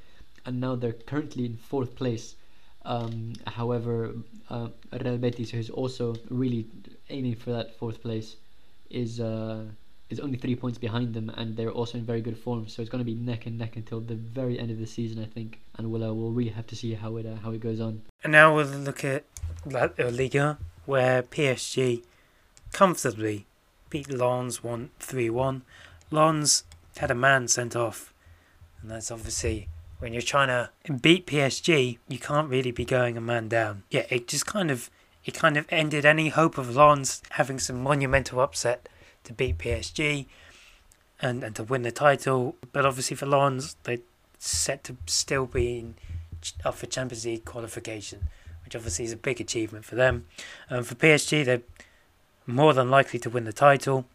and 0.47 0.61
now 0.61 0.75
they're 0.75 0.93
currently 0.93 1.47
in 1.47 1.57
fourth 1.57 1.95
place. 1.95 2.37
Um, 2.85 3.35
however, 3.47 4.13
uh, 4.51 4.69
Real 4.93 5.19
Betis, 5.19 5.51
who 5.51 5.59
is 5.59 5.71
also 5.71 6.17
really 6.31 6.67
aiming 7.11 7.37
for 7.37 7.53
that 7.53 7.79
fourth 7.79 8.03
place, 8.03 8.37
is 8.91 9.21
uh, 9.21 9.65
is 10.11 10.21
only 10.21 10.37
three 10.37 10.57
points 10.57 10.79
behind 10.79 11.15
them, 11.15 11.31
and 11.37 11.57
they're 11.57 11.71
also 11.71 11.99
in 11.99 12.05
very 12.05 12.21
good 12.21 12.37
form. 12.37 12.69
So 12.69 12.83
it's 12.83 12.91
going 12.91 13.01
to 13.01 13.05
be 13.05 13.15
neck 13.15 13.47
and 13.47 13.59
neck 13.59 13.77
until 13.77 14.01
the 14.01 14.15
very 14.15 14.59
end 14.59 14.71
of 14.71 14.79
the 14.79 14.87
season, 14.87 15.23
I 15.23 15.27
think, 15.27 15.61
and 15.77 15.91
we'll 15.91 16.05
uh, 16.05 16.13
we'll 16.13 16.33
really 16.33 16.51
have 16.51 16.67
to 16.69 16.77
see 16.77 16.95
how 16.95 17.17
it 17.17 17.27
uh, 17.27 17.37
how 17.37 17.53
it 17.53 17.61
goes 17.61 17.81
on. 17.81 18.03
And 18.23 18.33
now 18.33 18.55
we'll 18.55 18.67
look 18.67 19.05
at 19.05 19.25
La 19.65 19.89
Liga, 19.99 20.59
where 20.87 21.23
PSG 21.23 22.03
comfortably 22.73 23.47
beat 23.91 24.11
Lens 24.11 24.63
one 24.63 24.91
three 24.99 25.31
one. 25.31 25.63
Lens 26.11 26.65
had 26.99 27.11
a 27.11 27.15
man 27.15 27.49
sent 27.49 27.75
off, 27.75 28.13
and 28.81 28.91
that's 28.91 29.11
obviously 29.11 29.69
when 30.03 30.13
you're 30.13 30.21
trying 30.21 30.49
to 30.49 30.93
beat 30.93 31.29
PSG, 31.29 31.99
you 32.09 32.19
can't 32.19 32.51
really 32.51 32.73
be 32.73 32.85
going 32.85 33.17
a 33.17 33.21
man 33.21 33.47
down. 33.47 33.85
Yeah, 33.89 34.05
it 34.11 34.27
just 34.27 34.47
kind 34.47 34.69
of 34.69 34.91
it 35.25 35.33
kind 35.33 35.57
of 35.57 35.65
ended 35.69 36.05
any 36.05 36.31
hope 36.31 36.59
of 36.59 36.75
Lens 36.75 37.23
having 37.31 37.61
some 37.61 37.81
monumental 37.81 38.41
upset 38.41 38.89
to 39.23 39.33
beat 39.33 39.59
PSG 39.59 40.27
and, 41.21 41.45
and 41.45 41.55
to 41.55 41.63
win 41.63 41.83
the 41.83 41.93
title. 41.93 42.57
But 42.73 42.85
obviously 42.85 43.17
for 43.17 43.27
Lens, 43.27 43.77
they're 43.85 43.99
set 44.41 44.83
to 44.85 44.97
still 45.07 45.47
be 45.47 45.79
in, 45.79 45.95
up 46.65 46.75
for 46.75 46.87
Champions 46.87 47.25
League 47.25 47.45
qualification, 47.45 48.29
which 48.65 48.75
obviously 48.75 49.05
is 49.05 49.13
a 49.13 49.17
big 49.17 49.41
achievement 49.41 49.85
for 49.85 49.95
them. 49.95 50.27
And 50.69 50.85
for 50.85 50.97
PSG, 50.97 51.45
they're 51.45 51.63
more 52.45 52.75
than 52.75 52.91
likely 52.91 53.21
to 53.21 53.31
win 53.31 53.45
the 53.45 53.53
title. 53.53 54.07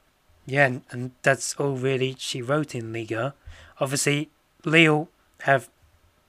Yeah, 0.45 0.65
and, 0.65 0.81
and 0.91 1.11
that's 1.21 1.55
all 1.55 1.77
really 1.77 2.17
she 2.19 2.41
wrote 2.41 2.75
in 2.75 2.91
Liga. 2.91 3.35
Obviously, 3.79 4.29
Lille 4.65 5.07
have 5.43 5.69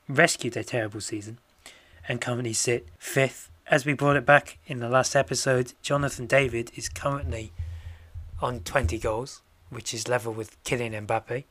rescued 0.09 0.55
their 0.55 0.65
terrible 0.65 1.01
season 1.01 1.39
and 2.09 2.21
currently 2.21 2.53
sit 2.53 2.89
fifth. 2.99 3.51
As 3.67 3.85
we 3.85 3.93
brought 3.93 4.17
it 4.17 4.25
back 4.25 4.59
in 4.67 4.79
the 4.79 4.89
last 4.89 5.15
episode, 5.15 5.75
Jonathan 5.83 6.27
David 6.27 6.71
is 6.75 6.89
currently 6.89 7.53
on 8.41 8.61
20 8.61 8.99
goals, 8.99 9.43
which 9.69 9.93
is 9.93 10.09
level 10.09 10.33
with 10.33 10.63
Kylian 10.65 11.07
Mbappe. 11.07 11.45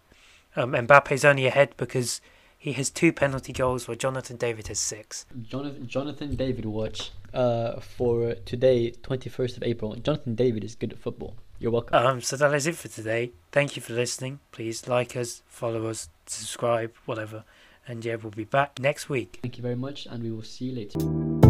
Um, 0.55 0.74
is 1.12 1.24
only 1.24 1.45
ahead 1.45 1.76
because 1.78 2.20
he 2.58 2.74
has 2.74 2.89
two 2.89 3.14
penalty 3.14 3.53
goals, 3.53 3.88
while 3.88 3.95
Jonathan 3.95 4.38
David 4.38 4.68
has 4.68 4.80
six. 4.80 5.28
Jonathan, 5.43 5.88
Jonathan 5.88 6.36
David 6.36 6.66
watch 6.66 7.12
uh, 7.34 7.80
for 7.80 8.34
today, 8.45 8.91
21st 9.03 9.58
of 9.58 9.64
April. 9.64 9.95
Jonathan 9.95 10.34
David 10.34 10.64
is 10.64 10.74
good 10.74 10.93
at 10.93 10.97
football. 10.97 11.36
You're 11.60 11.72
welcome. 11.72 11.95
Um, 11.95 12.22
so 12.22 12.36
that 12.38 12.53
is 12.55 12.66
it 12.66 12.76
for 12.76 12.88
today. 12.88 13.32
Thank 13.51 13.76
you 13.76 13.82
for 13.82 13.93
listening. 13.93 14.39
Please 14.51 14.88
like 14.88 15.16
us, 15.16 15.43
follow 15.47 15.86
us, 15.88 16.10
subscribe, 16.26 16.93
whatever. 17.05 17.43
And 17.88 18.04
yeah, 18.04 18.16
we'll 18.16 18.32
be 18.32 18.44
back 18.44 18.80
next 18.80 19.10
week. 19.10 19.40
Thank 19.42 19.58
you 19.58 19.64
very 19.64 19.76
much, 19.76 20.08
and 20.08 20.22
we 20.22 20.32
will 20.32 20.44
see 20.44 20.66
you 20.66 20.76
later. 20.76 21.47